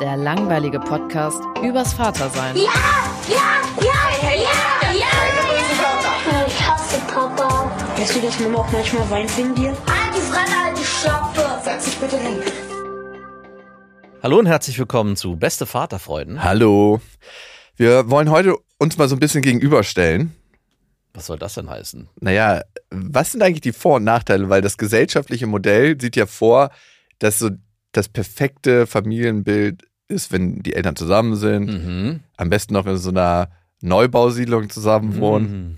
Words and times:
Der 0.00 0.16
langweilige 0.16 0.80
Podcast 0.80 1.42
übers 1.62 1.92
Vatersein. 1.92 2.56
Ja, 2.56 2.62
ja, 3.28 3.60
ja, 3.82 4.32
ja, 4.32 4.92
ja. 4.98 6.46
Ich 6.46 6.66
hasse 6.66 6.98
Papa. 7.00 7.70
Weißt 7.98 8.16
du, 8.16 8.20
dass 8.22 8.40
Mama 8.40 8.60
auch 8.60 8.72
manchmal 8.72 9.10
weint 9.10 9.36
wegen 9.36 9.54
dir? 9.54 9.68
Halt 9.68 10.16
die 10.16 10.20
Fremde, 10.20 10.64
halt 10.64 10.78
die 10.78 10.84
Schöpfe. 10.84 11.60
Setz 11.62 11.84
dich 11.84 11.96
bitte 11.98 12.16
hin. 12.16 12.38
Hallo 14.22 14.38
und 14.38 14.46
herzlich 14.46 14.78
willkommen 14.78 15.16
zu 15.16 15.36
Beste 15.36 15.66
Vaterfreuden. 15.66 16.42
Hallo. 16.42 17.02
Wir 17.76 18.08
wollen 18.08 18.30
heute 18.30 18.56
uns 18.78 18.96
mal 18.96 19.06
so 19.06 19.16
ein 19.16 19.20
bisschen 19.20 19.42
gegenüberstellen. 19.42 20.34
Was 21.12 21.26
soll 21.26 21.38
das 21.38 21.54
denn 21.54 21.68
heißen? 21.68 22.08
Naja, 22.20 22.62
was 22.90 23.32
sind 23.32 23.42
eigentlich 23.42 23.60
die 23.60 23.72
Vor- 23.72 23.96
und 23.96 24.04
Nachteile? 24.04 24.48
Weil 24.48 24.62
das 24.62 24.78
gesellschaftliche 24.78 25.46
Modell 25.46 26.00
sieht 26.00 26.16
ja 26.16 26.24
vor, 26.24 26.70
dass 27.18 27.38
so 27.38 27.50
das 27.92 28.08
perfekte 28.08 28.86
Familienbild 28.86 29.89
ist, 30.10 30.32
wenn 30.32 30.62
die 30.62 30.74
Eltern 30.74 30.96
zusammen 30.96 31.36
sind. 31.36 31.66
Mhm. 31.66 32.20
Am 32.36 32.50
besten 32.50 32.74
noch 32.74 32.86
in 32.86 32.96
so 32.96 33.10
einer 33.10 33.50
Neubausiedlung 33.82 34.68
zusammen 34.70 35.18
wohnen. 35.18 35.52
Mhm. 35.70 35.76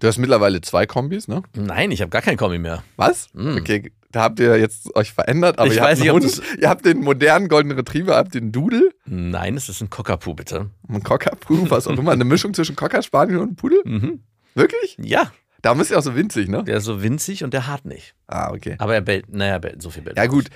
Du 0.00 0.06
hast 0.06 0.18
mittlerweile 0.18 0.60
zwei 0.60 0.86
Kombis, 0.86 1.28
ne? 1.28 1.42
Nein, 1.54 1.90
ich 1.90 2.00
habe 2.02 2.10
gar 2.10 2.22
kein 2.22 2.36
Kommi 2.36 2.58
mehr. 2.58 2.82
Was? 2.96 3.28
Mhm. 3.34 3.56
Okay, 3.58 3.92
da 4.10 4.22
habt 4.22 4.38
ihr 4.38 4.56
jetzt 4.58 4.94
euch 4.94 5.12
verändert, 5.12 5.58
aber 5.58 5.68
Ich 5.68 5.76
ihr, 5.76 5.82
weiß 5.82 6.00
habt 6.06 6.22
nicht, 6.22 6.36
Hund, 6.38 6.42
ihr 6.60 6.68
habt 6.68 6.84
den 6.84 7.00
modernen 7.00 7.48
Golden 7.48 7.72
Retriever, 7.72 8.16
habt 8.16 8.34
den 8.34 8.52
Doodle, 8.52 8.90
Nein, 9.06 9.56
es 9.56 9.68
ist 9.68 9.80
ein 9.80 9.90
Cockapoo, 9.90 10.34
bitte. 10.34 10.70
einen 10.88 11.02
Cockapoo, 11.02 11.70
was 11.70 11.86
auch 11.86 11.98
immer, 11.98 12.12
eine 12.12 12.24
Mischung 12.24 12.54
zwischen 12.54 12.76
Cocker 12.76 13.02
Spaniel 13.02 13.38
und 13.38 13.56
Pudel? 13.56 13.80
Mhm. 13.84 14.20
Wirklich? 14.54 14.96
Ja, 15.00 15.30
Darum 15.60 15.80
ist 15.80 15.90
er 15.90 15.98
auch 15.98 16.02
so 16.04 16.14
winzig, 16.14 16.48
ne? 16.48 16.62
der 16.62 16.76
ist 16.76 16.84
so 16.84 17.02
winzig 17.02 17.42
und 17.42 17.52
der 17.52 17.66
hart 17.66 17.84
nicht. 17.84 18.14
Ah, 18.28 18.52
okay. 18.52 18.76
Aber 18.78 18.94
er 18.94 19.00
bellt, 19.00 19.32
naja, 19.32 19.54
er 19.54 19.58
bellt 19.60 19.82
so 19.82 19.90
viel 19.90 20.02
bellt. 20.04 20.16
Ja 20.16 20.26
gut, 20.26 20.46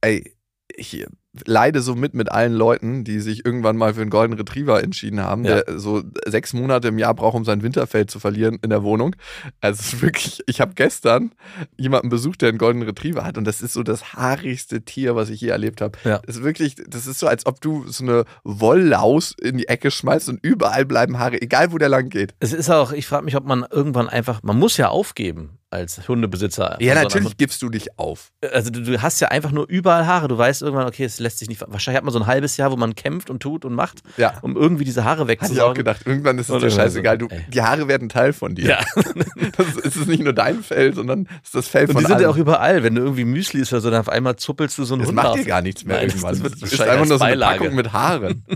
ey, 0.00 0.32
ich 0.74 1.04
leide 1.46 1.80
so 1.82 1.94
mit 1.94 2.14
mit 2.14 2.32
allen 2.32 2.52
Leuten, 2.54 3.04
die 3.04 3.20
sich 3.20 3.44
irgendwann 3.44 3.76
mal 3.76 3.94
für 3.94 4.00
einen 4.00 4.10
Golden 4.10 4.32
Retriever 4.34 4.82
entschieden 4.82 5.20
haben, 5.20 5.44
Ja. 5.44 5.60
der 5.62 5.78
so 5.78 6.02
sechs 6.26 6.52
Monate 6.52 6.88
im 6.88 6.98
Jahr 6.98 7.14
braucht, 7.14 7.36
um 7.36 7.44
sein 7.44 7.62
Winterfell 7.62 8.06
zu 8.06 8.18
verlieren 8.18 8.58
in 8.62 8.70
der 8.70 8.82
Wohnung. 8.82 9.14
Also 9.60 9.80
es 9.80 9.92
ist 9.94 10.02
wirklich, 10.02 10.40
ich 10.46 10.60
habe 10.60 10.72
gestern 10.74 11.32
jemanden 11.76 12.08
besucht, 12.08 12.42
der 12.42 12.48
einen 12.48 12.58
Golden 12.58 12.82
Retriever 12.82 13.24
hat 13.24 13.36
und 13.38 13.44
das 13.44 13.60
ist 13.60 13.74
so 13.74 13.82
das 13.82 14.14
haarigste 14.14 14.82
Tier, 14.82 15.16
was 15.16 15.28
ich 15.30 15.40
je 15.40 15.48
erlebt 15.48 15.80
habe. 15.80 15.98
Ja. 16.04 16.18
Das 16.26 16.36
ist 16.36 16.42
wirklich, 16.44 16.76
das 16.88 17.06
ist 17.06 17.18
so, 17.20 17.26
als 17.26 17.46
ob 17.46 17.60
du 17.60 17.86
so 17.88 18.04
eine 18.04 18.24
Wolllaus 18.44 19.34
in 19.40 19.58
die 19.58 19.68
Ecke 19.68 19.90
schmeißt 19.90 20.28
und 20.28 20.40
überall 20.42 20.84
bleiben 20.84 21.18
Haare, 21.18 21.40
egal 21.40 21.72
wo 21.72 21.78
der 21.78 21.88
lang 21.88 22.08
geht. 22.08 22.34
Es 22.40 22.52
ist 22.52 22.70
auch, 22.70 22.92
ich 22.92 23.06
frage 23.06 23.24
mich, 23.24 23.36
ob 23.36 23.44
man 23.44 23.64
irgendwann 23.70 24.08
einfach, 24.08 24.42
man 24.42 24.58
muss 24.58 24.76
ja 24.76 24.88
aufgeben 24.88 25.58
als 25.70 26.08
Hundebesitzer. 26.08 26.78
Ja, 26.80 26.94
Sondern 26.94 27.02
natürlich 27.04 27.36
gibst 27.36 27.60
du 27.62 27.68
dich 27.68 27.98
auf. 27.98 28.32
Also 28.52 28.70
du, 28.70 28.82
du 28.82 29.02
hast 29.02 29.20
ja 29.20 29.28
einfach 29.28 29.50
nur 29.52 29.68
überall 29.68 30.06
Haare. 30.06 30.26
Du 30.28 30.38
weißt 30.38 30.62
irgendwann, 30.62 30.86
okay, 30.88 31.04
es 31.04 31.17
lässt 31.18 31.38
sich 31.38 31.48
nicht. 31.48 31.60
Wahrscheinlich 31.66 31.96
hat 31.98 32.04
man 32.04 32.12
so 32.12 32.18
ein 32.20 32.26
halbes 32.26 32.56
Jahr, 32.56 32.70
wo 32.72 32.76
man 32.76 32.94
kämpft 32.94 33.30
und 33.30 33.40
tut 33.40 33.64
und 33.64 33.74
macht, 33.74 34.02
Ja. 34.16 34.38
um 34.42 34.56
irgendwie 34.56 34.84
diese 34.84 35.04
Haare 35.04 35.22
Hatte 35.22 35.32
ich 35.32 35.38
auch 35.40 35.44
wegzusaugen. 35.44 35.74
gedacht. 35.74 36.00
Irgendwann 36.06 36.38
ist 36.38 36.48
es 36.50 36.60
dir 36.60 36.70
scheißegal. 36.70 37.18
Du, 37.18 37.28
Ey. 37.28 37.44
die 37.48 37.62
Haare 37.62 37.88
werden 37.88 38.08
Teil 38.08 38.32
von 38.32 38.54
dir. 38.54 38.66
Ja. 38.68 38.78
Das 39.56 39.66
ist, 39.68 39.84
es 39.86 39.96
ist 39.96 40.06
nicht 40.08 40.22
nur 40.22 40.32
dein 40.32 40.62
Fell, 40.62 40.94
sondern 40.94 41.26
es 41.42 41.48
ist 41.48 41.54
das 41.54 41.68
Fell 41.68 41.86
Und 41.86 41.92
von 41.92 42.00
die 42.00 42.06
sind 42.06 42.14
allen. 42.16 42.22
ja 42.22 42.28
auch 42.28 42.36
überall. 42.36 42.82
Wenn 42.82 42.94
du 42.94 43.02
irgendwie 43.02 43.24
Müsli 43.24 43.60
isst 43.60 43.72
oder 43.72 43.80
so, 43.80 43.90
dann 43.90 44.00
auf 44.00 44.08
einmal 44.08 44.36
zuppelst 44.36 44.78
du 44.78 44.84
so 44.84 44.94
einen 44.94 45.00
das 45.02 45.08
Hund 45.08 45.16
macht 45.16 45.26
raus. 45.28 45.36
dir 45.36 45.44
gar 45.44 45.62
nichts 45.62 45.84
mehr 45.84 45.96
Nein, 45.96 46.08
irgendwann. 46.08 46.30
Das 46.34 46.42
wird 46.42 46.62
Das 46.62 46.72
ist 46.72 46.80
einfach 46.80 47.06
nur 47.06 47.18
so 47.18 47.24
eine 47.24 47.32
Beilage. 47.34 47.58
Packung 47.60 47.74
mit 47.74 47.92
Haaren. 47.92 48.44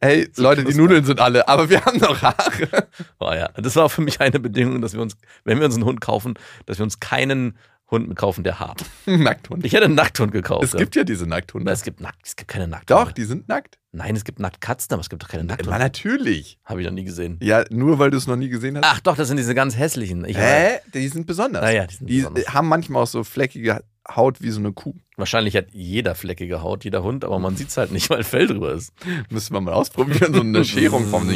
Hey, 0.00 0.28
Leute, 0.36 0.64
die 0.64 0.74
Nudeln 0.74 1.04
sind 1.04 1.20
alle, 1.20 1.46
aber 1.48 1.68
wir 1.70 1.84
haben 1.84 1.98
noch 1.98 2.20
Haare. 2.22 2.86
Oh 3.18 3.32
ja, 3.32 3.48
das 3.54 3.76
war 3.76 3.84
auch 3.84 3.90
für 3.90 4.02
mich 4.02 4.20
eine 4.20 4.40
Bedingung, 4.40 4.80
dass 4.82 4.94
wir 4.94 5.00
uns, 5.00 5.16
wenn 5.44 5.58
wir 5.58 5.64
uns 5.66 5.76
einen 5.76 5.84
Hund 5.84 6.00
kaufen, 6.00 6.34
dass 6.66 6.78
wir 6.78 6.82
uns 6.84 6.98
keinen 7.00 7.56
Hund 7.92 8.08
mit 8.08 8.18
kaufen, 8.18 8.42
der 8.42 8.58
hart. 8.58 8.84
Nackthund. 9.06 9.64
Ich 9.64 9.72
hätte 9.72 9.84
einen 9.84 9.94
Nackhund 9.94 10.32
gekauft. 10.32 10.64
Es 10.64 10.72
ja. 10.72 10.80
gibt 10.80 10.96
ja 10.96 11.04
diese 11.04 11.26
Nackthunde. 11.26 11.70
es 11.70 11.84
gibt 11.84 12.00
nackt, 12.00 12.26
es 12.26 12.34
gibt 12.34 12.50
keine 12.50 12.66
Nackthunde. 12.66 13.04
Doch, 13.04 13.12
die 13.12 13.24
sind 13.24 13.48
nackt. 13.48 13.78
Nein, 13.92 14.16
es 14.16 14.24
gibt 14.24 14.40
Nacktkatzen, 14.40 14.92
aber 14.94 15.02
es 15.02 15.10
gibt 15.10 15.22
doch 15.22 15.28
keine 15.28 15.44
Nackthunde. 15.44 15.78
natürlich. 15.78 16.58
Habe 16.64 16.80
ich 16.80 16.86
noch 16.86 16.94
nie 16.94 17.04
gesehen. 17.04 17.38
Ja, 17.42 17.64
nur 17.70 17.98
weil 17.98 18.10
du 18.10 18.16
es 18.16 18.26
noch 18.26 18.36
nie 18.36 18.48
gesehen 18.48 18.78
hast. 18.78 18.84
Ach 18.84 19.00
doch, 19.00 19.16
das 19.16 19.28
sind 19.28 19.36
diese 19.36 19.54
ganz 19.54 19.76
hässlichen. 19.76 20.24
Ich 20.24 20.36
Hä? 20.36 20.78
Die 20.94 21.06
sind 21.08 21.26
besonders. 21.26 21.62
Naja, 21.62 21.86
die 21.86 21.94
sind 21.94 22.08
die 22.08 22.16
besonders. 22.16 22.48
haben 22.54 22.68
manchmal 22.68 23.02
auch 23.02 23.06
so 23.06 23.22
fleckige 23.22 23.84
Haut 24.08 24.40
wie 24.40 24.50
so 24.50 24.60
eine 24.60 24.72
Kuh. 24.72 24.94
Wahrscheinlich 25.16 25.56
hat 25.56 25.66
jeder 25.72 26.14
fleckige 26.14 26.62
Haut, 26.62 26.84
jeder 26.84 27.02
Hund, 27.02 27.24
aber 27.24 27.38
man 27.38 27.56
sieht 27.56 27.68
es 27.68 27.76
halt 27.76 27.92
nicht, 27.92 28.10
weil 28.10 28.24
Fell 28.24 28.46
drüber 28.46 28.72
ist. 28.72 28.92
Müssen 29.30 29.54
wir 29.54 29.60
mal 29.60 29.74
ausprobieren, 29.74 30.34
so 30.34 30.40
eine 30.40 30.64
Scherung 30.64 31.06
vom. 31.06 31.28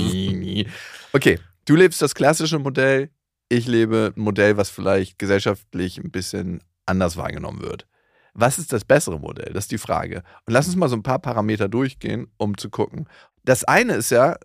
Okay, 1.12 1.38
du 1.66 1.76
lebst 1.76 2.02
das 2.02 2.14
klassische 2.14 2.58
Modell, 2.58 3.10
ich 3.48 3.66
lebe 3.66 4.12
ein 4.16 4.20
Modell, 4.20 4.56
was 4.56 4.70
vielleicht 4.70 5.18
gesellschaftlich 5.18 5.98
ein 5.98 6.10
bisschen 6.10 6.62
anders 6.84 7.16
wahrgenommen 7.16 7.62
wird. 7.62 7.86
Was 8.34 8.58
ist 8.58 8.72
das 8.72 8.84
bessere 8.84 9.18
Modell? 9.18 9.52
Das 9.52 9.64
ist 9.64 9.72
die 9.72 9.78
Frage. 9.78 10.22
Und 10.44 10.52
lass 10.52 10.66
uns 10.66 10.76
mal 10.76 10.88
so 10.88 10.96
ein 10.96 11.02
paar 11.02 11.18
Parameter 11.18 11.68
durchgehen, 11.68 12.26
um 12.36 12.58
zu 12.58 12.68
gucken. 12.68 13.08
Das 13.44 13.64
eine 13.64 13.94
ist 13.94 14.10
ja 14.10 14.36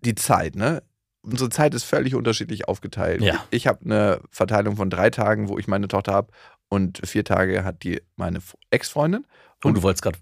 die 0.00 0.14
Zeit, 0.14 0.56
ne? 0.56 0.82
Unsere 1.20 1.50
Zeit 1.50 1.74
ist 1.74 1.84
völlig 1.84 2.14
unterschiedlich 2.14 2.68
aufgeteilt. 2.68 3.20
Ja. 3.20 3.44
Ich 3.50 3.66
habe 3.66 3.84
eine 3.84 4.20
Verteilung 4.30 4.76
von 4.76 4.88
drei 4.88 5.10
Tagen, 5.10 5.48
wo 5.48 5.58
ich 5.58 5.66
meine 5.66 5.88
Tochter 5.88 6.12
habe, 6.12 6.32
und 6.68 7.00
vier 7.04 7.24
Tage 7.24 7.64
hat 7.64 7.82
die 7.82 8.00
meine 8.16 8.40
Ex-Freundin. 8.70 9.26
Und 9.64 9.74
du 9.76 9.82
wolltest 9.82 10.02
gerade 10.02 10.18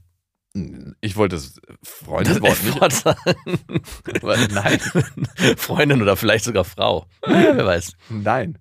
Ich 1.01 1.17
wollte 1.17 1.37
das 1.37 1.61
Freundin-Wort 1.83 2.63
nicht. 2.83 2.93
sagen. 2.93 4.51
Nein. 4.55 4.81
Freundin 5.57 6.03
oder 6.03 6.17
vielleicht 6.17 6.45
sogar 6.45 6.65
Frau. 6.65 7.07
Wer 7.27 7.65
weiß. 7.67 7.93
Nein. 8.09 8.59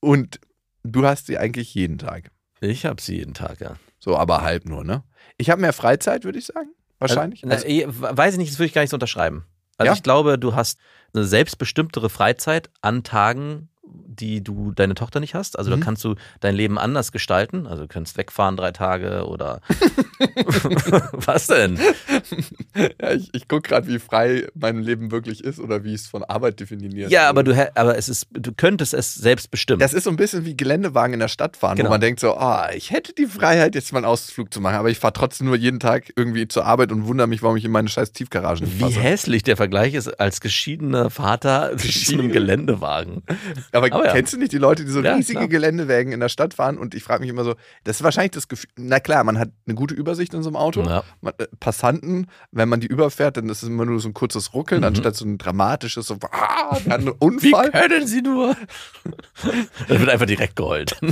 Und 0.00 0.40
du 0.82 1.06
hast 1.06 1.26
sie 1.26 1.38
eigentlich 1.38 1.74
jeden 1.74 1.98
Tag. 1.98 2.30
Ich 2.60 2.84
habe 2.86 3.00
sie 3.00 3.16
jeden 3.16 3.34
Tag, 3.34 3.60
ja. 3.60 3.76
So, 3.98 4.16
aber 4.16 4.42
halb 4.42 4.64
nur, 4.66 4.84
ne? 4.84 5.04
Ich 5.36 5.50
habe 5.50 5.60
mehr 5.60 5.72
Freizeit, 5.72 6.24
würde 6.24 6.38
ich 6.38 6.46
sagen. 6.46 6.70
Wahrscheinlich. 6.98 7.44
Also, 7.44 7.66
Also, 7.66 8.00
weiß 8.16 8.34
ich 8.34 8.38
nicht, 8.38 8.50
das 8.52 8.58
würde 8.58 8.66
ich 8.66 8.72
gar 8.74 8.82
nicht 8.82 8.90
so 8.90 8.96
unterschreiben. 8.96 9.44
Also 9.78 9.90
Ja? 9.90 9.94
ich 9.94 10.02
glaube, 10.02 10.38
du 10.38 10.54
hast 10.54 10.78
eine 11.14 11.24
selbstbestimmtere 11.24 12.10
Freizeit 12.10 12.70
an 12.82 13.02
Tagen, 13.02 13.68
die 13.92 14.42
du 14.42 14.72
deine 14.72 14.94
Tochter 14.94 15.20
nicht 15.20 15.34
hast. 15.34 15.58
Also 15.58 15.70
Mhm. 15.70 15.80
da 15.80 15.84
kannst 15.84 16.04
du 16.04 16.14
dein 16.40 16.54
Leben 16.54 16.78
anders 16.78 17.10
gestalten. 17.12 17.66
Also 17.66 17.82
du 17.82 17.88
kannst 17.88 18.16
wegfahren 18.16 18.56
drei 18.56 18.70
Tage 18.72 19.26
oder 19.26 19.60
was 21.12 21.46
denn? 21.46 21.78
ja, 23.00 23.12
ich 23.12 23.30
ich 23.32 23.48
gucke 23.48 23.68
gerade, 23.68 23.88
wie 23.88 23.98
frei 23.98 24.46
mein 24.54 24.78
Leben 24.82 25.10
wirklich 25.10 25.42
ist 25.44 25.58
oder 25.58 25.84
wie 25.84 25.94
es 25.94 26.06
von 26.06 26.24
Arbeit 26.24 26.60
definiert 26.60 27.10
Ja, 27.10 27.28
aber 27.28 27.42
du, 27.42 27.52
aber 27.74 27.96
es 27.96 28.08
ist, 28.08 28.26
du 28.32 28.52
könntest 28.52 28.94
es 28.94 29.14
selbst 29.14 29.50
bestimmen. 29.50 29.80
Das 29.80 29.92
ist 29.94 30.04
so 30.04 30.10
ein 30.10 30.16
bisschen 30.16 30.44
wie 30.44 30.56
Geländewagen 30.56 31.14
in 31.14 31.20
der 31.20 31.28
Stadt 31.28 31.56
fahren, 31.56 31.76
Genau. 31.76 31.88
wo 31.88 31.92
man 31.94 32.00
denkt 32.00 32.20
so, 32.20 32.34
ah, 32.36 32.70
ich 32.74 32.90
hätte 32.90 33.12
die 33.14 33.26
Freiheit, 33.26 33.74
jetzt 33.74 33.92
mal 33.92 33.98
einen 34.00 34.06
Ausflug 34.06 34.52
zu 34.52 34.60
machen, 34.60 34.76
aber 34.76 34.90
ich 34.90 34.98
fahre 34.98 35.12
trotzdem 35.12 35.46
nur 35.46 35.56
jeden 35.56 35.80
Tag 35.80 36.12
irgendwie 36.16 36.46
zur 36.48 36.66
Arbeit 36.66 36.92
und 36.92 37.06
wundere 37.06 37.26
mich, 37.26 37.42
warum 37.42 37.56
ich 37.56 37.64
in 37.64 37.70
meine 37.72 37.88
scheiß 37.88 38.12
Tiefgaragen 38.12 38.64
nicht 38.66 38.80
Wie 38.80 38.90
hässlich 38.92 39.42
der 39.42 39.56
Vergleich 39.56 39.94
ist 39.94 40.08
als 40.20 40.40
geschiedener 40.40 41.10
Vater 41.10 41.76
zu 41.76 42.14
einem 42.14 42.30
Geländewagen. 42.32 43.22
Aber 43.72 43.79
Aber, 43.84 43.92
Aber 43.94 44.06
ja. 44.06 44.12
kennst 44.12 44.32
du 44.32 44.38
nicht 44.38 44.52
die 44.52 44.58
Leute, 44.58 44.84
die 44.84 44.90
so 44.90 45.00
Ja, 45.00 45.14
riesige 45.14 45.38
klar. 45.40 45.48
Geländewagen 45.48 46.12
in 46.12 46.20
der 46.20 46.28
Stadt 46.28 46.54
fahren? 46.54 46.78
Und 46.78 46.94
ich 46.94 47.02
frage 47.02 47.20
mich 47.22 47.30
immer 47.30 47.44
so, 47.44 47.54
das 47.84 47.96
ist 47.96 48.02
wahrscheinlich 48.02 48.32
das 48.32 48.48
Gefühl, 48.48 48.70
na 48.76 49.00
klar, 49.00 49.24
man 49.24 49.38
hat 49.38 49.50
eine 49.66 49.74
gute 49.74 49.94
Übersicht 49.94 50.32
in 50.34 50.42
so 50.42 50.48
einem 50.50 50.56
Auto. 50.56 50.82
Ja. 50.82 51.02
Man, 51.20 51.32
äh, 51.38 51.46
Passanten, 51.58 52.26
wenn 52.52 52.68
man 52.68 52.80
die 52.80 52.86
überfährt, 52.86 53.36
dann 53.36 53.48
ist 53.48 53.62
es 53.62 53.68
immer 53.68 53.84
nur 53.86 54.00
so 54.00 54.08
ein 54.08 54.14
kurzes 54.14 54.54
Ruckeln, 54.54 54.80
Mhm. 54.80 54.86
anstatt 54.88 55.16
so 55.16 55.24
ein 55.24 55.38
dramatisches, 55.38 56.06
so, 56.06 56.16
ah, 56.30 56.78
wir 56.84 56.92
hatten 56.92 57.08
einen 57.08 57.42
Wie 57.42 57.52
Unfall. 57.52 57.70
können 57.70 58.06
Sie 58.06 58.22
nur? 58.22 58.56
Dann 59.88 59.98
wird 60.00 60.08
einfach 60.08 60.26
direkt 60.26 60.56
geheult. 60.56 60.98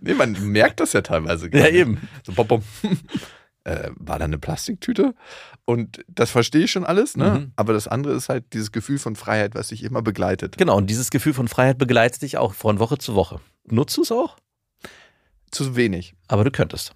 Nee, 0.00 0.14
man 0.14 0.32
merkt 0.52 0.80
das 0.80 0.92
ja 0.92 1.00
teilweise 1.00 1.48
Ja, 1.52 1.66
eben. 1.68 2.08
So, 2.26 2.32
bom, 2.32 2.46
bom. 2.46 2.62
Äh, 3.68 3.90
war 3.96 4.18
da 4.18 4.24
eine 4.24 4.38
Plastiktüte? 4.38 5.14
Und 5.66 6.02
das 6.08 6.30
verstehe 6.30 6.64
ich 6.64 6.70
schon 6.70 6.86
alles, 6.86 7.16
ne? 7.16 7.30
Mhm. 7.30 7.52
Aber 7.56 7.74
das 7.74 7.86
andere 7.86 8.14
ist 8.14 8.28
halt 8.30 8.52
dieses 8.54 8.72
Gefühl 8.72 8.98
von 8.98 9.14
Freiheit, 9.14 9.54
was 9.54 9.68
sich 9.68 9.82
immer 9.82 10.00
begleitet. 10.00 10.56
Genau, 10.56 10.76
und 10.76 10.88
dieses 10.88 11.10
Gefühl 11.10 11.34
von 11.34 11.48
Freiheit 11.48 11.76
begleitet 11.76 12.22
dich 12.22 12.38
auch 12.38 12.54
von 12.54 12.78
Woche 12.78 12.96
zu 12.96 13.14
Woche. 13.14 13.40
Nutzt 13.64 13.96
du 13.98 14.02
es 14.02 14.10
auch? 14.12 14.36
Zu 15.50 15.76
wenig. 15.76 16.14
Aber 16.28 16.44
du 16.44 16.50
könntest. 16.50 16.92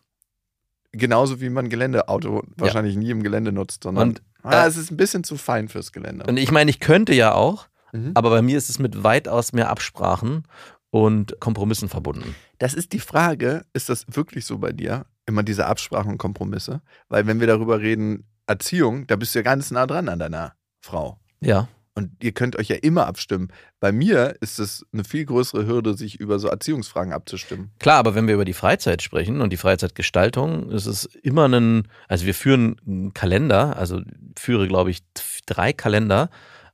Genauso 0.93 1.41
wie 1.41 1.51
man 1.51 1.69
Geländeauto 1.69 2.43
wahrscheinlich 2.57 2.97
nie 2.97 3.11
im 3.11 3.23
Gelände 3.23 3.53
nutzt, 3.53 3.83
sondern 3.85 4.09
Und, 4.11 4.23
ah, 4.43 4.65
äh, 4.65 4.69
es 4.69 4.77
ist 4.77 4.91
ein 4.91 4.97
bisschen 4.97 5.25
zu 5.25 5.37
fein 5.37 5.69
fürs 5.69 5.93
Gelände. 5.93 6.25
Und 6.27 6.37
ich 6.37 6.51
meine, 6.51 6.71
ich 6.71 6.81
könnte 6.81 7.15
ja 7.15 7.35
auch, 7.35 7.69
Mhm. 7.93 8.13
aber 8.15 8.31
bei 8.31 8.41
mir 8.43 8.57
ist 8.57 8.71
es 8.71 8.79
mit 8.79 9.03
weitaus 9.05 9.53
mehr 9.53 9.69
Absprachen 9.69 10.45
und 10.91 11.39
Kompromissen 11.41 11.89
verbunden. 11.91 12.35
Das 12.59 12.73
ist 12.73 12.93
die 12.95 13.01
Frage, 13.01 13.65
ist 13.75 13.89
das 13.91 14.07
wirklich 14.09 14.47
so 14.47 14.57
bei 14.59 14.73
dir? 14.73 15.05
Immer 15.27 15.43
diese 15.43 15.67
Absprachen 15.67 16.13
und 16.13 16.19
Kompromisse? 16.19 16.83
Weil 17.09 17.27
wenn 17.27 17.41
wir 17.41 17.47
darüber 17.47 17.81
reden, 17.81 18.25
Erziehung, 18.47 19.07
da 19.07 19.17
bist 19.17 19.35
du 19.35 19.39
ja 19.39 19.43
ganz 19.43 19.71
nah 19.71 19.87
dran 19.87 20.09
an 20.09 20.19
deiner 20.19 20.55
Frau. 20.81 21.19
Ja. 21.41 21.69
Und 21.95 22.11
ihr 22.23 22.33
könnt 22.33 22.57
euch 22.57 22.69
ja 22.69 22.77
immer 22.77 23.07
abstimmen. 23.07 23.49
Bei 23.79 23.93
mir 23.93 24.37
ist 24.41 24.59
es 24.59 24.87
eine 24.93 25.05
viel 25.05 25.27
größere 25.27 25.67
Hürde, 25.67 25.95
sich 25.95 26.19
über 26.19 26.39
so 26.39 26.49
Erziehungsfragen 26.49 27.13
abzustimmen. 27.13 27.71
Klar, 27.79 27.99
aber 27.99 28.15
wenn 28.15 28.27
wir 28.27 28.35
über 28.35 28.47
die 28.47 28.55
Freizeit 28.55 29.03
sprechen 29.03 29.43
und 29.43 29.53
die 29.53 29.59
Freizeitgestaltung, 29.59 30.71
ist 30.71 30.87
es 30.87 31.05
immer 31.05 31.49
ein, 31.49 31.89
also 32.09 32.25
wir 32.25 32.35
führen 32.35 32.81
einen 32.87 33.13
Kalender, 33.13 33.77
also 33.77 34.01
führe, 34.39 34.69
glaube 34.69 34.91
ich, 34.91 35.03
drei 35.45 35.75
Kalender, 35.75 36.31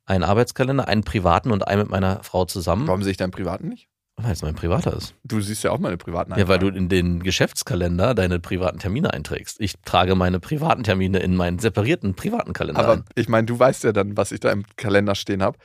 einen 0.06 0.22
Arbeitskalender, 0.22 0.86
einen 0.86 1.02
privaten 1.02 1.50
und 1.50 1.66
einen 1.66 1.82
mit 1.82 1.90
meiner 1.90 2.22
Frau 2.22 2.44
zusammen, 2.44 2.86
Warum 2.86 3.02
sehe 3.02 3.10
ich 3.10 3.16
deinen 3.16 3.32
privaten 3.32 3.68
nicht? 3.68 3.88
Weil 4.18 4.32
es 4.32 4.42
mein 4.42 4.54
privater 4.54 4.94
ist. 4.96 5.14
Du 5.24 5.40
siehst 5.40 5.62
ja 5.64 5.70
auch 5.70 5.78
meine 5.78 5.96
privaten 5.96 6.36
Ja, 6.38 6.48
weil 6.48 6.58
du 6.58 6.68
in 6.68 6.88
den 6.88 7.22
Geschäftskalender 7.22 8.14
deine 8.14 8.40
privaten 8.40 8.78
Termine 8.78 9.12
einträgst. 9.12 9.60
Ich 9.60 9.74
trage 9.84 10.14
meine 10.14 10.40
privaten 10.40 10.82
Termine 10.82 11.20
in 11.20 11.36
meinen 11.36 11.58
separierten 11.58 12.14
privaten 12.14 12.52
Kalender 12.52 12.80
Aber 12.82 12.92
ein. 12.94 13.04
ich 13.14 13.28
meine, 13.28 13.46
du 13.46 13.58
weißt 13.58 13.84
ja 13.84 13.92
dann, 13.92 14.16
was 14.16 14.32
ich 14.32 14.40
da 14.40 14.50
im 14.50 14.64
Kalender 14.76 15.14
stehen 15.14 15.42
habe. 15.42 15.58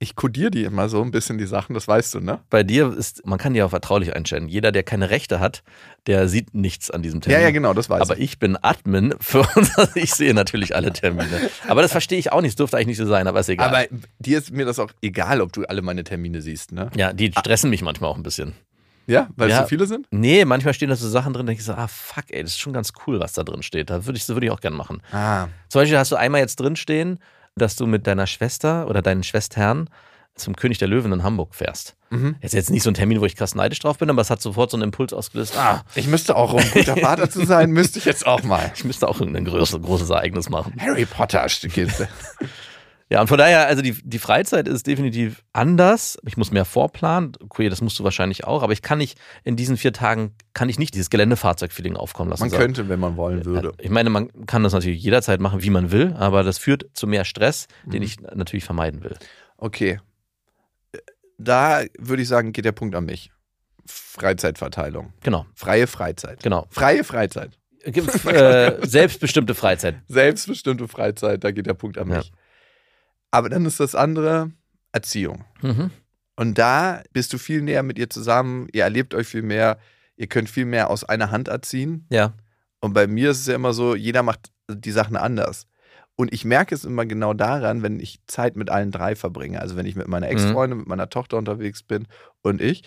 Ich 0.00 0.14
kodiere 0.14 0.52
die 0.52 0.62
immer 0.62 0.88
so 0.88 1.02
ein 1.02 1.10
bisschen, 1.10 1.38
die 1.38 1.46
Sachen, 1.46 1.74
das 1.74 1.88
weißt 1.88 2.14
du, 2.14 2.20
ne? 2.20 2.38
Bei 2.50 2.62
dir 2.62 2.96
ist, 2.96 3.26
man 3.26 3.36
kann 3.36 3.52
die 3.52 3.62
auch 3.64 3.70
vertraulich 3.70 4.14
einstellen. 4.14 4.46
Jeder, 4.48 4.70
der 4.70 4.84
keine 4.84 5.10
Rechte 5.10 5.40
hat, 5.40 5.64
der 6.06 6.28
sieht 6.28 6.54
nichts 6.54 6.88
an 6.88 7.02
diesem 7.02 7.20
Termin. 7.20 7.40
Ja, 7.40 7.46
ja, 7.48 7.50
genau, 7.50 7.74
das 7.74 7.90
weiß 7.90 8.02
Aber 8.02 8.16
ich. 8.16 8.22
ich 8.34 8.38
bin 8.38 8.56
Admin 8.62 9.14
für 9.18 9.40
uns. 9.56 9.72
Ich 9.96 10.14
sehe 10.14 10.34
natürlich 10.34 10.76
alle 10.76 10.92
Termine. 10.92 11.50
Aber 11.66 11.82
das 11.82 11.90
verstehe 11.90 12.18
ich 12.18 12.30
auch 12.30 12.40
nicht. 12.42 12.50
Es 12.50 12.56
dürfte 12.56 12.76
eigentlich 12.76 12.86
nicht 12.88 12.98
so 12.98 13.06
sein, 13.06 13.26
aber 13.26 13.40
ist 13.40 13.48
egal. 13.48 13.68
Aber 13.68 13.86
dir 14.20 14.38
ist 14.38 14.52
mir 14.52 14.64
das 14.64 14.78
auch 14.78 14.92
egal, 15.02 15.40
ob 15.40 15.52
du 15.52 15.64
alle 15.64 15.82
meine 15.82 16.04
Termine 16.04 16.42
siehst, 16.42 16.70
ne? 16.70 16.90
ja, 16.94 17.12
die 17.12 17.32
stressen 17.36 17.68
mich 17.68 17.82
manchmal 17.82 18.10
auch 18.10 18.16
ein 18.16 18.22
bisschen. 18.22 18.54
Ja, 19.08 19.28
weil 19.36 19.48
es 19.48 19.56
Ja. 19.56 19.62
so 19.62 19.68
viele 19.68 19.86
sind? 19.86 20.06
Nee, 20.12 20.44
manchmal 20.44 20.74
stehen 20.74 20.90
da 20.90 20.94
so 20.96 21.08
Sachen 21.08 21.32
drin, 21.32 21.46
da 21.46 21.50
denke 21.50 21.60
ich 21.60 21.66
so, 21.66 21.72
ah 21.72 21.88
fuck, 21.88 22.24
ey, 22.28 22.42
das 22.42 22.52
ist 22.52 22.58
schon 22.60 22.74
ganz 22.74 22.92
cool, 23.06 23.18
was 23.18 23.32
da 23.32 23.42
drin 23.42 23.62
steht. 23.62 23.90
Da 23.90 24.04
würde 24.06 24.16
ich, 24.18 24.24
so 24.24 24.34
würde 24.36 24.46
ich 24.46 24.52
auch 24.52 24.60
gerne 24.60 24.76
machen. 24.76 25.02
Ah. 25.12 25.48
Zum 25.70 25.80
Beispiel 25.80 25.98
hast 25.98 26.12
du 26.12 26.16
einmal 26.16 26.42
jetzt 26.42 26.60
drin 26.60 26.76
stehen, 26.76 27.18
dass 27.58 27.76
du 27.76 27.86
mit 27.86 28.06
deiner 28.06 28.26
Schwester 28.26 28.86
oder 28.88 29.02
deinen 29.02 29.22
Schwestern 29.22 29.90
zum 30.34 30.54
König 30.54 30.78
der 30.78 30.86
Löwen 30.86 31.12
in 31.12 31.24
Hamburg 31.24 31.54
fährst. 31.54 31.96
Mhm. 32.10 32.36
Jetzt 32.40 32.54
jetzt 32.54 32.70
nicht 32.70 32.84
so 32.84 32.90
ein 32.90 32.94
Termin, 32.94 33.20
wo 33.20 33.24
ich 33.26 33.34
krass 33.34 33.56
neidisch 33.56 33.80
drauf 33.80 33.98
bin, 33.98 34.08
aber 34.08 34.22
es 34.22 34.30
hat 34.30 34.40
sofort 34.40 34.70
so 34.70 34.76
einen 34.76 34.84
Impuls 34.84 35.12
ausgelöst. 35.12 35.56
Ah, 35.58 35.82
Ich 35.96 36.06
müsste 36.06 36.36
auch, 36.36 36.52
um 36.52 36.60
ein 36.60 36.70
guter 36.70 36.96
Vater 37.00 37.28
zu 37.28 37.44
sein, 37.44 37.70
müsste 37.72 37.98
ich 37.98 38.04
jetzt 38.04 38.24
auch 38.24 38.44
mal. 38.44 38.70
ich 38.74 38.84
müsste 38.84 39.08
auch 39.08 39.18
irgendein 39.18 39.44
großes, 39.46 39.82
großes 39.82 40.10
Ereignis 40.10 40.48
machen. 40.48 40.74
Harry 40.80 41.06
Potter 41.06 41.48
steht. 41.48 41.90
Ja, 43.10 43.22
und 43.22 43.28
von 43.28 43.38
daher, 43.38 43.66
also 43.68 43.80
die, 43.80 43.92
die 44.04 44.18
Freizeit 44.18 44.68
ist 44.68 44.86
definitiv 44.86 45.42
anders. 45.54 46.18
Ich 46.26 46.36
muss 46.36 46.50
mehr 46.50 46.66
vorplanen. 46.66 47.32
Okay, 47.40 47.70
das 47.70 47.80
musst 47.80 47.98
du 47.98 48.04
wahrscheinlich 48.04 48.44
auch, 48.44 48.62
aber 48.62 48.74
ich 48.74 48.82
kann 48.82 48.98
nicht 48.98 49.18
in 49.44 49.56
diesen 49.56 49.78
vier 49.78 49.94
Tagen, 49.94 50.34
kann 50.52 50.68
ich 50.68 50.78
nicht 50.78 50.92
dieses 50.94 51.08
Geländefahrzeug-Feeling 51.08 51.96
aufkommen 51.96 52.28
lassen. 52.28 52.42
Man 52.42 52.50
Sagen, 52.50 52.62
könnte, 52.62 52.88
wenn 52.90 53.00
man 53.00 53.16
wollen 53.16 53.46
würde. 53.46 53.72
Ich 53.78 53.88
meine, 53.88 54.10
man 54.10 54.28
kann 54.46 54.62
das 54.62 54.74
natürlich 54.74 55.02
jederzeit 55.02 55.40
machen, 55.40 55.62
wie 55.62 55.70
man 55.70 55.90
will, 55.90 56.12
aber 56.18 56.42
das 56.42 56.58
führt 56.58 56.84
zu 56.92 57.06
mehr 57.06 57.24
Stress, 57.24 57.66
Mhm. 57.86 57.90
den 57.92 58.02
ich 58.02 58.20
natürlich 58.20 58.64
vermeiden 58.64 59.02
will. 59.02 59.16
Okay. 59.56 60.00
Da 61.38 61.84
würde 61.98 62.20
ich 62.22 62.28
sagen, 62.28 62.52
geht 62.52 62.64
der 62.66 62.72
Punkt 62.72 62.94
an 62.94 63.04
mich. 63.06 63.30
Freizeitverteilung. 63.86 65.12
Genau, 65.22 65.46
Freie 65.54 65.86
Freizeit. 65.86 66.42
genau. 66.42 66.66
Freie 66.70 67.04
Freizeit. 67.04 67.52
Gibt, 67.84 68.24
äh, 68.26 68.76
selbstbestimmte 68.86 69.54
Freizeit. 69.54 69.96
Selbstbestimmte 70.08 70.88
Freizeit, 70.88 71.42
da 71.44 71.52
geht 71.52 71.66
der 71.66 71.74
Punkt 71.74 71.96
an 71.96 72.10
Ja. 72.10 72.22
Aber 73.30 73.48
dann 73.48 73.66
ist 73.66 73.80
das 73.80 73.94
andere 73.94 74.52
Erziehung. 74.92 75.44
Mhm. 75.62 75.90
Und 76.36 76.58
da 76.58 77.02
bist 77.12 77.32
du 77.32 77.38
viel 77.38 77.62
näher 77.62 77.82
mit 77.82 77.98
ihr 77.98 78.08
zusammen, 78.08 78.68
ihr 78.72 78.84
erlebt 78.84 79.14
euch 79.14 79.26
viel 79.26 79.42
mehr, 79.42 79.78
ihr 80.16 80.28
könnt 80.28 80.48
viel 80.48 80.64
mehr 80.64 80.88
aus 80.90 81.04
einer 81.04 81.30
Hand 81.30 81.48
erziehen. 81.48 82.06
Ja, 82.10 82.32
Und 82.80 82.92
bei 82.92 83.06
mir 83.06 83.30
ist 83.30 83.40
es 83.40 83.46
ja 83.46 83.54
immer 83.54 83.72
so, 83.72 83.94
jeder 83.96 84.22
macht 84.22 84.50
die 84.70 84.92
Sachen 84.92 85.16
anders. 85.16 85.66
Und 86.14 86.32
ich 86.32 86.44
merke 86.44 86.74
es 86.74 86.84
immer 86.84 87.06
genau 87.06 87.32
daran, 87.34 87.82
wenn 87.82 88.00
ich 88.00 88.20
Zeit 88.26 88.56
mit 88.56 88.70
allen 88.70 88.90
drei 88.90 89.14
verbringe. 89.14 89.60
Also 89.60 89.76
wenn 89.76 89.86
ich 89.86 89.94
mit 89.94 90.08
meiner 90.08 90.28
Ex-Freundin, 90.28 90.78
mit 90.78 90.88
meiner 90.88 91.08
Tochter 91.10 91.36
unterwegs 91.38 91.82
bin 91.82 92.06
und 92.42 92.60
ich, 92.60 92.82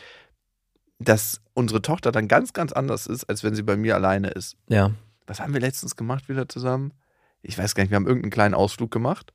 dass 1.00 1.42
unsere 1.54 1.82
Tochter 1.82 2.12
dann 2.12 2.28
ganz, 2.28 2.54
ganz 2.54 2.72
anders 2.72 3.08
ist, 3.08 3.26
als 3.26 3.44
wenn 3.44 3.56
sie 3.56 3.64
bei 3.64 3.76
mir 3.78 3.96
alleine 3.96 4.30
ist. 4.30 4.56
ja. 4.68 4.92
Was 5.28 5.40
haben 5.40 5.54
wir 5.54 5.62
letztens 5.62 5.96
gemacht 5.96 6.28
wieder 6.28 6.50
zusammen? 6.50 6.94
Ich 7.42 7.58
weiß 7.58 7.74
gar 7.74 7.84
nicht, 7.84 7.92
wir 7.92 7.96
haben 7.96 8.08
irgendeinen 8.08 8.32
kleinen 8.32 8.54
Ausflug 8.54 8.92
gemacht. 8.92 9.32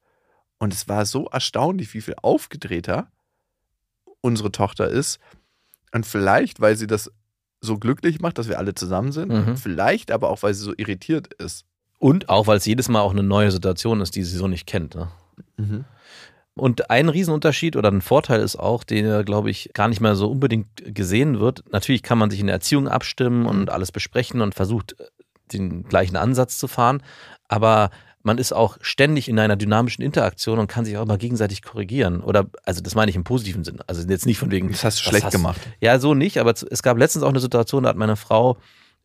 Und 0.58 0.72
es 0.72 0.88
war 0.88 1.04
so 1.06 1.26
erstaunlich, 1.26 1.92
wie 1.94 2.00
viel 2.00 2.14
aufgedrehter 2.22 3.10
unsere 4.20 4.50
Tochter 4.52 4.88
ist. 4.88 5.18
Und 5.92 6.06
vielleicht, 6.06 6.60
weil 6.60 6.76
sie 6.76 6.86
das 6.86 7.10
so 7.60 7.78
glücklich 7.78 8.20
macht, 8.20 8.38
dass 8.38 8.48
wir 8.48 8.58
alle 8.58 8.74
zusammen 8.74 9.12
sind. 9.12 9.32
Mhm. 9.32 9.56
Vielleicht 9.56 10.10
aber 10.10 10.30
auch, 10.30 10.42
weil 10.42 10.54
sie 10.54 10.64
so 10.64 10.74
irritiert 10.76 11.32
ist. 11.34 11.64
Und 11.98 12.28
auch, 12.28 12.46
weil 12.46 12.58
es 12.58 12.66
jedes 12.66 12.88
Mal 12.88 13.00
auch 13.00 13.12
eine 13.12 13.22
neue 13.22 13.50
Situation 13.50 14.00
ist, 14.00 14.16
die 14.16 14.22
sie 14.22 14.36
so 14.36 14.48
nicht 14.48 14.66
kennt. 14.66 14.94
Ne? 14.94 15.08
Und 16.54 16.90
ein 16.90 17.08
Riesenunterschied 17.08 17.76
oder 17.76 17.90
ein 17.90 18.00
Vorteil 18.00 18.40
ist 18.40 18.56
auch, 18.56 18.82
den, 18.84 19.24
glaube 19.24 19.50
ich, 19.50 19.70
gar 19.74 19.88
nicht 19.88 20.00
mehr 20.00 20.16
so 20.16 20.30
unbedingt 20.30 20.68
gesehen 20.94 21.38
wird. 21.38 21.64
Natürlich 21.70 22.02
kann 22.02 22.18
man 22.18 22.30
sich 22.30 22.40
in 22.40 22.46
der 22.46 22.54
Erziehung 22.54 22.88
abstimmen 22.88 23.46
und 23.46 23.70
alles 23.70 23.92
besprechen 23.92 24.40
und 24.40 24.54
versucht, 24.54 24.96
den 25.52 25.84
gleichen 25.84 26.16
Ansatz 26.16 26.58
zu 26.58 26.66
fahren. 26.66 27.02
Aber 27.48 27.90
man 28.26 28.38
ist 28.38 28.52
auch 28.52 28.76
ständig 28.80 29.28
in 29.28 29.38
einer 29.38 29.56
dynamischen 29.56 30.02
Interaktion 30.04 30.58
und 30.58 30.66
kann 30.66 30.84
sich 30.84 30.96
auch 30.98 31.02
immer 31.02 31.16
gegenseitig 31.16 31.62
korrigieren. 31.62 32.20
Oder, 32.20 32.46
also 32.64 32.82
das 32.82 32.94
meine 32.94 33.08
ich 33.08 33.16
im 33.16 33.24
positiven 33.24 33.64
Sinn. 33.64 33.78
Also 33.86 34.06
jetzt 34.06 34.26
nicht 34.26 34.38
von 34.38 34.50
wegen. 34.50 34.68
Das 34.70 34.84
hast 34.84 34.98
du 34.98 35.04
schlecht 35.08 35.24
hast- 35.26 35.32
gemacht. 35.32 35.60
Ja, 35.80 35.98
so 35.98 36.12
nicht, 36.14 36.38
aber 36.38 36.50
es 36.50 36.82
gab 36.82 36.98
letztens 36.98 37.22
auch 37.24 37.30
eine 37.30 37.40
Situation, 37.40 37.84
da 37.84 37.88
hat 37.90 37.96
meine 37.96 38.16
Frau 38.16 38.58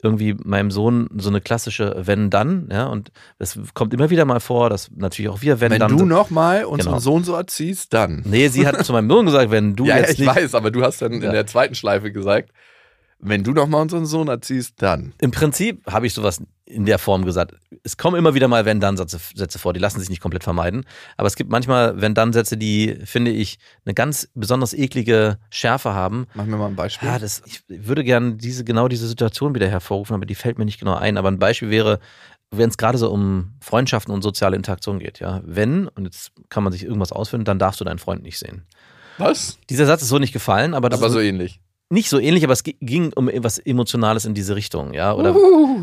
irgendwie 0.03 0.33
meinem 0.33 0.71
Sohn 0.71 1.07
so 1.17 1.29
eine 1.29 1.41
klassische 1.41 1.95
Wenn-Dann, 1.95 2.69
ja, 2.71 2.87
und 2.87 3.11
das 3.37 3.59
kommt 3.75 3.93
immer 3.93 4.09
wieder 4.09 4.25
mal 4.25 4.39
vor, 4.39 4.71
dass 4.71 4.89
natürlich 4.95 5.29
auch 5.29 5.43
wir 5.43 5.61
Wenn 5.61 5.71
Wenn-Dann. 5.73 5.95
du 5.95 6.05
nochmal 6.05 6.65
unseren 6.65 6.93
Genau. 6.93 6.99
Sohn 6.99 7.23
so 7.23 7.35
erziehst, 7.35 7.93
dann. 7.93 8.23
Nee, 8.25 8.47
sie 8.47 8.65
hat 8.65 8.83
zu 8.83 8.93
meinem 8.93 9.07
Sohn 9.11 9.27
gesagt, 9.27 9.51
wenn 9.51 9.75
du 9.75 9.85
ja, 9.85 9.97
ja, 9.97 10.01
jetzt 10.01 10.13
ich 10.13 10.19
nicht. 10.21 10.35
weiß, 10.35 10.55
aber 10.55 10.71
du 10.71 10.81
hast 10.81 11.03
dann 11.03 11.11
in 11.13 11.21
Ja. 11.21 11.31
der 11.31 11.45
zweiten 11.45 11.75
Schleife 11.75 12.11
gesagt, 12.11 12.49
wenn 13.21 13.43
du 13.43 13.51
nochmal 13.51 13.81
unseren 13.81 14.05
Sohn 14.05 14.27
erziehst, 14.27 14.81
dann. 14.81 15.13
Im 15.21 15.31
Prinzip 15.31 15.85
habe 15.85 16.07
ich 16.07 16.13
sowas 16.13 16.41
in 16.65 16.85
der 16.85 16.97
Form 16.97 17.23
gesagt. 17.23 17.53
Es 17.83 17.97
kommen 17.97 18.15
immer 18.17 18.33
wieder 18.33 18.47
mal 18.47 18.65
Wenn-Dann-Sätze 18.65 19.19
Sätze 19.35 19.59
vor, 19.59 19.73
die 19.73 19.79
lassen 19.79 19.99
sich 19.99 20.09
nicht 20.09 20.21
komplett 20.21 20.43
vermeiden. 20.43 20.85
Aber 21.17 21.27
es 21.27 21.35
gibt 21.35 21.51
manchmal 21.51 22.01
Wenn-Dann-Sätze, 22.01 22.57
die, 22.57 22.97
finde 23.05 23.31
ich, 23.31 23.59
eine 23.85 23.93
ganz 23.93 24.29
besonders 24.33 24.73
eklige 24.73 25.37
Schärfe 25.49 25.93
haben. 25.93 26.27
Mach 26.33 26.45
mir 26.45 26.57
mal 26.57 26.67
ein 26.67 26.75
Beispiel. 26.75 27.07
Ja, 27.07 27.19
das, 27.19 27.43
ich 27.45 27.61
würde 27.67 28.03
gerne 28.03 28.35
diese, 28.35 28.63
genau 28.63 28.87
diese 28.87 29.07
Situation 29.07 29.53
wieder 29.53 29.67
hervorrufen, 29.67 30.15
aber 30.15 30.25
die 30.25 30.35
fällt 30.35 30.57
mir 30.57 30.65
nicht 30.65 30.79
genau 30.79 30.95
ein. 30.95 31.17
Aber 31.17 31.29
ein 31.29 31.39
Beispiel 31.39 31.69
wäre, 31.69 31.99
wenn 32.49 32.69
es 32.69 32.77
gerade 32.77 32.97
so 32.97 33.11
um 33.11 33.53
Freundschaften 33.61 34.13
und 34.13 34.23
soziale 34.23 34.55
Interaktion 34.55 34.99
geht, 34.99 35.19
ja. 35.19 35.41
Wenn, 35.45 35.87
und 35.89 36.05
jetzt 36.05 36.31
kann 36.49 36.63
man 36.63 36.73
sich 36.73 36.83
irgendwas 36.83 37.11
ausfinden, 37.11 37.45
dann 37.45 37.59
darfst 37.59 37.79
du 37.79 37.85
deinen 37.85 37.99
Freund 37.99 38.23
nicht 38.23 38.39
sehen. 38.39 38.65
Was? 39.17 39.59
Dieser 39.69 39.85
Satz 39.85 40.01
ist 40.01 40.09
so 40.09 40.19
nicht 40.19 40.33
gefallen, 40.33 40.73
aber 40.73 40.89
das 40.89 40.99
Aber 40.99 41.07
ist 41.07 41.13
so 41.13 41.19
ähnlich. 41.19 41.59
Nicht 41.91 42.09
so 42.09 42.17
ähnlich, 42.19 42.43
aber 42.43 42.53
es 42.53 42.63
gi- 42.63 42.77
ging 42.81 43.11
um 43.13 43.29
etwas 43.29 43.57
Emotionales 43.59 44.25
in 44.25 44.33
diese 44.33 44.55
Richtung, 44.55 44.93
ja. 44.93 45.13
Oder 45.13 45.35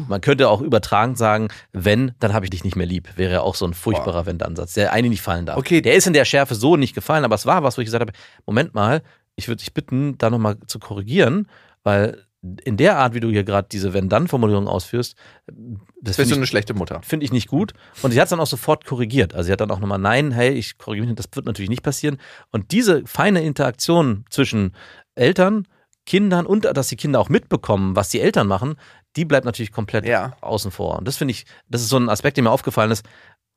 man 0.08 0.20
könnte 0.20 0.48
auch 0.48 0.60
übertragend 0.60 1.18
sagen, 1.18 1.48
wenn, 1.72 2.12
dann 2.18 2.32
habe 2.32 2.46
ich 2.46 2.50
dich 2.50 2.64
nicht 2.64 2.76
mehr 2.76 2.86
lieb. 2.86 3.08
Wäre 3.16 3.32
ja 3.34 3.40
auch 3.42 3.54
so 3.54 3.66
ein 3.66 3.74
furchtbarer 3.74 4.26
Wenn-Dann-Satz, 4.26 4.72
der 4.74 4.92
eigentlich 4.92 5.10
nicht 5.10 5.22
fallen 5.22 5.46
darf. 5.46 5.58
Okay. 5.58 5.80
Der 5.82 5.94
ist 5.94 6.06
in 6.06 6.12
der 6.14 6.24
Schärfe 6.24 6.54
so 6.54 6.76
nicht 6.76 6.94
gefallen, 6.94 7.24
aber 7.24 7.34
es 7.34 7.46
war 7.46 7.62
was, 7.62 7.76
wo 7.76 7.82
ich 7.82 7.86
gesagt 7.86 8.00
habe, 8.02 8.12
Moment 8.46 8.74
mal, 8.74 9.02
ich 9.36 9.46
würde 9.48 9.58
dich 9.60 9.72
bitten, 9.74 10.16
da 10.18 10.30
nochmal 10.30 10.56
zu 10.66 10.78
korrigieren, 10.78 11.46
weil 11.84 12.24
in 12.64 12.76
der 12.76 12.96
Art, 12.98 13.14
wie 13.14 13.20
du 13.20 13.28
hier 13.30 13.42
gerade 13.44 13.66
diese 13.70 13.92
Wenn-Dann-Formulierung 13.92 14.68
ausführst, 14.68 15.16
Das 15.46 15.56
Bist 15.56 16.18
du 16.18 16.22
finde 16.22 16.34
eine 16.36 16.44
ich, 16.44 16.50
schlechte 16.50 16.72
Mutter? 16.72 17.00
find 17.02 17.22
ich 17.24 17.32
nicht 17.32 17.48
gut. 17.48 17.72
Und 18.02 18.12
sie 18.12 18.20
hat 18.20 18.26
es 18.26 18.30
dann 18.30 18.38
auch 18.40 18.46
sofort 18.46 18.84
korrigiert. 18.84 19.34
Also 19.34 19.46
sie 19.48 19.52
hat 19.52 19.60
dann 19.60 19.70
auch 19.72 19.80
nochmal, 19.80 19.98
nein, 19.98 20.30
hey, 20.30 20.50
ich 20.50 20.78
korrigiere 20.78 21.06
mich, 21.06 21.16
nicht, 21.16 21.18
das 21.18 21.36
wird 21.36 21.46
natürlich 21.46 21.68
nicht 21.68 21.82
passieren. 21.82 22.18
Und 22.52 22.70
diese 22.70 23.02
feine 23.06 23.42
Interaktion 23.42 24.24
zwischen 24.30 24.72
Eltern, 25.16 25.66
Kindern 26.08 26.46
und 26.46 26.64
dass 26.64 26.88
die 26.88 26.96
Kinder 26.96 27.20
auch 27.20 27.28
mitbekommen, 27.28 27.94
was 27.94 28.08
die 28.08 28.20
Eltern 28.20 28.46
machen, 28.46 28.76
die 29.14 29.26
bleibt 29.26 29.44
natürlich 29.44 29.72
komplett 29.72 30.06
Ja. 30.06 30.36
außen 30.40 30.70
vor. 30.70 30.98
Und 30.98 31.06
das 31.06 31.18
finde 31.18 31.32
ich, 31.32 31.44
das 31.68 31.82
ist 31.82 31.90
so 31.90 31.98
ein 31.98 32.08
Aspekt, 32.08 32.38
der 32.38 32.44
mir 32.44 32.50
aufgefallen 32.50 32.90
ist. 32.90 33.04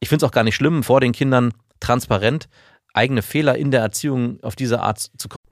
Ich 0.01 0.09
finde 0.09 0.25
es 0.25 0.29
auch 0.29 0.33
gar 0.33 0.43
nicht 0.43 0.55
schlimm, 0.55 0.83
vor 0.83 0.99
den 0.99 1.13
Kindern 1.13 1.53
transparent 1.79 2.49
eigene 2.93 3.21
Fehler 3.21 3.55
in 3.57 3.71
der 3.71 3.81
Erziehung 3.81 4.37
auf 4.43 4.57
diese 4.57 4.81
Art 4.81 4.99
zu 4.99 5.29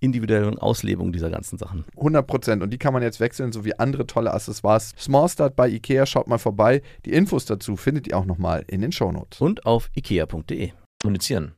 individuellen 0.00 0.58
Auslebung 0.58 1.12
dieser 1.12 1.30
ganzen 1.30 1.58
Sachen. 1.58 1.84
100 1.96 2.26
Prozent. 2.26 2.62
Und 2.62 2.70
die 2.70 2.78
kann 2.78 2.92
man 2.92 3.02
jetzt 3.02 3.20
wechseln, 3.20 3.52
sowie 3.52 3.74
andere 3.78 4.06
tolle 4.06 4.32
Accessoires. 4.32 4.92
Small 4.98 5.28
Start 5.28 5.56
bei 5.56 5.68
Ikea, 5.68 6.06
schaut 6.06 6.28
mal 6.28 6.38
vorbei. 6.38 6.82
Die 7.04 7.12
Infos 7.12 7.44
dazu 7.46 7.76
findet 7.76 8.06
ihr 8.08 8.16
auch 8.16 8.24
nochmal 8.24 8.64
in 8.68 8.80
den 8.80 8.92
Shownotes. 8.92 9.40
Und 9.40 9.66
auf 9.66 9.90
ikea.de. 9.96 10.70
Kommunizieren. 11.02 11.52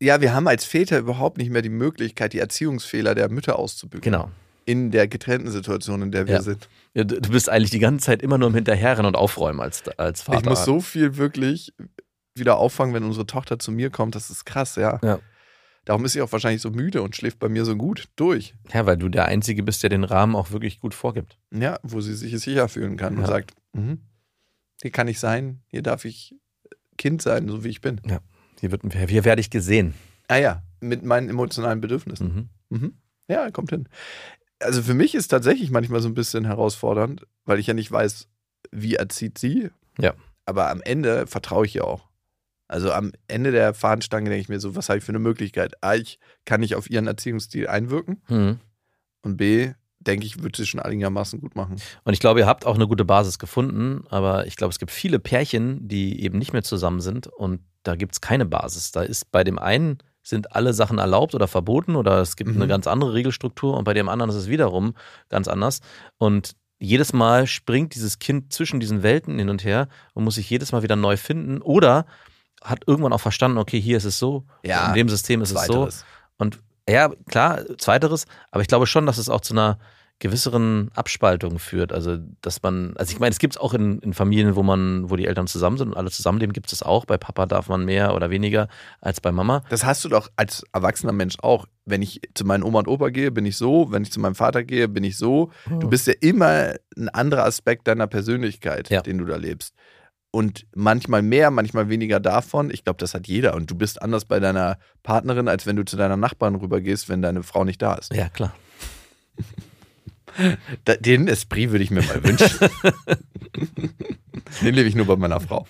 Ja, 0.00 0.20
wir 0.20 0.34
haben 0.34 0.46
als 0.46 0.64
Väter 0.66 0.98
überhaupt 0.98 1.38
nicht 1.38 1.50
mehr 1.50 1.62
die 1.62 1.70
Möglichkeit, 1.70 2.32
die 2.34 2.38
Erziehungsfehler 2.38 3.14
der 3.14 3.30
Mütter 3.30 3.58
auszubügeln. 3.58 4.12
Genau. 4.12 4.30
In 4.66 4.90
der 4.90 5.06
getrennten 5.08 5.50
Situation, 5.50 6.02
in 6.02 6.10
der 6.10 6.26
wir 6.26 6.34
Ja. 6.34 6.42
sind. 6.42 6.68
Ja, 6.92 7.04
Du 7.04 7.30
bist 7.30 7.48
eigentlich 7.48 7.70
die 7.70 7.78
ganze 7.78 8.06
Zeit 8.06 8.20
immer 8.22 8.36
nur 8.36 8.48
im 8.48 8.54
Hinterherrennen 8.54 9.06
und 9.06 9.14
Aufräumen 9.16 9.60
als, 9.60 9.86
als 9.96 10.22
Vater. 10.22 10.40
Ich 10.40 10.44
muss 10.44 10.64
so 10.64 10.80
viel 10.80 11.16
wirklich 11.16 11.72
wieder 12.34 12.56
auffangen, 12.58 12.94
wenn 12.94 13.04
unsere 13.04 13.26
Tochter 13.26 13.58
zu 13.58 13.70
mir 13.72 13.88
kommt. 13.90 14.14
Das 14.14 14.28
ist 14.28 14.44
krass, 14.44 14.76
ja. 14.76 14.98
Ja. 15.02 15.18
Darum 15.86 16.04
ist 16.04 16.12
sie 16.12 16.20
auch 16.20 16.32
wahrscheinlich 16.32 16.60
so 16.60 16.70
müde 16.70 17.00
und 17.00 17.16
schläft 17.16 17.38
bei 17.38 17.48
mir 17.48 17.64
so 17.64 17.74
gut 17.76 18.08
durch. 18.16 18.54
Ja, 18.74 18.84
weil 18.86 18.96
du 18.98 19.08
der 19.08 19.24
Einzige 19.26 19.62
bist, 19.62 19.82
der 19.82 19.88
den 19.90 20.04
Rahmen 20.04 20.34
auch 20.36 20.50
wirklich 20.50 20.80
gut 20.80 20.92
vorgibt. 20.94 21.38
Ja, 21.54 21.78
wo 21.82 22.00
sie 22.02 22.14
sich 22.14 22.38
sicher 22.38 22.68
fühlen 22.68 22.96
kann 22.98 23.14
und 23.14 23.22
Ja. 23.22 23.28
sagt, 23.28 23.52
mhm, 23.72 24.00
hier 24.82 24.90
kann 24.90 25.08
ich 25.08 25.18
sein, 25.18 25.62
hier 25.68 25.82
darf 25.82 26.04
ich 26.04 26.34
Kind 26.98 27.22
sein, 27.22 27.48
so 27.48 27.62
wie 27.64 27.68
ich 27.68 27.80
bin. 27.80 28.00
Hier, 28.60 28.72
wird, 28.72 28.82
hier 29.08 29.24
werde 29.24 29.40
ich 29.40 29.48
gesehen. 29.50 29.94
Ah 30.28 30.36
ja, 30.36 30.62
mit 30.80 31.04
meinen 31.04 31.28
emotionalen 31.30 31.80
Bedürfnissen. 31.80 32.48
Mhm. 32.70 32.78
Mhm. 32.78 32.94
Ja, 33.28 33.50
kommt 33.50 33.70
hin. 33.70 33.88
Also 34.58 34.82
für 34.82 34.94
mich 34.94 35.14
ist 35.14 35.28
tatsächlich 35.28 35.70
manchmal 35.70 36.00
so 36.00 36.08
ein 36.08 36.14
bisschen 36.14 36.46
herausfordernd, 36.46 37.26
weil 37.44 37.58
ich 37.60 37.66
ja 37.68 37.74
nicht 37.74 37.92
weiß, 37.92 38.26
wie 38.72 38.94
erzieht 38.96 39.38
sie. 39.38 39.70
Ja. 40.00 40.14
Aber 40.46 40.70
am 40.70 40.80
Ende 40.82 41.26
vertraue 41.26 41.66
ich 41.66 41.76
ihr 41.76 41.84
auch. 41.86 42.08
Also 42.68 42.92
am 42.92 43.12
Ende 43.28 43.52
der 43.52 43.74
Fahnenstange 43.74 44.28
denke 44.28 44.40
ich 44.42 44.48
mir 44.48 44.60
so, 44.60 44.74
was 44.74 44.88
habe 44.88 44.98
ich 44.98 45.04
für 45.04 45.12
eine 45.12 45.18
Möglichkeit? 45.20 45.74
A, 45.82 45.94
ich 45.94 46.18
kann 46.44 46.60
nicht 46.60 46.74
auf 46.74 46.90
ihren 46.90 47.06
Erziehungsstil 47.06 47.68
einwirken 47.68 48.22
Mhm. 48.28 48.58
und 49.22 49.36
B, 49.36 49.72
denke 50.00 50.26
ich, 50.26 50.42
würde 50.42 50.56
sie 50.56 50.66
schon 50.66 50.80
einigermaßen 50.80 51.40
gut 51.40 51.56
machen. 51.56 51.76
Und 52.04 52.12
ich 52.12 52.20
glaube, 52.20 52.40
ihr 52.40 52.46
habt 52.46 52.64
auch 52.66 52.76
eine 52.76 52.86
gute 52.86 53.04
Basis 53.04 53.38
gefunden, 53.38 54.04
aber 54.08 54.46
ich 54.46 54.56
glaube, 54.56 54.70
es 54.72 54.78
gibt 54.78 54.92
viele 54.92 55.18
Pärchen, 55.18 55.86
die 55.88 56.22
eben 56.22 56.38
nicht 56.38 56.52
mehr 56.52 56.62
zusammen 56.62 57.00
sind 57.00 57.26
und 57.26 57.60
da 57.82 57.94
gibt 57.96 58.12
es 58.14 58.20
keine 58.20 58.46
Basis. 58.46 58.92
Da 58.92 59.02
ist 59.02 59.30
bei 59.32 59.42
dem 59.44 59.58
einen 59.58 59.98
sind 60.22 60.56
alle 60.56 60.72
Sachen 60.74 60.98
erlaubt 60.98 61.36
oder 61.36 61.46
verboten 61.46 61.94
oder 61.94 62.20
es 62.20 62.34
gibt 62.34 62.50
Mhm. 62.50 62.56
eine 62.56 62.66
ganz 62.68 62.88
andere 62.88 63.14
Regelstruktur 63.14 63.76
und 63.76 63.84
bei 63.84 63.94
dem 63.94 64.08
anderen 64.08 64.30
ist 64.30 64.36
es 64.36 64.48
wiederum 64.48 64.94
ganz 65.28 65.46
anders. 65.46 65.80
Und 66.18 66.56
jedes 66.80 67.12
Mal 67.12 67.46
springt 67.46 67.94
dieses 67.94 68.18
Kind 68.18 68.52
zwischen 68.52 68.80
diesen 68.80 69.02
Welten 69.04 69.38
hin 69.38 69.48
und 69.48 69.62
her 69.64 69.88
und 70.14 70.24
muss 70.24 70.34
sich 70.34 70.50
jedes 70.50 70.72
Mal 70.72 70.82
wieder 70.82 70.96
neu 70.96 71.16
finden 71.16 71.62
oder 71.62 72.06
hat 72.66 72.82
irgendwann 72.86 73.12
auch 73.12 73.20
verstanden, 73.20 73.58
okay, 73.58 73.80
hier 73.80 73.96
ist 73.96 74.04
es 74.04 74.18
so, 74.18 74.44
Ja, 74.64 74.88
in 74.88 74.94
dem 74.94 75.08
System 75.08 75.40
ist 75.42 75.50
es 75.52 75.64
so. 75.66 75.72
Zweiteres. 75.72 76.04
Und 76.38 76.58
ja, 76.88 77.10
klar, 77.28 77.62
zweiteres, 77.78 78.26
aber 78.50 78.62
ich 78.62 78.68
glaube 78.68 78.86
schon, 78.86 79.06
dass 79.06 79.18
es 79.18 79.28
auch 79.28 79.40
zu 79.40 79.54
einer 79.54 79.78
gewisseren 80.18 80.90
Abspaltung 80.94 81.58
führt. 81.58 81.92
Also, 81.92 82.16
dass 82.40 82.62
man, 82.62 82.94
also 82.96 83.12
ich 83.12 83.20
meine, 83.20 83.32
es 83.32 83.38
gibt 83.38 83.54
es 83.56 83.60
auch 83.60 83.74
in, 83.74 83.98
in 83.98 84.14
Familien, 84.14 84.56
wo 84.56 84.62
man, 84.62 85.10
wo 85.10 85.16
die 85.16 85.26
Eltern 85.26 85.46
zusammen 85.46 85.76
sind 85.76 85.88
und 85.88 85.96
alle 85.96 86.10
zusammenleben, 86.10 86.54
gibt 86.54 86.72
es 86.72 86.82
auch. 86.82 87.04
Bei 87.04 87.18
Papa 87.18 87.44
darf 87.44 87.68
man 87.68 87.84
mehr 87.84 88.14
oder 88.14 88.30
weniger 88.30 88.68
als 89.02 89.20
bei 89.20 89.30
Mama. 89.30 89.62
Das 89.68 89.84
hast 89.84 90.04
du 90.04 90.08
doch 90.08 90.28
als 90.36 90.64
erwachsener 90.72 91.12
Mensch 91.12 91.36
auch. 91.42 91.66
Wenn 91.84 92.00
ich 92.00 92.20
zu 92.34 92.46
meinen 92.46 92.62
Oma 92.62 92.78
und 92.78 92.88
Opa 92.88 93.10
gehe, 93.10 93.30
bin 93.30 93.44
ich 93.44 93.58
so. 93.58 93.92
Wenn 93.92 94.04
ich 94.04 94.10
zu 94.12 94.18
meinem 94.20 94.34
Vater 94.34 94.64
gehe, 94.64 94.88
bin 94.88 95.04
ich 95.04 95.18
so. 95.18 95.50
Du 95.68 95.88
bist 95.88 96.06
ja 96.06 96.14
immer 96.20 96.74
ein 96.96 97.08
anderer 97.10 97.44
Aspekt 97.44 97.86
deiner 97.86 98.06
Persönlichkeit, 98.06 98.88
Ja. 98.88 99.02
den 99.02 99.18
du 99.18 99.26
da 99.26 99.36
lebst. 99.36 99.74
Und 100.36 100.66
manchmal 100.74 101.22
mehr, 101.22 101.50
manchmal 101.50 101.88
weniger 101.88 102.20
davon. 102.20 102.70
Ich 102.70 102.84
glaube, 102.84 102.98
das 102.98 103.14
hat 103.14 103.26
jeder. 103.26 103.54
Und 103.54 103.70
du 103.70 103.74
bist 103.74 104.02
anders 104.02 104.26
bei 104.26 104.38
deiner 104.38 104.76
Partnerin, 105.02 105.48
als 105.48 105.64
wenn 105.64 105.76
du 105.76 105.84
zu 105.86 105.96
deiner 105.96 106.18
Nachbarin 106.18 106.56
rübergehst, 106.56 107.08
wenn 107.08 107.22
deine 107.22 107.42
Frau 107.42 107.64
nicht 107.64 107.80
da 107.80 107.94
ist. 107.94 108.12
Ja, 108.12 108.28
klar. 108.28 108.54
Den 111.00 111.26
Esprit 111.26 111.70
würde 111.70 111.84
ich 111.84 111.90
mir 111.90 112.02
mal 112.02 112.22
wünschen. 112.22 112.50
den 114.60 114.74
lebe 114.74 114.86
ich 114.86 114.94
nur 114.94 115.06
bei 115.06 115.16
meiner 115.16 115.40
Frau. 115.40 115.66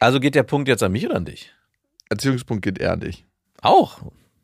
Also 0.00 0.18
geht 0.18 0.34
der 0.34 0.42
Punkt 0.42 0.66
jetzt 0.66 0.82
an 0.82 0.90
mich 0.90 1.06
oder 1.06 1.14
an 1.14 1.26
dich? 1.26 1.54
Erziehungspunkt 2.10 2.64
geht 2.64 2.80
eher 2.80 2.94
an 2.94 3.00
dich. 3.00 3.24
Auch. 3.62 4.00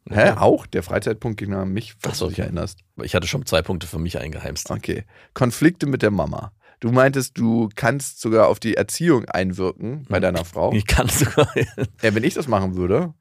Hä? 0.08 0.34
Auch? 0.36 0.66
Der 0.66 0.84
Freizeitpunkt 0.84 1.36
ging 1.36 1.52
an 1.52 1.72
mich, 1.72 1.96
falls 1.98 2.18
so, 2.18 2.26
du 2.26 2.28
dich 2.28 2.38
okay. 2.38 2.46
erinnerst. 2.46 2.78
Ich 3.02 3.16
hatte 3.16 3.26
schon 3.26 3.44
zwei 3.44 3.62
Punkte 3.62 3.88
für 3.88 3.98
mich 3.98 4.20
eingeheimst. 4.20 4.70
Okay. 4.70 5.04
Konflikte 5.34 5.86
mit 5.86 6.02
der 6.02 6.12
Mama. 6.12 6.52
Du 6.80 6.90
meintest, 6.90 7.36
du 7.38 7.68
kannst 7.74 8.20
sogar 8.20 8.48
auf 8.48 8.58
die 8.58 8.74
Erziehung 8.74 9.26
einwirken 9.26 10.06
bei 10.08 10.18
Mhm. 10.18 10.22
deiner 10.22 10.44
Frau. 10.44 10.72
Ich 10.72 10.86
kann 10.86 11.08
sogar. 11.08 11.46
Ja, 12.02 12.14
wenn 12.14 12.24
ich 12.24 12.34
das 12.34 12.48
machen 12.48 12.76
würde, 12.76 13.12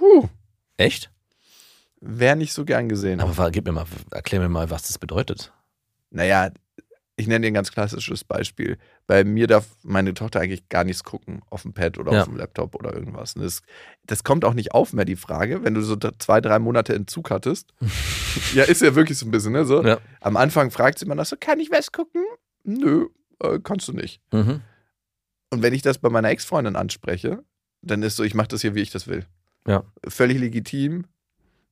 huh, 0.00 0.28
Echt? 0.78 1.10
wäre 2.00 2.36
nicht 2.36 2.52
so 2.52 2.64
gern 2.64 2.88
gesehen. 2.88 3.20
Aber 3.20 3.36
wa- 3.36 3.50
gib 3.50 3.66
mir 3.66 3.72
mal, 3.72 3.84
erklär 4.10 4.40
mir 4.40 4.48
mal, 4.48 4.70
was 4.70 4.82
das 4.88 4.98
bedeutet. 4.98 5.52
naja, 6.10 6.50
ich 7.16 7.26
nenne 7.28 7.42
dir 7.42 7.48
ein 7.48 7.54
ganz 7.54 7.70
klassisches 7.70 8.24
Beispiel. 8.24 8.78
Bei 9.06 9.22
mir 9.22 9.46
darf 9.46 9.66
meine 9.82 10.14
Tochter 10.14 10.40
eigentlich 10.40 10.68
gar 10.70 10.82
nichts 10.82 11.04
gucken 11.04 11.42
auf 11.50 11.62
dem 11.62 11.74
Pad 11.74 11.98
oder 11.98 12.12
Ja. 12.12 12.20
auf 12.22 12.28
dem 12.28 12.36
Laptop 12.38 12.74
oder 12.74 12.94
irgendwas. 12.94 13.36
Und 13.36 13.42
das, 13.42 13.60
das 14.06 14.24
kommt 14.24 14.46
auch 14.46 14.54
nicht 14.54 14.72
auf 14.72 14.94
mehr, 14.94 15.04
die 15.04 15.14
Frage, 15.16 15.62
wenn 15.62 15.74
du 15.74 15.82
so 15.82 15.94
d- 15.94 16.10
zwei, 16.18 16.40
drei 16.40 16.58
Monate 16.58 16.94
Entzug 16.94 17.30
hattest. 17.30 17.74
ja, 18.54 18.64
ist 18.64 18.80
ja 18.80 18.94
wirklich 18.94 19.18
so 19.18 19.26
ein 19.26 19.30
bisschen, 19.30 19.52
ne? 19.52 19.66
So. 19.66 19.84
Ja. 19.84 19.98
Am 20.22 20.38
Anfang 20.38 20.70
fragt 20.70 20.98
sie 20.98 21.04
immer 21.04 21.14
noch 21.14 21.26
so, 21.26 21.36
kann 21.38 21.60
ich 21.60 21.70
was 21.70 21.92
gucken? 21.92 22.24
Nö, 22.64 23.08
äh, 23.42 23.58
kannst 23.62 23.88
du 23.88 23.92
nicht. 23.92 24.20
Mhm. 24.32 24.60
Und 25.50 25.62
wenn 25.62 25.74
ich 25.74 25.82
das 25.82 25.98
bei 25.98 26.08
meiner 26.08 26.30
Ex-Freundin 26.30 26.76
anspreche, 26.76 27.44
dann 27.82 28.02
ist 28.02 28.16
so, 28.16 28.22
ich 28.22 28.34
mache 28.34 28.48
das 28.48 28.62
hier, 28.62 28.74
wie 28.74 28.80
ich 28.80 28.90
das 28.90 29.06
will. 29.06 29.26
Ja. 29.66 29.84
Völlig 30.06 30.38
legitim. 30.38 31.06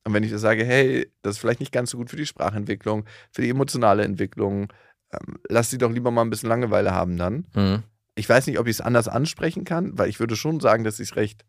Und 0.03 0.13
wenn 0.13 0.23
ich 0.23 0.31
das 0.31 0.41
sage, 0.41 0.65
hey, 0.65 1.11
das 1.21 1.35
ist 1.35 1.39
vielleicht 1.39 1.59
nicht 1.59 1.71
ganz 1.71 1.91
so 1.91 1.97
gut 1.97 2.09
für 2.09 2.15
die 2.15 2.25
Sprachentwicklung, 2.25 3.05
für 3.31 3.41
die 3.41 3.49
emotionale 3.49 4.03
Entwicklung, 4.03 4.71
ähm, 5.11 5.39
lass 5.47 5.69
sie 5.69 5.77
doch 5.77 5.91
lieber 5.91 6.11
mal 6.11 6.21
ein 6.21 6.29
bisschen 6.29 6.49
Langeweile 6.49 6.91
haben 6.91 7.17
dann. 7.17 7.45
Mhm. 7.53 7.83
Ich 8.15 8.27
weiß 8.27 8.47
nicht, 8.47 8.59
ob 8.59 8.67
ich 8.67 8.77
es 8.77 8.81
anders 8.81 9.07
ansprechen 9.07 9.63
kann, 9.63 9.97
weil 9.97 10.09
ich 10.09 10.19
würde 10.19 10.35
schon 10.35 10.59
sagen, 10.59 10.83
dass 10.83 10.99
ich 10.99 11.11
es 11.11 11.15
recht 11.15 11.45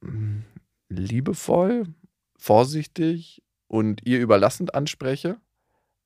mm, 0.00 0.40
liebevoll, 0.88 1.86
vorsichtig 2.36 3.42
und 3.66 4.06
ihr 4.06 4.20
überlassend 4.20 4.74
anspreche. 4.74 5.38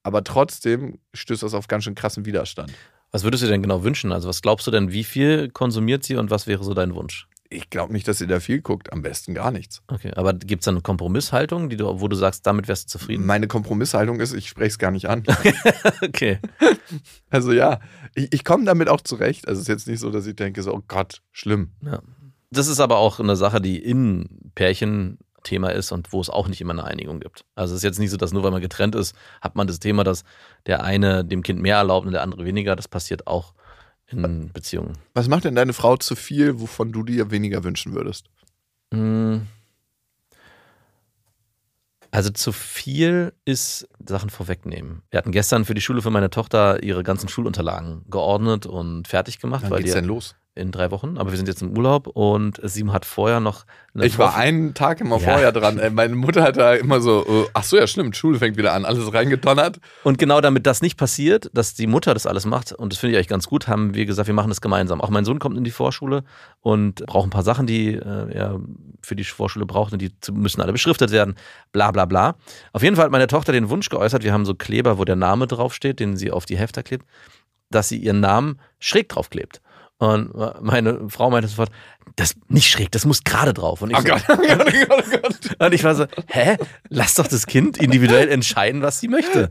Aber 0.03 0.25
trotzdem 0.25 0.99
stößt 1.15 1.43
das 1.43 1.55
auf 1.55 1.69
ganz 1.69 1.85
schön 1.85 1.95
krassen 1.95 2.25
Widerstand. 2.25 2.73
Was 3.11 3.25
würdest 3.25 3.43
du 3.43 3.49
denn 3.49 3.63
genau 3.63 3.85
wünschen? 3.85 4.13
Also, 4.13 4.29
was 4.29 4.43
glaubst 4.43 4.67
du 4.67 4.71
denn, 4.71 4.93
wie 4.93 5.05
viel 5.05 5.49
konsumiert 5.51 6.05
sie 6.05 6.17
und 6.17 6.31
was 6.31 6.47
wäre 6.47 6.63
so 6.63 6.75
dein 6.75 6.95
Wunsch? 6.95 7.27
Ich 7.51 7.71
glaube 7.71 7.95
nicht, 7.95 8.07
dass 8.07 8.21
ihr 8.21 8.27
da 8.27 8.41
viel 8.41 8.61
guckt. 8.61 8.93
Am 8.93 9.01
besten 9.01 9.33
gar 9.33 9.51
nichts. 9.51 9.83
Okay, 9.89 10.13
aber 10.15 10.35
gibt 10.35 10.61
es 10.61 10.65
da 10.67 10.71
eine 10.71 10.83
Kompromisshaltung, 10.83 11.71
die 11.71 11.79
du, 11.79 12.01
wo 12.01 12.09
du 12.09 12.17
sagst, 12.17 12.47
damit 12.47 12.69
wärst 12.69 12.85
du 12.85 12.99
zufrieden? 12.99 13.25
Meine 13.25 13.49
Kompromisshaltung 13.49 14.21
ist, 14.21 14.35
ich 14.35 14.49
spreche 14.49 14.69
es 14.69 14.79
gar 14.79 14.91
nicht 14.91 15.09
an. 15.09 15.25
okay. 16.03 16.39
Also 17.29 17.53
ja, 17.53 17.81
ich, 18.15 18.33
ich 18.33 18.45
komme 18.45 18.65
damit 18.65 18.89
auch 18.89 19.03
zurecht. 19.03 19.47
Also 19.47 19.59
es 19.59 19.65
ist 19.65 19.69
jetzt 19.69 19.89
nicht 19.89 20.01
so, 20.01 20.11
dass 20.11 20.27
ich 20.27 20.37
denke, 20.37 20.63
so, 20.63 20.73
oh 20.73 20.83
Gott, 20.89 21.21
schlimm. 21.33 21.73
Ja. 21.83 22.01
Das 22.51 22.67
ist 22.67 22.81
aber 22.81 22.97
auch 22.97 23.21
eine 23.21 23.37
Sache, 23.37 23.61
die 23.61 23.79
in 23.79 24.51
Pärchen 24.55 25.19
Thema 25.49 25.71
ist 25.71 25.93
und 25.93 26.13
wo 26.13 26.21
es 26.21 26.29
auch 26.31 26.49
nicht 26.49 26.61
immer 26.61 26.73
eine 26.73 26.85
Einigung 26.85 27.21
gibt. 27.21 27.45
Also 27.55 27.75
es 27.75 27.79
ist 27.79 27.85
jetzt 27.85 27.99
nicht 27.99 28.11
so, 28.11 28.17
dass 28.17 28.33
nur 28.33 28.43
weil 28.43 28.51
man 28.51 28.61
getrennt 28.61 28.95
ist, 28.95 29.15
hat 29.41 29.57
man 29.57 29.67
das 29.67 29.79
Thema, 29.79 30.05
dass 30.05 30.25
der 30.67 30.85
eine 30.85 31.25
dem 31.25 31.43
Kind 31.43 31.61
mehr 31.61 31.77
erlaubt 31.77 32.07
und 32.07 32.13
der 32.13 32.23
andere 32.23 32.45
weniger. 32.45 32.77
Das 32.77 32.89
passiert 32.89 33.27
auch 33.27 33.55
in 34.07 34.51
Beziehungen. 34.53 34.95
Was 35.15 35.29
macht 35.29 35.45
denn 35.45 35.55
deine 35.55 35.73
Frau 35.73 35.97
zu 35.97 36.17
viel, 36.17 36.61
wovon 36.61 36.93
du 36.93 37.03
dir 37.03 37.31
weniger 37.31 37.63
wünschen 37.65 37.95
würdest? 37.95 38.27
Mm. 38.91 39.39
Also 42.11 42.31
zu 42.31 42.53
viel 42.53 43.35
ist 43.45 43.87
Sachen 44.07 44.31
vorwegnehmen. 44.31 45.03
Wir 45.11 45.19
hatten 45.19 45.31
gestern 45.33 45.67
für 45.67 45.75
die 45.75 45.83
Schule 45.83 46.01
für 46.01 46.11
meine 46.11 46.31
Tochter 46.31 46.83
ihre 46.83 47.03
ganzen 47.03 47.29
Schulunterlagen 47.29 48.03
geordnet 48.09 48.65
und 48.65 49.07
fertig 49.07 49.41
gemacht. 49.41 49.65
Wann 49.69 49.79
geht's 49.79 49.91
die- 49.93 49.99
denn 49.99 50.07
los? 50.07 50.35
In 50.59 50.71
drei 50.73 50.91
Wochen, 50.91 51.17
aber 51.19 51.31
wir 51.31 51.37
sind 51.37 51.49
jetzt 51.49 51.63
im 51.63 51.77
Urlaub 51.77 52.07
und 52.09 52.61
sie 52.63 52.87
hat 52.89 53.05
vorher 53.05 53.41
noch 53.41 53.65
eine 53.95 54.05
Ich 54.07 54.19
war 54.19 54.37
einen 54.37 54.75
Tag 54.75 55.01
immer 55.01 55.17
Ja. 55.19 55.31
vorher 55.33 55.53
dran. 55.53 55.79
Ey, 55.79 55.91
Meine 55.91 56.15
Mutter 56.15 56.43
hat 56.43 56.57
da 56.57 56.75
immer 56.75 57.01
so, 57.01 57.25
äh, 57.27 57.49
ach 57.55 57.65
so, 57.65 57.77
ja 57.77 57.87
stimmt, 57.87 58.17
Schule 58.17 58.39
fängt 58.39 58.57
wieder 58.57 58.73
an, 58.75 58.85
alles 58.85 59.13
reingedonnert. 59.13 59.79
Und 60.05 60.19
genau 60.19 60.41
damit 60.41 60.67
das 60.67 60.83
nicht 60.83 60.97
passiert, 60.97 61.51
dass 61.55 61.75
die 61.75 61.87
Mutter 61.87 62.13
das 62.15 62.27
alles 62.27 62.45
macht, 62.47 62.73
und 62.73 62.93
das 62.93 62.99
finde 62.99 63.13
ich 63.13 63.17
eigentlich 63.19 63.29
ganz 63.29 63.47
gut, 63.47 63.69
haben 63.69 63.95
wir 63.95 64.05
gesagt, 64.07 64.27
wir 64.27 64.35
machen 64.35 64.49
das 64.51 64.61
gemeinsam. 64.61 65.01
Auch 65.01 65.11
mein 65.11 65.25
Sohn 65.25 65.39
kommt 65.39 65.57
in 65.57 65.65
die 65.65 65.71
Vorschule 65.71 66.25
und 66.61 67.07
braucht 67.07 67.27
ein 67.27 67.31
paar 67.31 67.43
Sachen, 67.43 67.67
die 67.67 67.95
äh, 67.95 68.33
er 68.33 68.61
für 69.03 69.17
die 69.17 69.25
Vorschule 69.25 69.65
braucht 69.67 69.93
und 69.93 70.03
die 70.03 70.11
müssen 70.33 70.61
alle 70.61 70.73
beschriftet 70.73 71.11
werden, 71.13 71.37
bla 71.73 71.91
bla 71.93 72.05
bla. 72.05 72.35
Auf 72.73 72.83
jeden 72.83 72.97
Fall 72.97 73.07
hat 73.07 73.13
meine 73.13 73.27
Tochter 73.29 73.53
den 73.53 73.71
Wunsch 73.71 73.89
geäußert, 73.89 74.23
wir 74.25 74.33
haben 74.33 74.45
so 74.45 74.55
Kleber, 74.55 74.99
wo 74.99 75.05
der 75.05 75.17
Name 75.17 75.47
draufsteht, 75.47 76.01
den 76.01 76.17
sie 76.17 76.31
auf 76.31 76.45
die 76.47 76.59
Hefter 76.59 76.83
klebt, 76.83 77.07
dass 77.71 77.89
sie 77.89 77.99
ihren 77.99 78.21
Namen 78.21 78.59
schräg 78.81 79.09
draufklebt. 79.09 79.61
Und 79.99 80.33
meine 80.63 81.09
Frau 81.09 81.29
meinte 81.29 81.49
sofort, 81.49 81.71
das 82.15 82.35
nicht 82.49 82.69
schräg, 82.69 82.91
das 82.93 83.05
muss 83.05 83.25
gerade 83.25 83.53
drauf. 83.53 83.83
Und 83.83 83.91
ich, 83.91 83.97
Oh 83.97 84.01
so, 84.01 84.07
Gott, 84.07 84.23
oh 84.29 84.37
Gott, 84.37 84.61
oh 84.61 84.87
Gott, 84.89 85.05
oh 85.07 85.19
Gott. 85.23 85.67
und 85.67 85.75
ich 85.75 85.85
war 85.85 85.95
so, 85.95 86.07
hä? 86.29 86.57
Lass 86.89 87.15
doch 87.15 87.27
das 87.27 87.47
Kind 87.47 87.79
individuell 87.79 88.29
entscheiden, 88.29 88.83
was 88.83 89.01
sie 89.01 89.09
möchte. 89.09 89.49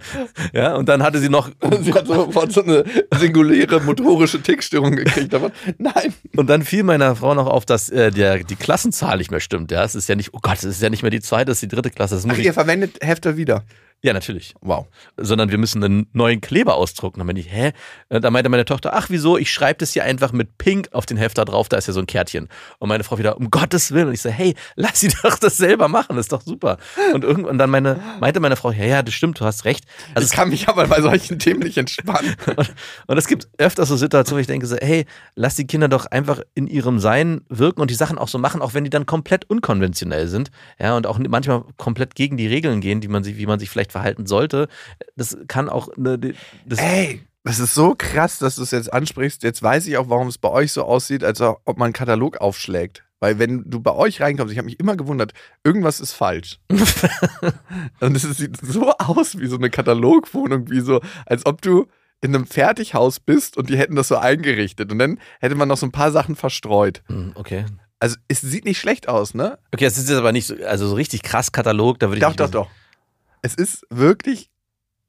Ja, 0.53 0.75
und 0.75 0.87
dann 0.89 1.03
hatte 1.03 1.19
sie 1.19 1.29
noch, 1.29 1.49
Sie 1.81 1.93
hat 1.93 2.07
sofort 2.07 2.51
so 2.51 2.63
eine 2.63 2.83
singuläre 3.15 3.81
motorische 3.81 4.41
Tickstörung 4.41 4.95
gekriegt. 4.95 5.33
Aber 5.33 5.51
nein. 5.77 6.13
und 6.35 6.49
dann 6.49 6.63
fiel 6.63 6.83
meiner 6.83 7.15
Frau 7.15 7.33
noch 7.33 7.47
auf, 7.47 7.65
dass 7.65 7.89
äh, 7.89 8.11
der, 8.11 8.43
die 8.43 8.55
Klassenzahl 8.55 9.17
nicht 9.17 9.31
mehr 9.31 9.39
stimmt. 9.41 9.71
Ja, 9.71 9.83
es 9.83 9.95
ist 9.95 10.09
ja 10.09 10.15
nicht, 10.15 10.33
oh 10.33 10.39
Gott, 10.41 10.57
es 10.57 10.63
ist 10.63 10.81
ja 10.81 10.89
nicht 10.89 11.03
mehr 11.03 11.11
die 11.11 11.21
zweite, 11.21 11.51
es 11.51 11.57
ist 11.57 11.71
die 11.71 11.75
dritte 11.75 11.89
Klasse. 11.89 12.15
Das 12.15 12.25
muss 12.25 12.35
Ach, 12.35 12.39
ich, 12.39 12.45
ihr 12.45 12.53
verwendet 12.53 12.97
Hefter 13.01 13.37
wieder. 13.37 13.63
Ja, 14.03 14.13
natürlich. 14.13 14.53
Wow. 14.61 14.87
Sondern 15.17 15.49
wir 15.49 15.57
müssen 15.57 15.83
einen 15.83 16.07
neuen 16.13 16.39
Kleber 16.39 16.75
ausdrucken. 16.75 17.19
Dann 17.19 17.25
meinte 17.25 17.41
ich, 17.41 17.51
hä? 17.51 17.71
Äh, 18.09 18.19
Da 18.19 18.29
meinte 18.29 18.49
meine 18.49 18.63
Tochter, 18.63 18.93
ach 18.93 19.07
wieso, 19.09 19.37
ich 19.37 19.51
schreibe 19.51 19.79
das 19.79 19.93
hier 19.93 20.03
einfach 20.03 20.31
mit 20.31 20.59
Pink 20.59 20.89
auf 20.91 21.07
den 21.07 21.17
Hefter 21.17 21.45
drauf, 21.45 21.67
da 21.67 21.77
ist 21.77 21.87
ja 21.87 21.93
so 21.93 21.99
ein 21.99 22.05
Kärtchen. 22.05 22.47
Und 22.77 22.89
meine 22.89 23.03
Frau 23.03 23.17
wieder, 23.17 23.37
um 23.37 23.49
Gottes 23.49 23.91
Willen. 23.91 24.09
Und 24.09 24.13
ich 24.13 24.21
so, 24.21 24.29
hey, 24.29 24.53
lass 24.75 24.99
sie 24.99 25.09
doch 25.23 25.39
das 25.39 25.57
selber 25.57 25.87
machen, 25.87 26.15
das 26.15 26.25
ist 26.25 26.31
doch 26.31 26.43
super. 26.43 26.77
Und 27.13 27.23
irgendwann 27.23 27.57
dann 27.57 27.71
meine, 27.71 27.99
meinte 28.19 28.39
meine 28.39 28.55
Frau, 28.55 28.71
ja, 28.71 28.85
ja, 28.85 29.01
das 29.01 29.15
stimmt, 29.15 29.39
du 29.39 29.45
hast 29.45 29.65
recht. 29.65 29.85
Also 30.13 30.27
ich 30.27 30.31
kann 30.31 30.49
mich 30.49 30.67
aber 30.69 30.85
bei 30.87 31.01
solchen 31.01 31.39
Themen 31.39 31.61
nicht 31.61 31.77
entspannen. 31.77 32.35
Und, 32.57 32.73
und 33.07 33.17
es 33.17 33.27
gibt 33.27 33.49
öfter 33.57 33.85
so 33.85 33.95
Situationen, 33.97 34.37
wo 34.37 34.41
ich 34.41 34.47
denke 34.47 34.65
so, 34.67 34.77
hey, 34.77 35.05
lass 35.35 35.55
die 35.55 35.67
Kinder 35.67 35.87
doch 35.87 36.05
einfach 36.05 36.41
in 36.55 36.67
ihrem 36.67 36.99
Sein 36.99 37.41
wirken 37.49 37.81
und 37.81 37.91
die 37.91 37.95
Sachen 37.95 38.17
auch 38.17 38.27
so 38.27 38.37
machen, 38.37 38.61
auch 38.61 38.73
wenn 38.73 38.83
die 38.83 38.89
dann 38.89 39.05
komplett 39.05 39.49
unkonventionell 39.49 40.27
sind, 40.27 40.49
ja, 40.79 40.95
und 40.95 41.05
auch 41.07 41.19
manchmal 41.19 41.63
komplett 41.77 42.15
gegen 42.15 42.37
die 42.37 42.47
Regeln 42.47 42.81
gehen, 42.81 43.01
die 43.01 43.07
man 43.07 43.23
sich, 43.23 43.37
wie 43.37 43.45
man 43.45 43.59
sich 43.59 43.69
vielleicht 43.69 43.86
verhalten 43.91 44.25
sollte. 44.25 44.67
Das 45.15 45.37
kann 45.47 45.69
auch 45.69 45.89
eine, 45.97 46.17
das, 46.17 46.79
Ey, 46.79 47.21
das 47.43 47.59
ist 47.59 47.73
so 47.73 47.95
krass, 47.97 48.39
dass 48.39 48.55
du 48.57 48.63
es 48.63 48.71
jetzt 48.71 48.91
ansprichst. 48.91 49.43
Jetzt 49.43 49.63
weiß 49.63 49.87
ich 49.87 49.97
auch, 49.97 50.09
warum 50.09 50.27
es 50.27 50.37
bei 50.37 50.49
euch 50.49 50.71
so 50.71 50.83
aussieht, 50.83 51.23
als 51.23 51.41
ob 51.41 51.77
man 51.77 51.87
einen 51.87 51.93
Katalog 51.93 52.37
aufschlägt. 52.37 53.03
Weil 53.19 53.39
wenn 53.39 53.63
du 53.65 53.79
bei 53.79 53.93
euch 53.93 54.21
reinkommst, 54.21 54.51
ich 54.51 54.57
habe 54.57 54.67
mich 54.67 54.79
immer 54.79 54.95
gewundert, 54.95 55.33
irgendwas 55.63 55.99
ist 55.99 56.13
falsch. 56.13 56.59
Und 57.99 58.15
es 58.15 58.23
sieht 58.37 58.57
so 58.61 58.91
aus 58.91 59.39
wie 59.39 59.47
so 59.47 59.55
eine 59.55 59.69
Katalogwohnung, 59.69 60.69
wie 60.69 60.81
so, 60.81 61.01
als 61.25 61.45
ob 61.45 61.61
du 61.61 61.87
in 62.21 62.35
einem 62.35 62.47
Fertighaus 62.47 63.19
bist 63.19 63.57
und 63.57 63.69
die 63.69 63.77
hätten 63.77 63.95
das 63.95 64.07
so 64.07 64.17
eingerichtet. 64.17 64.91
Und 64.91 64.97
dann 64.99 65.19
hätte 65.39 65.55
man 65.55 65.67
noch 65.67 65.77
so 65.77 65.85
ein 65.85 65.91
paar 65.91 66.11
Sachen 66.11 66.35
verstreut. 66.35 67.03
Hm, 67.07 67.31
okay. 67.35 67.65
Also 67.99 68.17
es 68.27 68.41
sieht 68.41 68.65
nicht 68.65 68.79
schlecht 68.79 69.07
aus, 69.07 69.33
ne? 69.33 69.57
Okay, 69.71 69.85
es 69.85 69.97
ist 69.97 70.09
jetzt 70.09 70.17
aber 70.17 70.31
nicht 70.31 70.47
so, 70.47 70.55
also 70.65 70.87
so 70.87 70.95
richtig 70.95 71.23
krass 71.23 71.51
Katalog, 71.51 71.99
da 71.99 72.07
würde 72.07 72.17
ich 72.17 72.23
Doch, 72.23 72.35
doch, 72.35 72.49
doch. 72.49 72.69
Es 73.47 73.55
ist 73.55 73.85
wirklich 73.89 74.49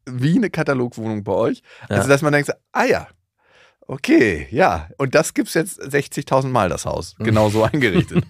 wie 0.06 0.36
eine 0.36 0.48
Katalogwohnung 0.48 1.24
bei 1.24 1.32
euch. 1.32 1.62
Ja. 1.88 1.96
Also, 1.96 2.08
dass 2.08 2.22
man 2.22 2.32
denkt, 2.32 2.52
ah 2.70 2.84
ja, 2.84 3.08
okay, 3.80 4.46
ja. 4.52 4.88
Und 4.96 5.16
das 5.16 5.34
gibt 5.34 5.48
es 5.48 5.54
jetzt 5.54 5.82
60.000 5.82 6.46
Mal, 6.48 6.68
das 6.68 6.86
Haus. 6.86 7.16
Genau 7.18 7.50
so 7.50 7.64
eingerichtet. 7.72 8.24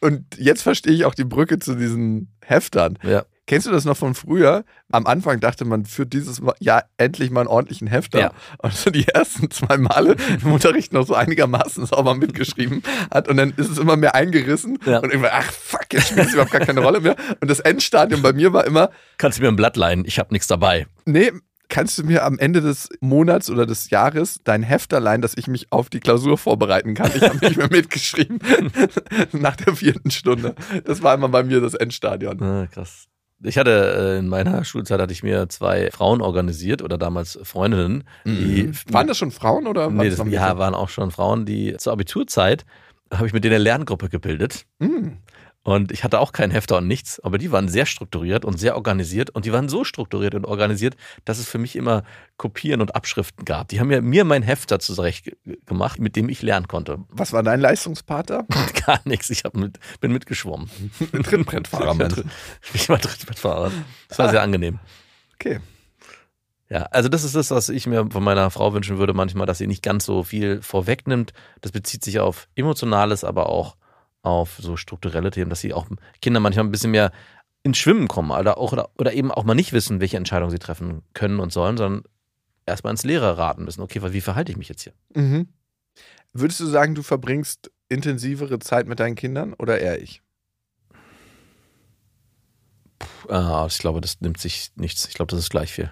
Und 0.00 0.36
jetzt 0.38 0.62
verstehe 0.62 0.92
ich 0.92 1.04
auch 1.04 1.14
die 1.14 1.24
Brücke 1.24 1.58
zu 1.58 1.74
diesen 1.74 2.32
Heftern. 2.42 2.96
Ja. 3.02 3.24
Kennst 3.46 3.66
du 3.66 3.70
das 3.70 3.84
noch 3.84 3.96
von 3.96 4.14
früher? 4.14 4.64
Am 4.90 5.06
Anfang 5.06 5.38
dachte 5.40 5.64
man, 5.66 5.84
für 5.84 6.06
dieses 6.06 6.40
Jahr 6.60 6.84
endlich 6.96 7.30
mal 7.30 7.40
einen 7.40 7.48
ordentlichen 7.48 7.86
Hefter. 7.88 8.18
Ja. 8.18 8.32
Und 8.58 8.72
so 8.74 8.90
die 8.90 9.06
ersten 9.08 9.50
zwei 9.50 9.76
Male 9.76 10.16
im 10.42 10.52
Unterricht 10.52 10.92
noch 10.94 11.06
so 11.06 11.14
einigermaßen 11.14 11.84
sauber 11.86 12.14
mitgeschrieben 12.14 12.82
hat. 13.12 13.28
Und 13.28 13.36
dann 13.36 13.52
ist 13.56 13.68
es 13.70 13.78
immer 13.78 13.96
mehr 13.96 14.14
eingerissen. 14.14 14.78
Ja. 14.86 14.98
Und 15.00 15.10
irgendwann, 15.10 15.32
ach 15.34 15.52
fuck, 15.52 15.92
jetzt 15.92 16.08
spielt 16.08 16.28
es 16.28 16.32
überhaupt 16.32 16.52
gar 16.52 16.62
keine 16.62 16.80
Rolle 16.80 17.00
mehr. 17.00 17.16
Und 17.40 17.50
das 17.50 17.60
Endstadium 17.60 18.22
bei 18.22 18.32
mir 18.32 18.52
war 18.52 18.64
immer, 18.64 18.90
Kannst 19.18 19.38
du 19.38 19.42
mir 19.42 19.48
ein 19.48 19.56
Blatt 19.56 19.76
leihen, 19.76 20.04
ich 20.06 20.18
habe 20.18 20.32
nichts 20.32 20.46
dabei. 20.46 20.86
nee, 21.04 21.30
kannst 21.68 21.98
du 21.98 22.04
mir 22.04 22.24
am 22.24 22.38
Ende 22.38 22.60
des 22.60 22.88
Monats 23.00 23.50
oder 23.50 23.66
des 23.66 23.90
Jahres 23.90 24.40
dein 24.44 24.62
Hefter 24.62 25.00
leihen, 25.00 25.22
dass 25.22 25.36
ich 25.36 25.48
mich 25.48 25.72
auf 25.72 25.90
die 25.90 26.00
Klausur 26.00 26.38
vorbereiten 26.38 26.94
kann? 26.94 27.10
Ich 27.14 27.22
habe 27.22 27.38
nicht 27.44 27.56
mehr 27.56 27.70
mitgeschrieben 27.70 28.38
nach 29.32 29.56
der 29.56 29.74
vierten 29.74 30.10
Stunde. 30.10 30.54
Das 30.84 31.02
war 31.02 31.14
immer 31.14 31.28
bei 31.28 31.42
mir 31.42 31.60
das 31.60 31.74
Endstadion. 31.74 32.40
Ah, 32.42 32.66
krass. 32.72 33.06
Ich 33.44 33.58
hatte 33.58 34.14
äh, 34.16 34.18
in 34.18 34.28
meiner 34.28 34.64
Schulzeit 34.64 35.00
hatte 35.00 35.12
ich 35.12 35.22
mir 35.22 35.48
zwei 35.48 35.90
Frauen 35.90 36.20
organisiert 36.20 36.82
oder 36.82 36.98
damals 36.98 37.38
Freundinnen, 37.42 38.04
die 38.24 38.72
Waren 38.90 39.06
das 39.06 39.18
schon 39.18 39.30
Frauen 39.30 39.66
oder 39.66 39.90
Nee, 39.90 40.16
waren 40.16 40.30
das, 40.30 40.32
ja, 40.32 40.58
waren 40.58 40.74
auch 40.74 40.88
schon 40.88 41.10
Frauen, 41.10 41.44
die 41.44 41.76
zur 41.76 41.92
Abiturzeit 41.92 42.64
habe 43.12 43.26
ich 43.26 43.32
mit 43.32 43.44
denen 43.44 43.54
eine 43.54 43.64
Lerngruppe 43.64 44.08
gebildet. 44.08 44.66
Mhm. 44.78 45.18
Und 45.66 45.92
ich 45.92 46.04
hatte 46.04 46.20
auch 46.20 46.32
keinen 46.32 46.50
Hefter 46.50 46.76
und 46.76 46.86
nichts, 46.86 47.20
aber 47.20 47.38
die 47.38 47.50
waren 47.50 47.68
sehr 47.68 47.86
strukturiert 47.86 48.44
und 48.44 48.58
sehr 48.60 48.76
organisiert. 48.76 49.30
Und 49.30 49.46
die 49.46 49.52
waren 49.52 49.70
so 49.70 49.82
strukturiert 49.82 50.34
und 50.34 50.44
organisiert, 50.44 50.94
dass 51.24 51.38
es 51.38 51.48
für 51.48 51.56
mich 51.56 51.74
immer 51.74 52.02
Kopieren 52.36 52.82
und 52.82 52.94
Abschriften 52.94 53.46
gab. 53.46 53.68
Die 53.68 53.80
haben 53.80 53.90
ja 53.90 54.02
mir 54.02 54.24
mein 54.26 54.42
Hefter 54.42 54.78
zurecht 54.78 55.24
ge- 55.24 55.36
gemacht, 55.64 55.98
mit 56.00 56.16
dem 56.16 56.28
ich 56.28 56.42
lernen 56.42 56.68
konnte. 56.68 56.98
Was 57.08 57.32
war 57.32 57.42
dein 57.42 57.60
Leistungspater? 57.60 58.44
Gar 58.86 59.00
nichts. 59.06 59.30
Ich 59.30 59.42
mit, 59.54 59.78
bin 60.00 60.12
mitgeschwommen. 60.12 60.68
Trittbrettfahrer, 61.22 61.94
meinst 61.94 62.18
du? 62.18 62.22
Ich 62.74 62.88
war 62.90 62.98
Trittbrettfahrer. 63.00 63.72
Das 64.10 64.18
war 64.18 64.28
sehr 64.28 64.42
angenehm. 64.42 64.80
Okay. 65.36 65.60
Ja, 66.68 66.82
also 66.90 67.08
das 67.08 67.24
ist 67.24 67.34
das, 67.36 67.50
was 67.50 67.68
ich 67.70 67.86
mir 67.86 68.06
von 68.10 68.22
meiner 68.22 68.50
Frau 68.50 68.74
wünschen 68.74 68.98
würde 68.98 69.14
manchmal, 69.14 69.46
dass 69.46 69.58
sie 69.58 69.66
nicht 69.66 69.82
ganz 69.82 70.04
so 70.04 70.24
viel 70.24 70.60
vorwegnimmt. 70.60 71.32
Das 71.60 71.72
bezieht 71.72 72.04
sich 72.04 72.20
auf 72.20 72.48
Emotionales, 72.54 73.24
aber 73.24 73.48
auch 73.48 73.76
auf 74.24 74.58
so 74.60 74.76
strukturelle 74.76 75.30
Themen, 75.30 75.50
dass 75.50 75.60
sie 75.60 75.74
auch 75.74 75.86
Kinder 76.20 76.40
manchmal 76.40 76.64
ein 76.64 76.70
bisschen 76.70 76.90
mehr 76.90 77.12
ins 77.62 77.78
Schwimmen 77.78 78.08
kommen 78.08 78.30
oder, 78.30 78.58
auch, 78.58 78.72
oder, 78.72 78.90
oder 78.98 79.12
eben 79.12 79.30
auch 79.30 79.44
mal 79.44 79.54
nicht 79.54 79.72
wissen, 79.72 80.00
welche 80.00 80.16
Entscheidungen 80.16 80.50
sie 80.50 80.58
treffen 80.58 81.02
können 81.12 81.40
und 81.40 81.52
sollen, 81.52 81.76
sondern 81.76 82.04
erstmal 82.66 82.92
ins 82.92 83.04
Leere 83.04 83.38
raten 83.38 83.64
müssen. 83.64 83.80
Okay, 83.82 84.00
wie 84.12 84.20
verhalte 84.20 84.52
ich 84.52 84.58
mich 84.58 84.68
jetzt 84.68 84.82
hier? 84.82 84.92
Mhm. 85.14 85.48
Würdest 86.32 86.60
du 86.60 86.66
sagen, 86.66 86.94
du 86.94 87.02
verbringst 87.02 87.70
intensivere 87.88 88.58
Zeit 88.58 88.86
mit 88.86 88.98
deinen 88.98 89.14
Kindern 89.14 89.54
oder 89.54 89.78
eher 89.78 90.02
ich? 90.02 90.22
Ah, 93.28 93.66
ich 93.68 93.78
glaube, 93.78 94.00
das 94.00 94.20
nimmt 94.20 94.38
sich 94.38 94.72
nichts. 94.76 95.06
Ich 95.06 95.14
glaube, 95.14 95.30
das 95.30 95.40
ist 95.40 95.50
gleich 95.50 95.72
viel. 95.72 95.90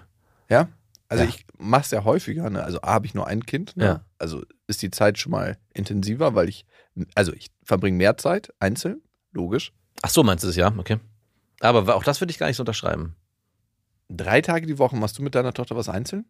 Ja? 0.49 0.69
Also 1.07 1.23
Ja. 1.23 1.29
ich 1.29 1.45
mache 1.57 1.81
es 1.83 1.91
ja 1.91 2.03
häufiger. 2.03 2.49
Ne? 2.49 2.63
Also 2.63 2.81
A, 2.81 2.93
habe 2.93 3.05
ich 3.05 3.13
nur 3.13 3.27
ein 3.27 3.45
Kind. 3.45 3.77
Ne? 3.77 3.85
Ja. 3.85 4.05
Also 4.17 4.43
ist 4.67 4.81
die 4.81 4.91
Zeit 4.91 5.17
schon 5.17 5.31
mal 5.31 5.57
intensiver, 5.73 6.35
weil 6.35 6.49
ich, 6.49 6.65
also 7.15 7.33
ich 7.33 7.47
verbringe 7.63 7.97
mehr 7.97 8.17
Zeit 8.17 8.53
einzeln, 8.59 9.01
logisch. 9.31 9.71
Ach 10.01 10.09
so, 10.09 10.23
meinst 10.23 10.43
du 10.43 10.49
es, 10.49 10.55
ja? 10.55 10.73
Okay. 10.77 10.99
Aber 11.59 11.95
auch 11.95 12.03
das 12.03 12.19
würde 12.21 12.31
ich 12.31 12.39
gar 12.39 12.47
nicht 12.47 12.57
so 12.57 12.61
unterschreiben. 12.63 13.15
Drei 14.09 14.41
Tage 14.41 14.67
die 14.67 14.77
Woche 14.79 14.95
machst 14.95 15.17
du 15.17 15.23
mit 15.23 15.33
deiner 15.35 15.53
Tochter 15.53 15.75
was 15.75 15.89
einzeln? 15.89 16.25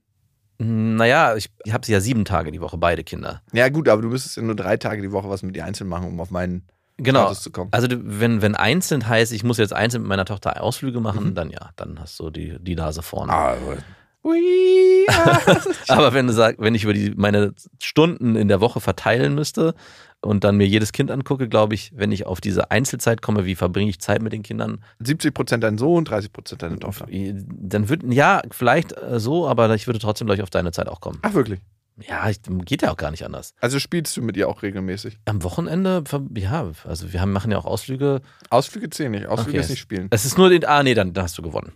Naja, 0.59 1.35
ich, 1.35 1.49
habe 1.71 1.85
sie 1.85 1.91
ja 1.91 1.99
sieben 1.99 2.25
Tage 2.25 2.51
die 2.51 2.61
Woche, 2.61 2.77
beide 2.77 3.03
Kinder. 3.03 3.41
Ja 3.53 3.69
gut, 3.69 3.89
aber 3.89 4.01
du 4.03 4.09
müsstest 4.09 4.37
ja 4.37 4.43
nur 4.43 4.55
drei 4.55 4.77
Tage 4.77 5.01
die 5.01 5.11
Woche 5.11 5.27
was 5.29 5.41
mit 5.43 5.57
ihr 5.57 5.65
einzeln 5.65 5.87
machen, 5.89 6.07
um 6.07 6.19
auf 6.19 6.29
meinen 6.29 6.67
Genau. 6.97 7.21
Status 7.23 7.41
zu 7.41 7.51
kommen. 7.51 7.69
Also 7.73 7.87
wenn, 7.91 8.43
wenn 8.43 8.55
einzeln 8.55 9.07
heißt, 9.07 9.33
ich 9.33 9.43
muss 9.43 9.57
jetzt 9.57 9.73
einzeln 9.73 10.03
mit 10.03 10.09
meiner 10.09 10.25
Tochter 10.25 10.61
Ausflüge 10.61 10.99
machen, 10.99 11.29
Mhm. 11.29 11.35
dann 11.35 11.49
ja, 11.49 11.71
dann 11.75 11.99
hast 11.99 12.19
du 12.19 12.29
die, 12.29 12.57
die 12.61 12.75
Nase 12.75 13.01
vorne. 13.01 13.33
Ah, 13.33 13.53
are- 13.53 13.77
Aber 15.87 16.13
wenn 16.13 16.27
du 16.27 16.33
sagst, 16.33 16.59
wenn 16.59 16.75
ich 16.75 16.83
über 16.83 16.93
die, 16.93 17.11
meine 17.15 17.53
Stunden 17.81 18.35
in 18.35 18.47
der 18.47 18.61
Woche 18.61 18.79
verteilen 18.79 19.35
müsste 19.35 19.73
und 20.21 20.43
dann 20.43 20.55
mir 20.57 20.67
jedes 20.67 20.91
Kind 20.93 21.11
angucke, 21.11 21.49
glaube 21.49 21.75
ich, 21.75 21.91
wenn 21.95 22.11
ich 22.11 22.25
auf 22.25 22.39
diese 22.41 22.71
Einzelzeit 22.71 23.21
komme, 23.21 23.45
wie 23.45 23.55
verbringe 23.55 23.89
ich 23.89 23.99
Zeit 23.99 24.21
mit 24.21 24.33
den 24.33 24.43
Kindern, 24.43 24.83
70 24.99 25.33
Prozent 25.33 25.63
dein 25.63 25.77
Sohn, 25.77 26.05
30 26.05 26.31
Prozent 26.31 26.61
deine 26.61 26.79
Tochter. 26.79 27.07
dann 27.09 27.89
würde, 27.89 28.07
ja, 28.13 28.41
vielleicht 28.51 28.93
äh, 28.97 29.19
so, 29.19 29.47
aber 29.47 29.73
ich 29.75 29.87
würde 29.87 29.99
trotzdem 29.99 30.27
gleich 30.27 30.41
auf 30.41 30.49
deine 30.49 30.71
Zeit 30.71 30.87
auch 30.87 31.01
kommen. 31.01 31.19
Ach, 31.21 31.33
wirklich? 31.33 31.59
Ja, 32.07 32.27
ich, 32.27 32.39
geht 32.65 32.81
ja 32.81 32.91
auch 32.91 32.97
gar 32.97 33.11
nicht 33.11 33.23
anders. 33.23 33.53
Also 33.61 33.77
spielst 33.77 34.17
du 34.17 34.23
mit 34.23 34.35
ihr 34.35 34.47
auch 34.49 34.63
regelmäßig? 34.63 35.19
Am 35.25 35.43
Wochenende, 35.43 36.03
ja, 36.35 36.71
also 36.85 37.13
wir 37.13 37.21
haben, 37.21 37.31
machen 37.31 37.51
ja 37.51 37.57
auch 37.59 37.65
Ausflüge. 37.65 38.21
Ausflüge 38.49 38.89
zählen 38.89 39.11
nicht. 39.11 39.27
Ausflüge 39.27 39.51
Okay, 39.51 39.59
ist 39.59 39.65
es- 39.65 39.69
nicht 39.71 39.79
spielen. 39.81 40.07
Es 40.09 40.25
ist 40.25 40.37
nur 40.37 40.49
den, 40.49 40.65
ah 40.65 40.81
nee, 40.81 40.95
dann, 40.95 41.13
dann 41.13 41.25
hast 41.25 41.37
du 41.37 41.43
gewonnen. 41.43 41.73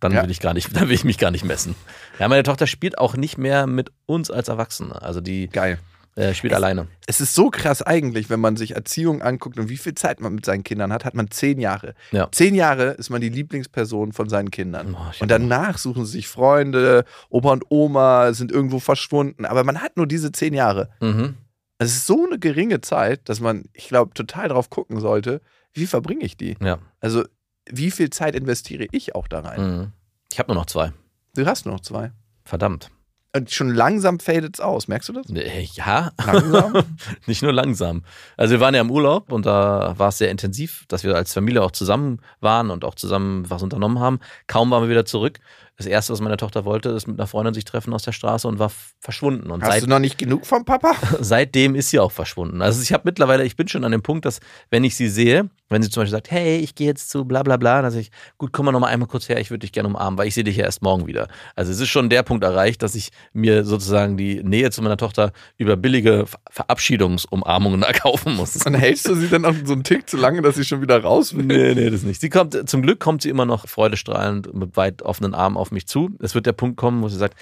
Dann 0.00 0.12
Ja. 0.12 0.22
will 0.22 0.30
ich 0.30 0.40
gar 0.40 0.54
nicht, 0.54 0.68
dann 0.76 0.88
will 0.88 0.94
ich 0.94 1.04
mich 1.04 1.18
gar 1.18 1.30
nicht 1.30 1.44
messen. 1.44 1.74
Ja, 2.18 2.28
meine 2.28 2.42
Tochter 2.42 2.66
spielt 2.66 2.98
auch 2.98 3.16
nicht 3.16 3.38
mehr 3.38 3.66
mit 3.66 3.90
uns 4.06 4.30
als 4.30 4.48
Erwachsene. 4.48 5.00
Also 5.02 5.20
die 5.20 5.48
Geil. 5.48 5.78
äh, 6.14 6.34
spielt 6.34 6.52
Es- 6.52 6.56
alleine. 6.56 6.86
Es 7.06 7.20
ist 7.20 7.34
so 7.34 7.48
krass 7.50 7.80
eigentlich, 7.82 8.28
wenn 8.30 8.40
man 8.40 8.56
sich 8.56 8.74
Erziehung 8.76 9.22
anguckt 9.22 9.58
und 9.58 9.68
wie 9.68 9.76
viel 9.76 9.94
Zeit 9.94 10.20
man 10.20 10.34
mit 10.34 10.44
seinen 10.44 10.62
Kindern 10.64 10.92
hat, 10.92 11.04
hat 11.04 11.14
man 11.14 11.30
zehn 11.30 11.60
Jahre. 11.60 11.94
Ja. 12.12 12.28
Zehn 12.32 12.54
Jahre 12.54 12.90
ist 12.92 13.10
man 13.10 13.20
die 13.20 13.28
Lieblingsperson 13.28 14.12
von 14.12 14.28
seinen 14.28 14.50
Kindern. 14.50 14.94
Oh, 14.98 15.12
und 15.22 15.30
danach 15.30 15.78
suchen 15.78 16.04
sie 16.06 16.12
sich 16.12 16.28
Freunde, 16.28 17.04
Opa 17.30 17.52
und 17.52 17.64
Oma 17.70 18.32
sind 18.32 18.50
irgendwo 18.52 18.78
verschwunden. 18.80 19.44
Aber 19.46 19.64
man 19.64 19.80
hat 19.80 19.96
nur 19.96 20.06
diese 20.06 20.32
zehn 20.32 20.54
Jahre. 20.54 20.90
Mhm. 21.00 21.34
Es 21.78 21.92
ist 21.92 22.06
so 22.06 22.26
eine 22.26 22.38
geringe 22.40 22.80
Zeit, 22.80 23.28
dass 23.28 23.38
man, 23.40 23.64
ich 23.72 23.86
glaube, 23.88 24.12
total 24.12 24.48
drauf 24.48 24.68
gucken 24.70 24.98
sollte, 25.00 25.40
wie 25.72 25.86
verbringe 25.86 26.24
ich 26.24 26.36
die? 26.36 26.56
Ja. 26.60 26.78
Also, 27.00 27.24
wie 27.70 27.90
viel 27.90 28.10
Zeit 28.10 28.34
investiere 28.34 28.86
ich 28.92 29.14
auch 29.14 29.28
da 29.28 29.40
rein? 29.40 29.60
Mhm. 29.78 29.92
Ich 30.32 30.38
habe 30.38 30.52
nur 30.52 30.60
noch 30.60 30.66
zwei. 30.66 30.92
Du 31.34 31.46
hast 31.46 31.66
nur 31.66 31.74
noch 31.74 31.82
zwei. 31.82 32.12
Verdammt. 32.44 32.90
Und 33.36 33.50
schon 33.50 33.68
langsam 33.74 34.20
fadet 34.20 34.54
es 34.56 34.60
aus. 34.60 34.88
Merkst 34.88 35.10
du 35.10 35.12
das? 35.12 35.26
Äh, 35.30 35.68
Ja, 35.74 36.12
Langsam? 36.24 36.82
nicht 37.26 37.42
nur 37.42 37.52
langsam. 37.52 38.02
Also 38.38 38.52
wir 38.52 38.60
waren 38.60 38.74
ja 38.74 38.80
im 38.80 38.90
Urlaub 38.90 39.30
und 39.32 39.44
da 39.44 39.94
war 39.98 40.08
es 40.08 40.18
sehr 40.18 40.30
intensiv, 40.30 40.84
dass 40.88 41.04
wir 41.04 41.14
als 41.14 41.34
Familie 41.34 41.62
auch 41.62 41.70
zusammen 41.70 42.20
waren 42.40 42.70
und 42.70 42.84
auch 42.84 42.94
zusammen 42.94 43.48
was 43.50 43.62
unternommen 43.62 44.00
haben. 44.00 44.18
Kaum 44.46 44.70
waren 44.70 44.82
wir 44.82 44.88
wieder 44.88 45.04
zurück. 45.04 45.40
Das 45.76 45.86
erste, 45.86 46.12
was 46.12 46.20
meine 46.20 46.38
Tochter 46.38 46.64
wollte, 46.64 46.88
ist 46.88 47.06
mit 47.06 47.20
einer 47.20 47.26
Freundin 47.28 47.54
sich 47.54 47.64
treffen 47.64 47.92
aus 47.92 48.02
der 48.02 48.12
Straße 48.12 48.48
und 48.48 48.58
war 48.58 48.72
verschwunden. 48.98 49.50
Und 49.50 49.62
Hast 49.62 49.72
seit, 49.72 49.82
du 49.84 49.86
noch 49.88 50.00
nicht 50.00 50.18
genug 50.18 50.46
vom 50.46 50.64
Papa? 50.64 50.92
seitdem 51.20 51.74
ist 51.74 51.90
sie 51.90 52.00
auch 52.00 52.10
verschwunden. 52.10 52.62
Also 52.62 52.82
ich 52.82 52.92
habe 52.92 53.02
mittlerweile, 53.04 53.44
ich 53.44 53.56
bin 53.56 53.68
schon 53.68 53.84
an 53.84 53.92
dem 53.92 54.02
Punkt, 54.02 54.24
dass 54.24 54.40
wenn 54.70 54.82
ich 54.84 54.96
sie 54.96 55.08
sehe, 55.08 55.50
wenn 55.68 55.82
sie 55.82 55.90
zum 55.90 56.00
Beispiel 56.02 56.12
sagt, 56.12 56.30
hey, 56.30 56.58
ich 56.58 56.74
gehe 56.74 56.86
jetzt 56.86 57.10
zu 57.10 57.24
bla 57.24 57.42
bla 57.42 57.56
bla, 57.56 57.82
dann 57.82 57.90
sage 57.90 58.02
ich, 58.02 58.10
gut, 58.38 58.52
komm 58.52 58.66
mal 58.66 58.72
noch 58.72 58.80
mal 58.80 58.86
einmal 58.88 59.08
kurz 59.08 59.28
her, 59.28 59.38
ich 59.40 59.50
würde 59.50 59.60
dich 59.60 59.72
gerne 59.72 59.88
umarmen, 59.88 60.18
weil 60.18 60.26
ich 60.28 60.34
sehe 60.34 60.44
dich 60.44 60.56
ja 60.56 60.64
erst 60.64 60.82
morgen 60.82 61.06
wieder. 61.06 61.28
Also 61.56 61.70
es 61.72 61.80
ist 61.80 61.88
schon 61.88 62.08
der 62.08 62.22
Punkt 62.22 62.44
erreicht, 62.44 62.82
dass 62.82 62.94
ich 62.94 63.10
mir 63.32 63.64
sozusagen 63.64 64.16
die 64.16 64.42
Nähe 64.42 64.70
zu 64.70 64.82
meiner 64.82 64.96
Tochter 64.96 65.32
über 65.56 65.76
billige 65.76 66.26
Ver- 66.26 66.38
Verabschiedungsumarmungen 66.50 67.82
erkaufen 67.84 68.34
muss. 68.34 68.56
Und 68.64 68.74
hältst 68.74 69.08
du 69.08 69.14
sie 69.14 69.28
dann 69.28 69.44
auch 69.44 69.54
so 69.64 69.72
einen 69.72 69.84
Tick 69.84 70.08
zu 70.08 70.16
lange, 70.16 70.42
dass 70.42 70.56
sie 70.56 70.64
schon 70.64 70.80
wieder 70.82 71.02
raus 71.02 71.36
will? 71.36 71.44
Nee, 71.44 71.74
nee, 71.74 71.90
das 71.90 72.02
nicht. 72.02 72.20
Sie 72.20 72.30
kommt, 72.30 72.68
zum 72.68 72.82
Glück 72.82 73.00
kommt 73.00 73.22
sie 73.22 73.28
immer 73.28 73.44
noch 73.44 73.68
freudestrahlend 73.68 74.54
mit 74.54 74.76
weit 74.76 75.02
offenen 75.02 75.34
Armen 75.34 75.56
auf 75.56 75.70
mich 75.70 75.86
zu. 75.86 76.10
Es 76.20 76.34
wird 76.34 76.46
der 76.46 76.52
Punkt 76.52 76.76
kommen, 76.76 77.02
wo 77.02 77.08
sie 77.08 77.18
sagt, 77.18 77.36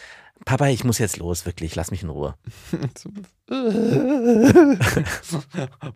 Papa, 0.44 0.68
ich 0.68 0.84
muss 0.84 0.98
jetzt 0.98 1.16
los, 1.16 1.46
wirklich, 1.46 1.74
lass 1.74 1.90
mich 1.90 2.02
in 2.02 2.10
Ruhe. 2.10 2.34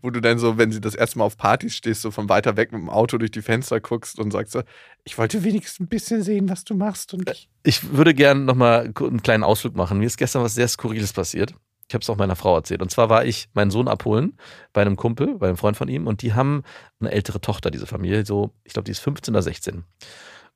Wo 0.02 0.10
du 0.10 0.20
dann 0.20 0.38
so, 0.38 0.56
wenn 0.58 0.72
sie 0.72 0.80
das 0.80 0.94
erste 0.94 1.18
Mal 1.18 1.24
auf 1.24 1.36
Partys 1.36 1.76
stehst, 1.76 2.02
so 2.02 2.10
von 2.10 2.28
weiter 2.28 2.56
weg 2.56 2.72
mit 2.72 2.80
dem 2.80 2.90
Auto 2.90 3.18
durch 3.18 3.30
die 3.30 3.42
Fenster 3.42 3.80
guckst 3.80 4.18
und 4.18 4.30
sagst 4.32 4.52
so, 4.52 4.62
ich 5.04 5.18
wollte 5.18 5.44
wenigstens 5.44 5.80
ein 5.80 5.88
bisschen 5.88 6.22
sehen, 6.22 6.48
was 6.48 6.64
du 6.64 6.74
machst. 6.74 7.12
Und 7.14 7.28
ich, 7.30 7.48
Ich 7.62 7.92
würde 7.92 8.14
gerne 8.14 8.40
nochmal 8.40 8.92
einen 8.98 9.22
kleinen 9.22 9.44
Ausflug 9.44 9.76
machen. 9.76 9.98
Mir 9.98 10.06
ist 10.06 10.16
gestern 10.16 10.42
was 10.42 10.54
sehr 10.54 10.68
Skurriles 10.68 11.12
passiert. 11.12 11.54
Ich 11.88 11.94
habe 11.94 12.02
es 12.02 12.10
auch 12.10 12.16
meiner 12.16 12.36
Frau 12.36 12.54
erzählt. 12.54 12.82
Und 12.82 12.90
zwar 12.90 13.08
war 13.08 13.24
ich 13.24 13.48
meinen 13.52 13.72
Sohn 13.72 13.88
abholen 13.88 14.38
bei 14.72 14.80
einem 14.80 14.94
Kumpel, 14.96 15.36
bei 15.38 15.48
einem 15.48 15.56
Freund 15.56 15.76
von 15.76 15.88
ihm. 15.88 16.06
Und 16.06 16.22
die 16.22 16.34
haben 16.34 16.62
eine 17.00 17.10
ältere 17.10 17.40
Tochter, 17.40 17.70
diese 17.72 17.86
Familie. 17.86 18.24
So, 18.24 18.52
ich 18.62 18.72
glaube, 18.72 18.84
die 18.84 18.92
ist 18.92 19.00
15 19.00 19.34
oder 19.34 19.42
16. 19.42 19.84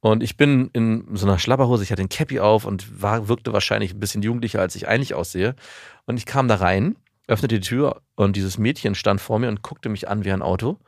Und 0.04 0.22
ich 0.22 0.36
bin 0.36 0.68
in 0.74 1.16
so 1.16 1.24
einer 1.24 1.38
Schlabberhose, 1.38 1.82
ich 1.82 1.90
hatte 1.90 2.02
den 2.02 2.10
Cappy 2.10 2.38
auf 2.38 2.66
und 2.66 3.00
war, 3.00 3.26
wirkte 3.26 3.54
wahrscheinlich 3.54 3.94
ein 3.94 4.00
bisschen 4.00 4.20
jugendlicher, 4.20 4.60
als 4.60 4.76
ich 4.76 4.86
eigentlich 4.86 5.14
aussehe. 5.14 5.56
Und 6.04 6.18
ich 6.18 6.26
kam 6.26 6.46
da 6.46 6.56
rein, 6.56 6.96
öffnete 7.26 7.58
die 7.58 7.66
Tür 7.66 8.02
und 8.14 8.36
dieses 8.36 8.58
Mädchen 8.58 8.94
stand 8.94 9.22
vor 9.22 9.38
mir 9.38 9.48
und 9.48 9.62
guckte 9.62 9.88
mich 9.88 10.06
an 10.06 10.26
wie 10.26 10.30
ein 10.30 10.42
Auto 10.42 10.78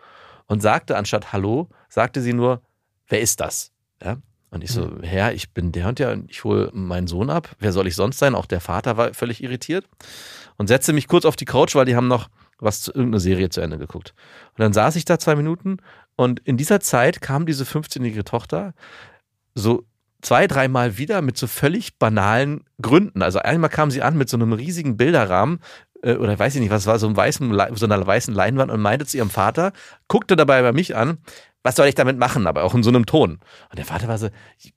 und 0.48 0.60
sagte 0.60 0.98
anstatt 0.98 1.32
Hallo, 1.32 1.70
sagte 1.88 2.20
sie 2.20 2.34
nur, 2.34 2.60
wer 3.08 3.22
ist 3.22 3.40
das? 3.40 3.72
Ja? 4.04 4.18
Und 4.50 4.62
ich 4.62 4.70
so, 4.70 4.98
Herr, 5.00 5.32
ich 5.32 5.50
bin 5.54 5.72
der 5.72 5.88
und 5.88 5.98
der 5.98 6.12
und 6.12 6.30
ich 6.30 6.44
hole 6.44 6.68
meinen 6.74 7.06
Sohn 7.06 7.30
ab. 7.30 7.56
Wer 7.58 7.72
soll 7.72 7.86
ich 7.86 7.96
sonst 7.96 8.18
sein? 8.18 8.34
Auch 8.34 8.44
der 8.44 8.60
Vater 8.60 8.98
war 8.98 9.14
völlig 9.14 9.42
irritiert 9.42 9.86
und 10.58 10.66
setzte 10.66 10.92
mich 10.92 11.08
kurz 11.08 11.24
auf 11.24 11.36
die 11.36 11.46
Couch, 11.46 11.74
weil 11.74 11.86
die 11.86 11.96
haben 11.96 12.08
noch 12.08 12.28
was 12.58 12.82
zu 12.82 12.92
irgendeiner 12.92 13.20
Serie 13.20 13.48
zu 13.48 13.60
Ende 13.60 13.78
geguckt. 13.78 14.14
Und 14.56 14.62
dann 14.62 14.72
saß 14.72 14.96
ich 14.96 15.04
da 15.04 15.18
zwei 15.18 15.36
Minuten 15.36 15.78
und 16.16 16.40
in 16.40 16.56
dieser 16.56 16.80
Zeit 16.80 17.20
kam 17.20 17.46
diese 17.46 17.64
15-jährige 17.64 18.24
Tochter 18.24 18.74
so 19.54 19.84
zwei, 20.22 20.46
dreimal 20.46 20.98
wieder 20.98 21.22
mit 21.22 21.36
so 21.36 21.46
völlig 21.46 21.98
banalen 21.98 22.64
Gründen. 22.80 23.22
Also 23.22 23.38
einmal 23.38 23.70
kam 23.70 23.90
sie 23.90 24.02
an 24.02 24.16
mit 24.16 24.28
so 24.28 24.36
einem 24.36 24.52
riesigen 24.52 24.96
Bilderrahmen 24.96 25.60
äh, 26.02 26.14
oder 26.16 26.38
weiß 26.38 26.54
ich 26.54 26.60
nicht, 26.60 26.70
was 26.70 26.86
war, 26.86 26.98
so, 26.98 27.06
einem 27.06 27.16
weißen, 27.16 27.58
so 27.74 27.86
einer 27.86 28.06
weißen 28.06 28.34
Leinwand 28.34 28.70
und 28.70 28.80
meinte 28.80 29.06
zu 29.06 29.16
ihrem 29.16 29.30
Vater, 29.30 29.72
guckte 30.08 30.36
dabei 30.36 30.62
bei 30.62 30.72
mich 30.72 30.96
an, 30.96 31.18
was 31.62 31.76
soll 31.76 31.88
ich 31.88 31.96
damit 31.96 32.16
machen, 32.16 32.46
aber 32.46 32.62
auch 32.62 32.74
in 32.74 32.84
so 32.84 32.90
einem 32.90 33.06
Ton. 33.06 33.40
Und 33.70 33.78
der 33.78 33.84
Vater 33.84 34.06
war 34.06 34.18
so, 34.18 34.28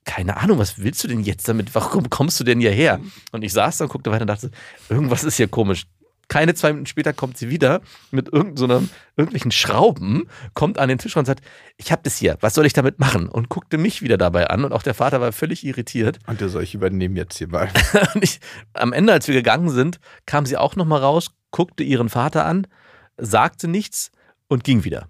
keine 0.04 0.36
Ahnung, 0.38 0.58
was 0.58 0.78
willst 0.78 1.04
du 1.04 1.08
denn 1.08 1.20
jetzt 1.20 1.48
damit? 1.48 1.72
Warum 1.74 2.10
kommst 2.10 2.40
du 2.40 2.44
denn 2.44 2.60
hierher? 2.60 3.00
Und 3.30 3.42
ich 3.42 3.52
saß 3.52 3.78
da 3.78 3.84
und 3.84 3.92
guckte 3.92 4.10
weiter 4.10 4.22
und 4.22 4.26
dachte, 4.26 4.50
irgendwas 4.88 5.22
ist 5.22 5.36
hier 5.36 5.46
komisch. 5.46 5.86
Keine 6.30 6.54
zwei 6.54 6.68
Minuten 6.68 6.86
später 6.86 7.12
kommt 7.12 7.36
sie 7.36 7.50
wieder 7.50 7.80
mit 8.12 8.32
irgend 8.32 8.56
so 8.56 8.64
einem, 8.64 8.88
irgendwelchen 9.16 9.50
Schrauben, 9.50 10.28
kommt 10.54 10.78
an 10.78 10.88
den 10.88 10.98
Tisch 10.98 11.16
und 11.16 11.26
sagt, 11.26 11.44
ich 11.76 11.90
habe 11.90 12.02
das 12.04 12.16
hier, 12.16 12.38
was 12.40 12.54
soll 12.54 12.66
ich 12.66 12.72
damit 12.72 13.00
machen? 13.00 13.28
Und 13.28 13.48
guckte 13.48 13.78
mich 13.78 14.00
wieder 14.00 14.16
dabei 14.16 14.48
an 14.48 14.64
und 14.64 14.72
auch 14.72 14.84
der 14.84 14.94
Vater 14.94 15.20
war 15.20 15.32
völlig 15.32 15.66
irritiert. 15.66 16.20
und 16.28 16.40
der 16.40 16.48
soll 16.48 16.62
ich 16.62 16.72
übernehmen 16.72 17.16
jetzt 17.16 17.36
hier 17.36 17.48
mal. 17.48 17.68
Und 18.14 18.22
ich, 18.22 18.38
am 18.74 18.92
Ende, 18.92 19.12
als 19.12 19.26
wir 19.26 19.34
gegangen 19.34 19.70
sind, 19.70 19.98
kam 20.24 20.46
sie 20.46 20.56
auch 20.56 20.76
nochmal 20.76 21.00
raus, 21.00 21.32
guckte 21.50 21.82
ihren 21.82 22.08
Vater 22.08 22.46
an, 22.46 22.68
sagte 23.16 23.66
nichts 23.66 24.12
und 24.46 24.62
ging 24.62 24.84
wieder. 24.84 25.08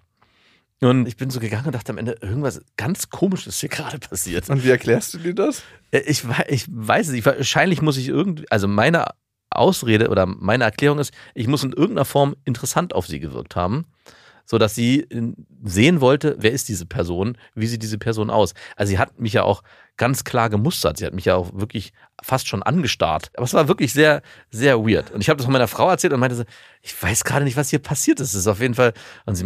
Und 0.81 1.07
ich 1.07 1.19
bin 1.19 1.29
so 1.29 1.41
gegangen 1.41 1.67
und 1.67 1.75
dachte 1.75 1.93
am 1.93 1.99
Ende, 1.99 2.17
irgendwas 2.23 2.63
ganz 2.79 3.11
komisches 3.11 3.49
ist 3.49 3.61
hier 3.61 3.69
gerade 3.69 3.99
passiert. 3.99 4.49
Und 4.49 4.65
wie 4.65 4.71
erklärst 4.71 5.13
du 5.13 5.19
dir 5.19 5.35
das? 5.35 5.63
Äh, 5.91 6.01
Ich, 6.07 6.25
ich 6.49 6.67
weiß 6.71 7.09
es 7.09 7.13
nicht. 7.13 7.27
Wahrscheinlich 7.27 7.83
muss 7.83 7.99
ich 7.99 8.09
irgendwie, 8.09 8.51
also 8.51 8.67
meine 8.67 9.09
Ausrede 9.51 10.09
oder 10.09 10.27
meine 10.27 10.65
Erklärung 10.65 10.99
ist, 10.99 11.13
ich 11.35 11.47
muss 11.49 11.65
in 11.65 11.73
irgendeiner 11.73 12.05
Form 12.05 12.37
interessant 12.45 12.95
auf 12.95 13.07
sie 13.07 13.21
gewirkt 13.21 13.57
haben, 13.57 13.87
sodass 14.47 14.75
sie 14.75 15.01
in- 15.01 15.47
sehen 15.63 16.01
wollte, 16.01 16.37
wer 16.39 16.53
ist 16.53 16.69
diese 16.69 16.87
Person, 16.87 17.37
wie 17.55 17.67
sieht 17.67 17.83
diese 17.83 17.99
Person 17.99 18.31
aus. 18.31 18.55
Also 18.77 18.91
sie 18.91 18.99
hat 18.99 19.19
mich 19.21 19.33
ja 19.33 19.43
auch 19.43 19.63
ganz 19.97 20.25
klar 20.25 20.49
gemustert. 20.49 20.97
Sie 20.97 21.05
hat 21.05 21.13
mich 21.13 21.27
ja 21.27 21.37
auch 21.37 21.51
wirklich 21.53 21.93
fast 22.23 22.49
schon 22.49 22.63
angestarrt. 22.63 23.31
Aber 23.37 23.45
es 23.45 23.53
war 23.53 23.69
wirklich 23.69 23.93
sehr, 23.93 24.23
sehr 24.51 24.79
weird. 24.79 25.11
Und 25.11 25.21
ich 25.21 25.29
habe 25.29 25.37
das 25.37 25.45
von 25.45 25.53
meiner 25.53 25.69
Frau 25.69 25.91
erzählt 25.91 26.15
und 26.15 26.21
meinte 26.21 26.37
so, 26.37 26.45
ich 26.81 27.01
weiß 27.03 27.23
gerade 27.25 27.45
nicht, 27.45 27.59
was 27.59 27.69
hier 27.69 27.81
passiert 27.81 28.19
ist. 28.19 28.29
Es 28.29 28.41
ist 28.41 28.47
auf 28.47 28.61
jeden 28.61 28.75
Fall, 28.75 28.95
und 29.27 29.35
sie, 29.35 29.45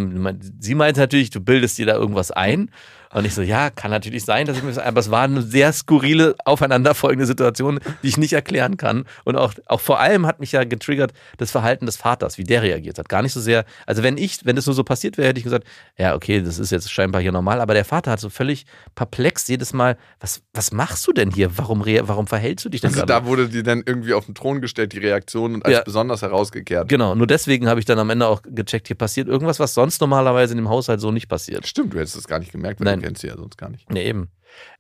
sie 0.60 0.74
meinte 0.76 1.00
natürlich, 1.00 1.30
du 1.30 1.40
bildest 1.40 1.76
dir 1.76 1.86
da 1.86 1.94
irgendwas 1.94 2.30
ein. 2.30 2.70
Und 3.14 3.24
ich 3.24 3.34
so, 3.34 3.42
ja, 3.42 3.70
kann 3.70 3.92
natürlich 3.92 4.24
sein, 4.24 4.46
dass 4.46 4.56
ich 4.56 4.62
mir 4.64 4.72
das, 4.72 4.78
aber 4.78 4.98
es 5.00 5.10
war 5.10 5.22
eine 5.22 5.40
sehr 5.40 5.72
skurrile, 5.72 6.34
aufeinanderfolgende 6.44 7.26
Situation, 7.26 7.78
die 8.02 8.08
ich 8.08 8.16
nicht 8.16 8.32
erklären 8.32 8.76
kann. 8.76 9.04
Und 9.24 9.36
auch, 9.36 9.54
auch 9.66 9.80
vor 9.80 10.00
allem 10.00 10.26
hat 10.26 10.40
mich 10.40 10.50
ja 10.52 10.64
getriggert 10.64 11.12
das 11.38 11.52
Verhalten 11.52 11.86
des 11.86 11.96
Vaters, 11.96 12.38
wie 12.38 12.44
der 12.44 12.62
reagiert 12.62 12.98
hat. 12.98 13.08
Gar 13.08 13.22
nicht 13.22 13.32
so 13.32 13.40
sehr, 13.40 13.64
also 13.86 14.02
wenn 14.02 14.18
ich, 14.18 14.44
wenn 14.44 14.56
das 14.56 14.66
nur 14.66 14.74
so 14.74 14.82
passiert 14.82 15.16
wäre, 15.16 15.28
hätte 15.28 15.38
ich 15.38 15.44
gesagt, 15.44 15.64
ja, 15.96 16.16
okay, 16.16 16.42
das 16.42 16.58
ist 16.58 16.72
jetzt 16.72 16.90
scheinbar 16.90 17.22
hier 17.22 17.30
normal, 17.30 17.60
aber 17.60 17.72
der 17.74 17.84
Vater 17.84 18.10
hat 18.10 18.18
so 18.18 18.30
völlig 18.30 18.66
perplex 18.96 19.46
jedes 19.46 19.72
Mal, 19.72 19.96
was, 20.18 20.42
was 20.52 20.72
machst 20.72 21.06
du 21.06 21.12
denn 21.12 21.30
hier? 21.30 21.56
Warum, 21.56 21.84
warum 21.84 22.26
verhältst 22.26 22.64
du 22.64 22.68
dich 22.68 22.80
denn 22.80 22.90
Also 22.90 23.06
da 23.06 23.24
wurde 23.26 23.48
die 23.48 23.62
dann 23.62 23.84
irgendwie 23.86 24.12
auf 24.14 24.26
den 24.26 24.34
Thron 24.34 24.60
gestellt, 24.60 24.92
die 24.92 24.98
Reaktion, 24.98 25.54
und 25.54 25.64
als 25.64 25.74
Ja. 25.74 25.82
besonders 25.82 26.22
herausgekehrt. 26.22 26.88
Genau, 26.88 27.14
nur 27.14 27.28
deswegen 27.28 27.68
habe 27.68 27.78
ich 27.78 27.86
dann 27.86 28.00
am 28.00 28.10
Ende 28.10 28.26
auch 28.26 28.42
gecheckt, 28.42 28.88
hier 28.88 28.96
passiert 28.96 29.28
irgendwas, 29.28 29.60
was 29.60 29.72
sonst 29.74 30.00
normalerweise 30.00 30.52
in 30.52 30.58
dem 30.58 30.68
Haushalt 30.68 31.00
so 31.00 31.12
nicht 31.12 31.28
passiert. 31.28 31.64
Stimmt, 31.64 31.94
du 31.94 31.98
hättest 31.98 32.16
es 32.16 32.26
gar 32.26 32.40
nicht 32.40 32.50
gemerkt, 32.50 32.80
weil 32.80 32.96
Nein. 32.96 33.03
Kennst 33.04 33.20
sie 33.20 33.28
ja 33.28 33.36
sonst 33.36 33.58
gar 33.58 33.68
nicht. 33.68 33.90
Nee, 33.90 34.08
eben. 34.08 34.28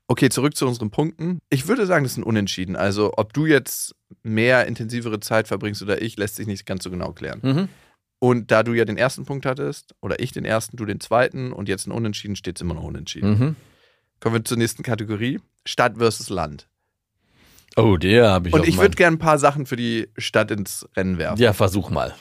Okay, 0.06 0.30
zurück 0.30 0.56
zu 0.56 0.66
unseren 0.66 0.90
Punkten. 0.90 1.40
Ich 1.50 1.68
würde 1.68 1.86
sagen, 1.86 2.04
das 2.04 2.12
ist 2.12 2.18
ein 2.18 2.24
Unentschieden. 2.24 2.74
Also, 2.74 3.12
ob 3.16 3.32
du 3.34 3.44
jetzt 3.44 3.94
mehr 4.22 4.66
intensivere 4.66 5.20
Zeit 5.20 5.46
verbringst 5.46 5.82
oder 5.82 6.00
ich, 6.00 6.16
lässt 6.16 6.36
sich 6.36 6.46
nicht 6.46 6.64
ganz 6.64 6.84
so 6.84 6.90
genau 6.90 7.12
klären. 7.12 7.40
Mhm. 7.42 7.68
Und 8.18 8.50
da 8.50 8.62
du 8.62 8.72
ja 8.72 8.86
den 8.86 8.96
ersten 8.96 9.26
Punkt 9.26 9.44
hattest, 9.44 9.94
oder 10.00 10.20
ich 10.20 10.32
den 10.32 10.46
ersten, 10.46 10.78
du 10.78 10.86
den 10.86 11.00
zweiten 11.00 11.52
und 11.52 11.68
jetzt 11.68 11.86
ein 11.86 11.92
Unentschieden, 11.92 12.36
steht 12.36 12.56
es 12.56 12.62
immer 12.62 12.74
noch 12.74 12.84
unentschieden. 12.84 13.30
Mhm. 13.30 13.56
Kommen 14.20 14.36
wir 14.36 14.44
zur 14.44 14.56
nächsten 14.56 14.82
Kategorie: 14.82 15.40
Stadt 15.66 15.98
versus 15.98 16.30
Land. 16.30 16.68
Oh, 17.76 17.96
der 17.98 18.30
habe 18.30 18.48
ich 18.48 18.54
Und 18.54 18.66
ich 18.66 18.78
würde 18.78 18.96
gerne 18.96 19.16
ein 19.16 19.20
paar 19.20 19.38
Sachen 19.38 19.66
für 19.66 19.76
die 19.76 20.08
Stadt 20.16 20.50
ins 20.50 20.88
Rennen 20.96 21.18
werfen. 21.18 21.42
Ja, 21.42 21.52
versuch 21.52 21.90
mal. 21.90 22.14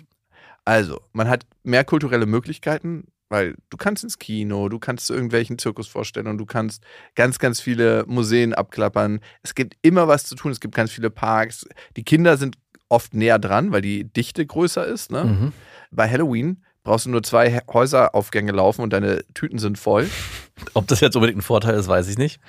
Also, 0.66 1.02
man 1.14 1.30
hat 1.30 1.46
mehr 1.64 1.84
kulturelle 1.84 2.26
Möglichkeiten 2.26 3.08
Weil 3.30 3.56
du 3.70 3.78
kannst 3.78 4.04
ins 4.04 4.20
Kino, 4.20 4.70
du 4.70 4.80
kannst 4.80 5.08
zu 5.08 5.14
irgendwelchen 5.14 5.58
Zirkusvorstellungen, 5.58 6.38
du 6.38 6.46
kannst 6.46 6.84
ganz, 7.16 7.40
ganz 7.40 7.60
viele 7.60 8.06
Museen 8.08 8.54
abklappern. 8.54 9.22
Es 9.42 9.56
gibt 9.56 9.76
immer 9.82 10.08
was 10.08 10.26
zu 10.26 10.36
tun, 10.36 10.52
es 10.52 10.60
gibt 10.60 10.76
ganz 10.76 10.92
viele 10.92 11.10
Parks. 11.10 11.66
Die 11.96 12.04
Kinder 12.04 12.38
sind 12.38 12.58
oft 12.90 13.14
näher 13.14 13.40
dran, 13.40 13.72
weil 13.72 13.82
die 13.82 14.04
Dichte 14.04 14.46
größer 14.46 14.86
ist. 14.86 15.12
Ne? 15.12 15.24
Mhm. 15.24 15.54
Bei 15.92 16.10
Halloween 16.10 16.64
brauchst 16.84 17.06
du 17.06 17.10
nur 17.10 17.24
zwei 17.24 17.62
Häuseraufgänge 17.72 18.52
laufen 18.52 18.82
und 18.82 18.94
deine 18.94 19.24
Tüten 19.34 19.58
sind 19.58 19.78
voll. 19.78 20.10
Ob 20.74 20.88
das 20.88 21.00
jetzt 21.00 21.16
unbedingt 21.16 21.40
ein 21.40 21.44
Vorteil 21.44 21.76
ist, 21.76 21.88
weiß 21.88 22.08
ich 22.10 22.18
nicht. 22.18 22.40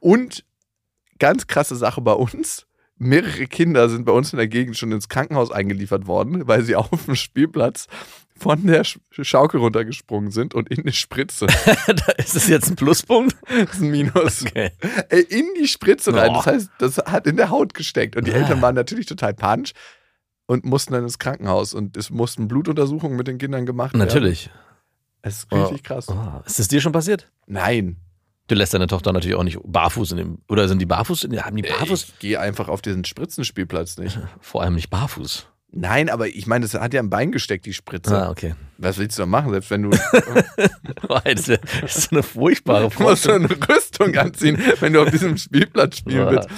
Und 0.00 0.44
ganz 1.18 1.46
krasse 1.46 1.76
Sache 1.76 2.00
bei 2.00 2.12
uns. 2.12 2.66
Mehrere 2.98 3.46
Kinder 3.46 3.88
sind 3.88 4.04
bei 4.04 4.12
uns 4.12 4.32
in 4.32 4.38
der 4.38 4.48
Gegend 4.48 4.76
schon 4.76 4.92
ins 4.92 5.08
Krankenhaus 5.08 5.50
eingeliefert 5.50 6.06
worden, 6.06 6.46
weil 6.46 6.62
sie 6.62 6.76
auf 6.76 7.06
dem 7.06 7.14
Spielplatz 7.14 7.86
von 8.38 8.66
der 8.66 8.84
Sch- 8.84 8.98
Schaukel 9.22 9.60
runtergesprungen 9.60 10.30
sind 10.30 10.54
und 10.54 10.68
in 10.68 10.80
eine 10.82 10.92
Spritze. 10.92 11.46
da 11.86 12.12
ist 12.18 12.36
es 12.36 12.48
jetzt 12.48 12.68
ein 12.70 12.76
Pluspunkt. 12.76 13.36
Das 13.48 13.74
ist 13.76 13.80
ein 13.82 13.90
Minus. 13.90 14.42
Okay. 14.46 14.70
Ey, 15.08 15.22
in 15.22 15.46
die 15.60 15.66
Spritze 15.68 16.14
rein. 16.14 16.32
Das 16.34 16.46
heißt, 16.46 16.70
das 16.78 16.98
hat 16.98 17.26
in 17.26 17.36
der 17.36 17.50
Haut 17.50 17.74
gesteckt. 17.74 18.16
Und 18.16 18.26
die 18.26 18.32
Ah. 18.32 18.36
Eltern 18.36 18.60
waren 18.62 18.74
natürlich 18.74 19.06
total 19.06 19.34
panisch 19.34 19.72
und 20.46 20.64
mussten 20.64 20.92
dann 20.92 21.02
ins 21.04 21.18
Krankenhaus. 21.18 21.74
Und 21.74 21.96
es 21.96 22.10
mussten 22.10 22.48
Blutuntersuchungen 22.48 23.16
mit 23.16 23.26
den 23.26 23.38
Kindern 23.38 23.66
gemacht 23.66 23.94
werden. 23.94 24.06
Natürlich. 24.06 24.50
Es 25.22 25.38
ist 25.38 25.52
richtig 25.52 25.82
krass. 25.82 26.08
Oh, 26.08 26.42
ist 26.46 26.58
das 26.58 26.68
dir 26.68 26.80
schon 26.80 26.92
passiert? 26.92 27.30
Nein. 27.46 27.96
Du 28.48 28.54
lässt 28.54 28.72
deine 28.74 28.86
Tochter 28.86 29.12
natürlich 29.12 29.34
auch 29.36 29.42
nicht 29.42 29.58
barfuß 29.64 30.12
in 30.12 30.18
dem. 30.18 30.38
Oder 30.48 30.68
sind 30.68 30.78
die 30.78 30.86
barfuß? 30.86 31.24
In, 31.24 31.42
haben 31.44 31.56
die 31.56 31.62
barfuß? 31.62 32.04
Ich 32.04 32.18
gehe 32.20 32.38
einfach 32.38 32.68
auf 32.68 32.80
diesen 32.80 33.04
Spritzenspielplatz 33.04 33.98
nicht. 33.98 34.20
Vor 34.40 34.62
allem 34.62 34.76
nicht 34.76 34.88
barfuß. 34.88 35.48
Nein, 35.72 36.08
aber 36.08 36.28
ich 36.28 36.46
meine, 36.46 36.64
das 36.64 36.74
hat 36.74 36.94
ja 36.94 37.00
im 37.00 37.10
Bein 37.10 37.32
gesteckt, 37.32 37.66
die 37.66 37.74
Spritze. 37.74 38.16
Ah, 38.16 38.30
okay. 38.30 38.54
Was 38.78 38.98
willst 38.98 39.18
du 39.18 39.22
da 39.22 39.26
machen, 39.26 39.50
selbst 39.50 39.70
wenn 39.70 39.82
du 39.82 39.90
Das 41.24 41.48
ist 41.48 41.60
das 41.82 41.96
ist 41.96 42.12
eine 42.12 42.22
furchtbare 42.22 42.88
Du 42.96 43.02
musst 43.02 43.24
so 43.24 43.32
eine 43.32 43.48
Rüstung 43.50 44.16
anziehen, 44.16 44.58
wenn 44.80 44.92
du 44.92 45.02
auf 45.02 45.10
diesem 45.10 45.36
Spielplatz 45.36 45.98
spielen 45.98 46.28
willst. 46.30 46.48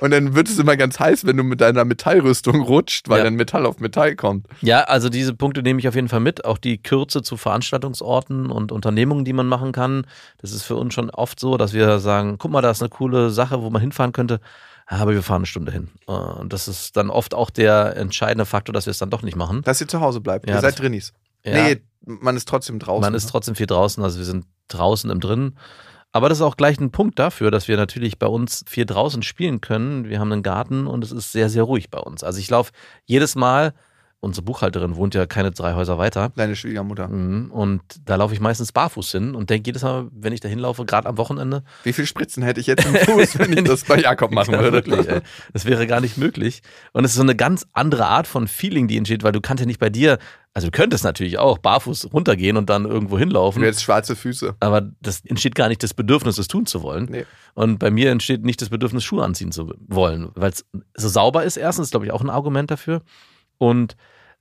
Und 0.00 0.12
dann 0.12 0.34
wird 0.34 0.48
es 0.48 0.58
immer 0.58 0.76
ganz 0.76 0.98
heiß, 0.98 1.26
wenn 1.26 1.36
du 1.36 1.42
mit 1.42 1.60
deiner 1.60 1.84
Metallrüstung 1.84 2.60
rutscht, 2.62 3.08
weil 3.08 3.18
Ja. 3.18 3.24
dann 3.24 3.34
Metall 3.34 3.66
auf 3.66 3.80
Metall 3.80 4.14
kommt. 4.14 4.46
Ja, 4.60 4.82
also 4.84 5.08
diese 5.08 5.34
Punkte 5.34 5.62
nehme 5.62 5.80
ich 5.80 5.88
auf 5.88 5.94
jeden 5.94 6.08
Fall 6.08 6.20
mit. 6.20 6.44
Auch 6.44 6.58
die 6.58 6.78
Kürze 6.82 7.22
zu 7.22 7.36
Veranstaltungsorten 7.36 8.50
und 8.50 8.72
Unternehmungen, 8.72 9.24
die 9.24 9.32
man 9.32 9.46
machen 9.46 9.72
kann. 9.72 10.06
Das 10.38 10.52
ist 10.52 10.62
für 10.62 10.76
uns 10.76 10.94
schon 10.94 11.10
oft 11.10 11.38
so, 11.40 11.56
dass 11.56 11.72
wir 11.72 11.98
sagen, 11.98 12.36
guck 12.38 12.50
mal, 12.50 12.62
da 12.62 12.70
ist 12.70 12.82
eine 12.82 12.88
coole 12.90 13.30
Sache, 13.30 13.62
wo 13.62 13.70
man 13.70 13.82
hinfahren 13.82 14.12
könnte. 14.12 14.40
Aber 14.86 15.12
wir 15.12 15.22
fahren 15.22 15.38
eine 15.40 15.46
Stunde 15.46 15.72
hin. 15.72 15.88
Äh, 16.06 16.12
Und 16.12 16.52
das 16.52 16.68
ist 16.68 16.96
dann 16.96 17.10
oft 17.10 17.34
auch 17.34 17.50
der 17.50 17.96
entscheidende 17.96 18.44
Faktor, 18.44 18.72
dass 18.72 18.86
wir 18.86 18.90
es 18.90 18.98
dann 18.98 19.10
doch 19.10 19.22
nicht 19.22 19.36
machen. 19.36 19.62
Dass 19.62 19.80
ihr 19.80 19.88
zu 19.88 20.00
Hause 20.00 20.20
bleibt. 20.20 20.48
Ja, 20.48 20.56
ihr 20.56 20.60
seid 20.60 20.78
Drinnis. 20.78 21.12
Ja. 21.44 21.64
Nee, 21.64 21.82
man 22.06 22.36
ist 22.36 22.48
trotzdem 22.48 22.78
draußen. 22.78 23.00
Man 23.00 23.14
ist 23.14 23.28
trotzdem 23.28 23.54
viel 23.54 23.66
draußen, 23.66 24.02
also 24.02 24.18
wir 24.18 24.24
sind 24.24 24.46
draußen 24.68 25.10
im 25.10 25.20
Drinnen. 25.20 25.58
Aber 26.12 26.28
das 26.28 26.38
ist 26.38 26.42
auch 26.42 26.56
gleich 26.56 26.78
ein 26.78 26.92
Punkt 26.92 27.18
dafür, 27.18 27.50
dass 27.50 27.66
wir 27.66 27.76
natürlich 27.76 28.18
bei 28.18 28.28
uns 28.28 28.64
viel 28.68 28.86
draußen 28.86 29.22
spielen 29.22 29.60
können. 29.60 30.08
Wir 30.08 30.20
haben 30.20 30.30
einen 30.30 30.44
Garten 30.44 30.86
und 30.86 31.02
es 31.02 31.10
ist 31.10 31.32
sehr, 31.32 31.48
sehr 31.48 31.64
ruhig 31.64 31.90
bei 31.90 31.98
uns. 31.98 32.22
Also 32.22 32.38
ich 32.38 32.48
laufe 32.48 32.72
jedes 33.04 33.34
Mal, 33.34 33.74
unsere 34.24 34.44
Buchhalterin 34.44 34.96
wohnt 34.96 35.14
ja 35.14 35.26
keine 35.26 35.50
drei 35.52 35.74
Häuser 35.74 35.98
weiter. 35.98 36.32
Deine 36.34 36.56
Schwiegermutter. 36.56 37.08
Mhm, 37.08 37.50
Und 37.52 37.82
da 38.04 38.16
laufe 38.16 38.34
ich 38.34 38.40
meistens 38.40 38.72
barfuß 38.72 39.12
hin 39.12 39.34
und 39.34 39.50
denke 39.50 39.68
jedes 39.68 39.82
Mal, 39.82 40.08
wenn 40.12 40.32
ich 40.32 40.40
da 40.40 40.48
hinlaufe, 40.48 40.84
gerade 40.84 41.08
am 41.08 41.16
Wochenende, 41.18 41.62
Wie 41.84 41.92
viel 41.92 42.06
Spritzen 42.06 42.42
hätte 42.42 42.60
ich 42.60 42.66
jetzt 42.66 42.84
im 42.84 42.94
Fuß, 42.94 43.38
wenn 43.38 43.52
ich 43.52 43.64
das 43.64 43.84
bei 43.84 44.00
Jakob 44.00 44.32
machen 44.32 44.54
Ja, 44.54 44.60
würde? 44.60 44.84
wirklich. 44.86 45.22
Das 45.52 45.64
wäre 45.64 45.86
gar 45.86 46.00
nicht 46.00 46.16
möglich. 46.18 46.62
Und 46.92 47.04
es 47.04 47.12
ist 47.12 47.16
so 47.18 47.22
eine 47.22 47.36
ganz 47.36 47.66
andere 47.72 48.06
Art 48.06 48.26
von 48.26 48.48
Feeling, 48.48 48.88
die 48.88 48.96
entsteht, 48.96 49.22
weil 49.22 49.32
du 49.32 49.40
kannst 49.40 49.60
ja 49.60 49.66
nicht 49.66 49.78
bei 49.78 49.90
dir, 49.90 50.18
also 50.56 50.68
du 50.68 50.70
könntest 50.70 51.02
natürlich 51.04 51.38
auch 51.38 51.58
barfuß 51.58 52.12
runtergehen 52.12 52.56
und 52.56 52.70
dann 52.70 52.84
irgendwo 52.84 53.18
hinlaufen. 53.18 53.60
Und 53.60 53.66
jetzt 53.66 53.82
schwarze 53.82 54.14
Füße. 54.16 54.54
Aber 54.60 54.82
das 55.02 55.20
entsteht 55.24 55.54
gar 55.56 55.68
nicht 55.68 55.82
das 55.82 55.94
Bedürfnis, 55.94 56.36
das 56.36 56.46
tun 56.48 56.64
zu 56.66 56.82
wollen. 56.82 57.06
Nee. 57.10 57.24
Und 57.54 57.78
bei 57.78 57.90
mir 57.90 58.10
entsteht 58.10 58.44
nicht 58.44 58.62
das 58.62 58.68
Bedürfnis, 58.68 59.02
Schuhe 59.04 59.24
anziehen 59.24 59.50
zu 59.52 59.72
wollen, 59.88 60.30
weil 60.34 60.50
es 60.52 60.64
so 60.96 61.08
sauber 61.08 61.42
ist. 61.44 61.56
Erstens, 61.56 61.90
glaube 61.90 62.06
ich, 62.06 62.12
auch 62.12 62.20
ein 62.22 62.30
Argument 62.30 62.70
dafür. 62.70 63.02
Und 63.58 63.96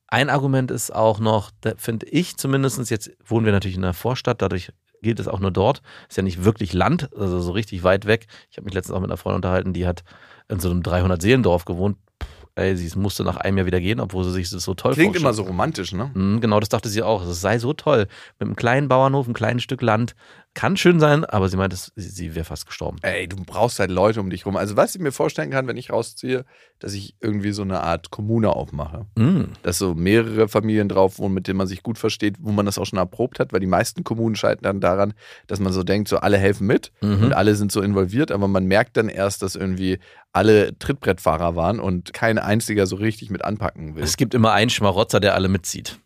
ein 0.07 0.29
Argument 0.29 0.69
ist 0.71 0.93
auch 0.93 1.19
noch, 1.19 1.51
da 1.61 1.73
finde 1.77 2.05
ich 2.07 2.37
zumindest, 2.37 2.89
jetzt 2.91 3.11
wohnen 3.25 3.45
wir 3.45 3.53
natürlich 3.53 3.77
in 3.77 3.83
einer 3.83 3.93
Vorstadt, 3.93 4.41
dadurch 4.41 4.71
gilt 5.01 5.19
es 5.19 5.27
auch 5.27 5.39
nur 5.39 5.51
dort. 5.51 5.81
Ist 6.07 6.17
ja 6.17 6.23
nicht 6.23 6.43
wirklich 6.45 6.71
Land, 6.73 7.09
also 7.17 7.39
so 7.41 7.51
richtig 7.51 7.83
weit 7.83 8.05
weg. 8.05 8.27
Ich 8.51 8.57
habe 8.57 8.65
mich 8.65 8.73
letztens 8.73 8.95
auch 8.95 9.01
mit 9.01 9.09
einer 9.09 9.17
Freundin 9.17 9.37
unterhalten, 9.37 9.73
die 9.73 9.85
hat 9.87 10.03
in 10.49 10.59
so 10.59 10.69
einem 10.69 10.81
300-Seelendorf 10.81 11.65
gewohnt. 11.65 11.97
Puh, 12.19 12.27
ey, 12.55 12.77
sie 12.77 12.97
musste 12.97 13.23
nach 13.23 13.37
einem 13.37 13.57
Jahr 13.57 13.65
wieder 13.65 13.81
gehen, 13.81 13.99
obwohl 13.99 14.23
sie 14.23 14.31
sich 14.31 14.49
das 14.49 14.63
so 14.63 14.73
toll 14.75 14.93
Klingt 14.93 15.15
vorstellt. 15.15 15.23
immer 15.23 15.33
so 15.33 15.43
romantisch, 15.43 15.91
ne? 15.93 16.11
Mhm, 16.13 16.39
Genau, 16.41 16.59
das 16.59 16.69
dachte 16.69 16.87
sie 16.89 17.01
auch. 17.03 17.25
Es 17.25 17.41
sei 17.41 17.59
so 17.59 17.73
toll. 17.73 18.07
Mit 18.39 18.47
einem 18.47 18.55
kleinen 18.55 18.87
Bauernhof, 18.87 19.25
einem 19.25 19.33
kleinen 19.33 19.59
Stück 19.59 19.81
Land. 19.81 20.15
Kann 20.55 20.77
schön 20.77 20.99
sein, 20.99 21.25
aber 21.25 21.49
sie 21.49 21.57
meint, 21.57 21.73
es- 21.73 21.91
sie, 21.95 22.09
sie 22.09 22.35
wäre 22.35 22.45
fast 22.45 22.67
gestorben. 22.67 22.99
Ey, 23.01 23.27
du 23.27 23.37
brauchst 23.37 23.79
halt 23.79 23.89
Leute 23.89 24.19
um 24.21 24.29
dich 24.29 24.45
rum. 24.45 24.55
Also, 24.55 24.77
was 24.77 24.93
ich 24.93 25.01
mir 25.01 25.11
vorstellen 25.11 25.49
kann, 25.49 25.67
wenn 25.67 25.77
ich 25.77 25.89
rausziehe, 25.89 26.45
dass 26.77 26.93
ich 26.93 27.15
irgendwie 27.21 27.51
so 27.53 27.63
eine 27.63 27.81
Art 27.81 28.11
Kommune 28.11 28.49
aufmache. 28.55 29.07
Mhm. 29.15 29.49
dass 29.63 29.77
so 29.79 29.95
mehrere 29.95 30.47
Familien 30.47 30.89
drauf 30.89 31.17
wohnen, 31.17 31.33
mit 31.33 31.47
denen 31.47 31.57
man 31.57 31.65
sich 31.67 31.81
gut 31.81 31.97
versteht, 31.97 32.35
wo 32.39 32.51
man 32.51 32.65
das 32.67 32.77
auch 32.77 32.85
schon 32.85 32.99
erprobt 32.99 33.39
hat, 33.39 33.51
weil 33.53 33.59
die 33.61 33.65
meisten 33.67 34.03
Kommunen 34.03 34.35
scheitern 34.35 34.63
dann 34.63 34.79
daran, 34.81 35.13
dass 35.47 35.59
man 35.59 35.73
so 35.73 35.83
denkt, 35.83 36.07
so 36.07 36.17
alle 36.17 36.37
helfen 36.37 36.67
mit 36.67 36.91
Mhm. 37.01 37.23
und 37.23 37.33
alle 37.33 37.55
sind 37.55 37.71
so 37.71 37.81
involviert, 37.81 38.31
aber 38.31 38.47
man 38.47 38.65
merkt 38.65 38.95
dann 38.97 39.09
erst, 39.09 39.41
dass 39.41 39.55
irgendwie 39.55 39.99
alle 40.33 40.77
Trittbrettfahrer 40.77 41.55
waren 41.55 41.79
und 41.79 42.13
kein 42.13 42.37
einziger 42.37 42.85
so 42.87 42.95
richtig 42.95 43.29
mit 43.29 43.43
anpacken 43.43 43.95
will. 43.95 44.03
Es 44.03 44.17
gibt 44.17 44.33
immer 44.33 44.51
einen 44.51 44.69
Schmarotzer, 44.69 45.19
der 45.19 45.33
alle 45.35 45.47
mitzieht. 45.47 45.99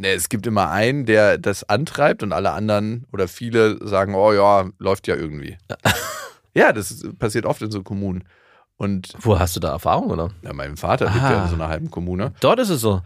Nee, 0.00 0.12
es 0.14 0.28
gibt 0.30 0.46
immer 0.46 0.70
einen, 0.70 1.04
der 1.04 1.36
das 1.36 1.68
antreibt 1.68 2.22
und 2.22 2.32
alle 2.32 2.52
anderen 2.52 3.04
oder 3.12 3.28
viele 3.28 3.86
sagen, 3.86 4.14
oh 4.14 4.32
ja, 4.32 4.68
läuft 4.78 5.06
ja 5.08 5.14
irgendwie. 5.14 5.58
ja, 6.54 6.72
das 6.72 6.90
ist, 6.90 7.18
passiert 7.18 7.44
oft 7.44 7.60
in 7.62 7.70
so 7.70 7.82
Kommunen. 7.82 8.24
Und 8.76 9.12
Wo 9.20 9.38
hast 9.38 9.56
du 9.56 9.60
da 9.60 9.72
Erfahrung, 9.72 10.10
oder? 10.10 10.30
ja, 10.42 10.54
mein 10.54 10.78
Vater 10.78 11.04
lebt 11.06 11.16
ja 11.16 11.40
Ah. 11.40 11.44
in 11.44 11.48
so 11.50 11.54
einer 11.56 11.68
halben 11.68 11.90
Kommune. 11.90 12.32
Dort 12.40 12.58
ist 12.60 12.70
es 12.70 12.80
so. 12.80 13.02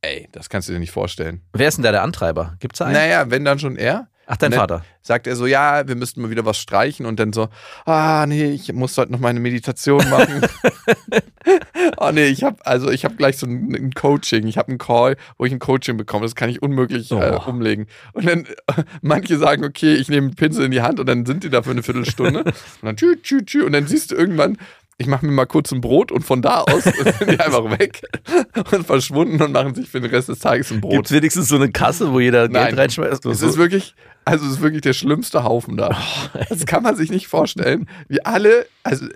Ey, 0.00 0.28
das 0.30 0.48
kannst 0.48 0.68
du 0.68 0.72
dir 0.72 0.78
nicht 0.78 0.92
vorstellen. 0.92 1.42
Wer 1.54 1.66
ist 1.66 1.76
denn 1.76 1.82
da 1.82 1.90
der 1.90 2.02
Antreiber? 2.04 2.54
Gibt's 2.60 2.78
da 2.78 2.84
einen? 2.84 2.94
Naja, 2.94 3.28
wenn 3.30 3.44
dann 3.44 3.58
schon 3.58 3.74
er. 3.74 4.06
Ach, 4.30 4.36
dein 4.36 4.52
Vater. 4.52 4.84
sagt 5.00 5.26
er 5.26 5.36
so, 5.36 5.46
ja, 5.46 5.88
wir 5.88 5.96
müssten 5.96 6.20
mal 6.20 6.28
wieder 6.30 6.44
was 6.44 6.58
streichen 6.58 7.06
und 7.06 7.18
dann 7.18 7.32
so, 7.32 7.48
ah 7.86 8.26
nee, 8.28 8.50
ich 8.50 8.70
muss 8.74 8.96
heute 8.98 9.10
noch 9.10 9.20
meine 9.20 9.40
Meditation 9.40 10.06
machen. 10.10 10.42
oh 11.96 12.10
nee, 12.12 12.26
ich 12.26 12.42
habe 12.44 12.64
also 12.66 12.90
ich 12.90 13.04
habe 13.04 13.14
gleich 13.16 13.38
so 13.38 13.46
ein, 13.46 13.74
ein 13.74 13.92
Coaching, 13.92 14.46
ich 14.46 14.58
habe 14.58 14.68
einen 14.68 14.78
Call, 14.78 15.16
wo 15.38 15.44
ich 15.46 15.52
ein 15.52 15.58
Coaching 15.58 15.96
bekomme, 15.96 16.24
das 16.26 16.34
kann 16.34 16.50
ich 16.50 16.60
unmöglich 16.62 17.10
äh, 17.10 17.14
Oh. 17.38 17.48
umlegen. 17.50 17.86
Und 18.12 18.26
dann 18.28 18.44
äh, 18.44 18.82
manche 19.02 19.38
sagen, 19.38 19.64
okay, 19.64 19.94
ich 19.94 20.08
nehme 20.08 20.26
einen 20.28 20.36
Pinsel 20.36 20.66
in 20.66 20.70
die 20.72 20.82
Hand 20.82 21.00
und 21.00 21.06
dann 21.06 21.24
sind 21.26 21.44
die 21.44 21.50
da 21.50 21.62
für 21.62 21.70
eine 21.70 21.82
Viertelstunde 21.82 22.40
und 22.44 22.54
dann 22.82 22.96
tschü, 22.96 23.16
tschü, 23.22 23.44
tschü, 23.44 23.62
und 23.64 23.72
dann 23.72 23.86
siehst 23.86 24.10
du 24.10 24.14
irgendwann 24.16 24.58
ich 25.00 25.06
mache 25.06 25.24
mir 25.24 25.30
mal 25.30 25.46
kurz 25.46 25.70
ein 25.70 25.80
Brot 25.80 26.10
und 26.10 26.22
von 26.24 26.42
da 26.42 26.62
aus 26.62 26.82
sind 26.82 27.30
die 27.30 27.38
einfach 27.38 27.78
weg 27.78 28.02
und 28.72 28.84
verschwunden 28.84 29.40
und 29.40 29.52
machen 29.52 29.72
sich 29.76 29.88
für 29.88 30.00
den 30.00 30.10
Rest 30.10 30.28
des 30.28 30.40
Tages 30.40 30.72
ein 30.72 30.80
Brot. 30.80 30.90
Gibt 30.92 31.12
wenigstens 31.12 31.46
so 31.46 31.54
eine 31.54 31.70
Kasse, 31.70 32.12
wo 32.12 32.18
jeder 32.18 32.48
Nein. 32.48 32.66
Geld 32.66 32.78
reinschmeißt? 32.80 33.24
Es 33.26 33.38
So- 33.38 33.46
ist 33.48 33.58
wirklich, 33.58 33.94
also 34.28 34.44
es 34.46 34.52
ist 34.52 34.60
wirklich 34.60 34.82
der 34.82 34.92
schlimmste 34.92 35.42
Haufen 35.44 35.76
da. 35.76 35.96
Das 36.48 36.66
kann 36.66 36.82
man 36.82 36.96
sich 36.96 37.10
nicht 37.10 37.28
vorstellen. 37.28 37.88
Wie 38.08 38.24
alle, 38.24 38.66
also 38.82 39.06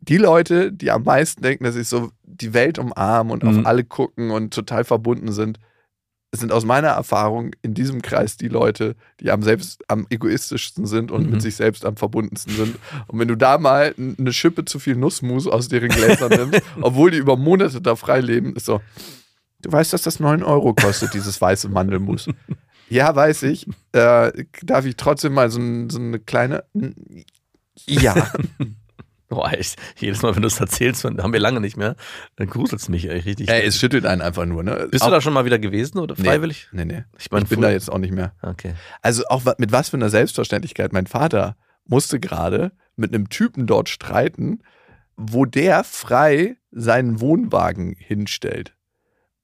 die 0.00 0.16
Leute, 0.16 0.72
die 0.72 0.90
am 0.90 1.04
meisten 1.04 1.42
denken, 1.42 1.64
dass 1.64 1.74
sie 1.74 1.84
so 1.84 2.10
die 2.24 2.54
Welt 2.54 2.78
umarmen 2.78 3.32
und 3.32 3.42
Mhm. 3.44 3.60
auf 3.60 3.66
alle 3.66 3.84
gucken 3.84 4.30
und 4.30 4.54
total 4.54 4.84
verbunden 4.84 5.30
sind, 5.32 5.58
sind 6.32 6.52
aus 6.52 6.64
meiner 6.64 6.88
Erfahrung 6.88 7.50
in 7.60 7.74
diesem 7.74 8.02
Kreis 8.02 8.36
die 8.36 8.46
Leute, 8.48 8.94
die 9.20 9.30
am 9.32 9.42
selbst 9.42 9.82
am 9.88 10.06
egoistischsten 10.10 10.86
sind 10.86 11.10
und 11.10 11.24
Mhm. 11.24 11.30
mit 11.32 11.42
sich 11.42 11.56
selbst 11.56 11.84
am 11.84 11.96
verbundensten 11.96 12.54
sind. 12.54 12.78
Und 13.08 13.18
wenn 13.18 13.28
du 13.28 13.36
da 13.36 13.58
mal 13.58 13.94
eine 13.98 14.32
Schippe 14.32 14.64
zu 14.64 14.78
viel 14.78 14.94
Nussmus 14.96 15.46
aus 15.48 15.68
deren 15.68 15.88
Gläsern 15.88 16.30
nimmst, 16.30 16.62
obwohl 16.82 17.10
die 17.10 17.18
über 17.18 17.36
Monate 17.36 17.80
da 17.80 17.96
frei 17.96 18.20
leben, 18.20 18.54
ist 18.54 18.66
so, 18.66 18.80
du 19.62 19.72
weißt, 19.72 19.92
dass 19.92 20.02
das 20.02 20.20
9 20.20 20.42
Euro 20.44 20.72
kostet, 20.72 21.14
dieses 21.14 21.40
weiße 21.40 21.68
Mandelmus. 21.68 22.28
Ja, 22.90 23.14
weiß 23.14 23.44
ich. 23.44 23.66
Äh, 23.92 24.44
darf 24.62 24.84
ich 24.84 24.96
trotzdem 24.96 25.32
mal 25.34 25.50
so, 25.50 25.60
so 25.88 25.98
eine 25.98 26.18
kleine. 26.18 26.64
Ja. 27.86 28.32
Boah, 29.28 29.52
echt. 29.52 29.78
Jedes 29.96 30.22
Mal, 30.22 30.34
wenn 30.34 30.42
du 30.42 30.48
es 30.48 30.58
erzählst, 30.58 31.04
haben 31.04 31.32
wir 31.32 31.38
lange 31.38 31.60
nicht 31.60 31.76
mehr, 31.76 31.94
dann 32.34 32.48
gruselt 32.50 32.82
es 32.82 32.88
mich 32.88 33.08
ey, 33.08 33.20
richtig. 33.20 33.48
Ey, 33.48 33.62
es 33.64 33.78
schüttelt 33.78 34.04
einen 34.04 34.22
einfach 34.22 34.44
nur, 34.44 34.64
ne? 34.64 34.88
Bist 34.90 35.04
auch, 35.04 35.06
du 35.06 35.12
da 35.12 35.20
schon 35.20 35.32
mal 35.32 35.44
wieder 35.44 35.60
gewesen 35.60 35.98
oder 35.98 36.16
Nee. 36.18 36.24
freiwillig? 36.24 36.68
Nee, 36.72 36.84
nee. 36.84 37.04
Ich, 37.16 37.30
mein, 37.30 37.44
Ich 37.44 37.48
bin 37.48 37.60
da 37.60 37.70
jetzt 37.70 37.92
auch 37.92 37.98
nicht 37.98 38.12
mehr. 38.12 38.34
Okay. 38.42 38.74
Also 39.02 39.24
auch 39.28 39.44
mit 39.58 39.70
was 39.70 39.90
für 39.90 39.96
einer 39.96 40.10
Selbstverständlichkeit. 40.10 40.92
Mein 40.92 41.06
Vater 41.06 41.56
musste 41.84 42.18
gerade 42.18 42.72
mit 42.96 43.14
einem 43.14 43.28
Typen 43.28 43.68
dort 43.68 43.88
streiten, 43.88 44.64
wo 45.16 45.44
der 45.44 45.84
frei 45.84 46.56
seinen 46.72 47.20
Wohnwagen 47.20 47.94
hinstellt. 47.96 48.74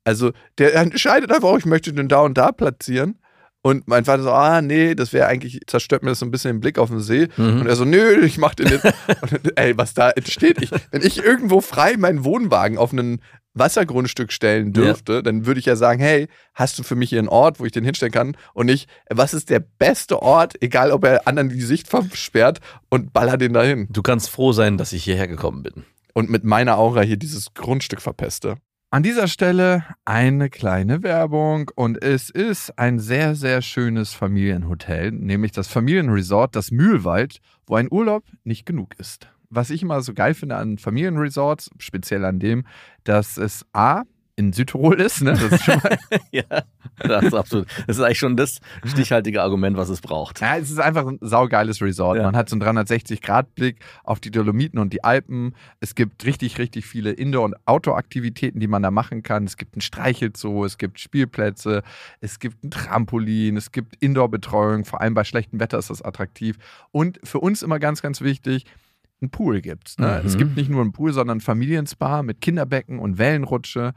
Also 0.03 0.33
der 0.59 0.75
entscheidet 0.75 1.31
einfach, 1.31 1.49
oh, 1.49 1.59
ich 1.59 1.67
möchte 1.67 1.93
den 1.93 2.09
da 2.09 2.21
und 2.23 2.37
da 2.37 2.51
platzieren. 2.51 3.21
Und 3.67 3.89
mein 3.89 4.05
Vater 4.05 4.23
so, 4.23 4.31
ah, 4.31 4.63
nee, 4.63 4.95
das 4.95 5.13
wäre 5.13 5.27
eigentlich, 5.27 5.59
zerstört 5.67 6.05
mir 6.05 6.11
das 6.11 6.21
so 6.21 6.25
ein 6.25 6.31
bisschen 6.31 6.53
den 6.53 6.61
Blick 6.61 6.79
auf 6.79 6.89
den 6.89 7.01
See. 7.01 7.27
Mhm. 7.37 7.63
Und 7.63 7.67
er 7.67 7.75
so, 7.75 7.85
nö, 7.85 8.25
ich 8.25 8.39
mach 8.39 8.55
den 8.55 8.69
jetzt. 8.69 8.85
und, 9.23 9.59
ey, 9.59 9.77
was 9.77 9.93
da 9.93 10.11
entsteht. 10.11 10.63
Ich, 10.63 10.71
wenn 10.93 11.03
ich 11.03 11.19
irgendwo 11.19 11.61
frei 11.61 11.97
meinen 11.97 12.23
Wohnwagen 12.23 12.79
auf 12.79 12.93
einen 12.93 13.21
Wassergrundstück 13.55 14.31
stellen 14.31 14.73
dürfte, 14.73 15.21
dann 15.21 15.47
würde 15.47 15.59
ich 15.59 15.67
ja 15.67 15.75
sagen, 15.75 16.01
hey, 16.01 16.29
hast 16.55 16.79
du 16.79 16.85
für 16.85 16.95
mich 16.95 17.11
hier 17.11 17.19
einen 17.19 17.27
Ort, 17.27 17.59
wo 17.59 17.65
ich 17.65 17.73
den 17.73 17.83
hinstellen 17.83 18.13
kann? 18.13 18.37
Und 18.55 18.67
nicht, 18.67 18.89
was 19.11 19.35
ist 19.35 19.51
der 19.51 19.59
beste 19.59 20.23
Ort, 20.23 20.63
egal 20.63 20.93
ob 20.93 21.03
er 21.03 21.27
anderen 21.27 21.49
die 21.49 21.61
Sicht 21.61 21.89
versperrt 21.89 22.61
und 22.89 23.13
baller 23.13 23.37
den 23.37 23.53
dahin. 23.53 23.89
Du 23.91 24.03
kannst 24.03 24.31
froh 24.31 24.53
sein, 24.53 24.79
dass 24.79 24.93
ich 24.93 25.03
hierher 25.03 25.27
gekommen 25.27 25.65
bin. 25.65 25.85
Und 26.15 26.31
mit 26.31 26.45
meiner 26.45 26.79
Aura 26.79 27.01
hier 27.01 27.17
dieses 27.17 27.53
Grundstück 27.53 28.01
verpeste. 28.01 28.59
An 28.97 29.03
dieser 29.03 29.29
Stelle 29.29 29.85
eine 30.07 30.49
kleine 30.49 31.03
Werbung 31.03 31.71
und 31.75 32.03
es 32.03 32.31
ist 32.31 32.79
ein 32.79 32.99
sehr, 32.99 33.35
sehr 33.35 33.61
schönes 33.61 34.15
Familienhotel, 34.15 35.13
nämlich 35.13 35.53
das 35.53 35.69
Familienresort, 35.69 36.57
das 36.57 36.71
Mühlwald, 36.71 37.41
wo 37.67 37.75
ein 37.75 37.89
Urlaub 37.91 38.25
nicht 38.45 38.65
genug 38.65 38.99
ist. 38.99 39.29
Was 39.51 39.69
ich 39.69 39.83
immer 39.83 40.01
so 40.01 40.15
geil 40.15 40.33
finde 40.33 40.57
an 40.57 40.79
Familienresorts, 40.79 41.69
speziell 41.77 42.25
an 42.25 42.39
dem, 42.39 42.65
dass 43.05 43.37
es 43.37 43.67
A, 43.75 44.05
in 44.37 44.53
Südtirol 44.53 45.01
ist, 45.01 45.23
ne? 45.23 45.33
Das 45.33 45.51
ist 45.51 45.65
schon 45.65 45.81
mal 45.83 45.99
ja, 46.31 46.45
das 46.99 47.25
ist 47.25 47.35
absolut. 47.35 47.67
Das 47.87 47.97
ist 47.97 48.03
eigentlich 48.03 48.19
schon 48.19 48.37
das 48.37 48.61
stichhaltige 48.85 49.43
Argument, 49.43 49.79
was 49.79 49.89
es 49.89 50.03
braucht. 50.03 50.43
Ja, 50.43 50.59
es 50.59 50.71
ist 50.71 50.79
einfach 50.79 51.07
ein 51.07 51.19
saugeiles 51.23 51.81
Resort. 51.81 52.19
Ja. 52.19 52.25
Man 52.25 52.37
hat 52.37 52.51
so 52.51 52.57
einen 52.57 52.79
360-Grad-Blick 52.79 53.79
auf 54.05 54.21
die 54.21 54.31
Dolomiten 54.31 54.79
und 54.79 54.93
die 54.93 55.03
Alpen. 55.03 55.55
Es 55.81 55.95
gibt 55.95 56.27
richtig, 56.27 56.59
richtig 56.59 56.85
viele 56.85 57.13
Indoor- 57.13 57.47
und 57.47 57.55
Outdoor-Aktivitäten, 57.65 58.61
die 58.61 58.69
man 58.69 58.83
da 58.83 58.91
machen 58.91 59.23
kann. 59.23 59.45
Es 59.45 59.57
gibt 59.57 59.75
ein 59.75 59.81
Streichelzoo, 59.81 60.67
es 60.67 60.77
gibt 60.77 61.01
Spielplätze, 61.01 61.83
es 62.21 62.39
gibt 62.39 62.63
ein 62.63 62.71
Trampolin, 62.71 63.57
es 63.57 63.73
gibt 63.73 63.97
Indoor-Betreuung. 64.01 64.85
Vor 64.85 65.01
allem 65.01 65.15
bei 65.15 65.25
schlechtem 65.25 65.61
Wetter 65.61 65.79
ist 65.79 65.89
das 65.89 66.03
attraktiv. 66.03 66.59
Und 66.93 67.19
für 67.25 67.41
uns 67.41 67.63
immer 67.63 67.79
ganz, 67.79 68.03
ganz 68.03 68.21
wichtig, 68.21 68.67
ein 69.23 69.31
Pool 69.31 69.61
gibt's. 69.61 69.99
Ne? 69.99 70.21
Mhm. 70.21 70.27
Es 70.27 70.37
gibt 70.37 70.57
nicht 70.57 70.71
nur 70.71 70.83
einen 70.83 70.93
Pool, 70.93 71.13
sondern 71.13 71.39
ein 71.39 71.41
Familienspa 71.41 72.23
mit 72.23 72.41
Kinderbecken 72.41 72.99
und 72.99 73.19
Wellenrutsche, 73.19 73.93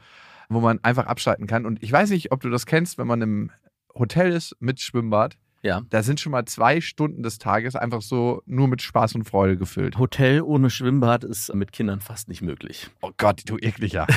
wo 0.49 0.59
man 0.61 0.79
einfach 0.83 1.07
abschalten 1.07 1.47
kann. 1.47 1.65
Und 1.65 1.83
ich 1.83 1.91
weiß 1.91 2.09
nicht, 2.09 2.31
ob 2.31 2.41
du 2.41 2.49
das 2.49 2.65
kennst, 2.65 2.97
wenn 2.97 3.07
man 3.07 3.21
im 3.21 3.51
Hotel 3.93 4.31
ist 4.31 4.55
mit 4.59 4.79
Schwimmbad. 4.79 5.37
Ja. 5.61 5.81
Da 5.89 6.03
sind 6.03 6.19
schon 6.19 6.31
mal 6.31 6.45
zwei 6.45 6.81
Stunden 6.81 7.23
des 7.23 7.37
Tages 7.37 7.75
einfach 7.75 8.01
so 8.01 8.41
nur 8.45 8.67
mit 8.67 8.81
Spaß 8.81 9.15
und 9.15 9.25
Freude 9.25 9.57
gefüllt. 9.57 9.97
Hotel 9.97 10.41
ohne 10.41 10.69
Schwimmbad 10.69 11.23
ist 11.23 11.53
mit 11.53 11.71
Kindern 11.71 11.99
fast 11.99 12.29
nicht 12.29 12.41
möglich. 12.41 12.89
Oh 13.01 13.11
Gott, 13.17 13.41
du 13.45 13.57
ekliger. 13.57 14.07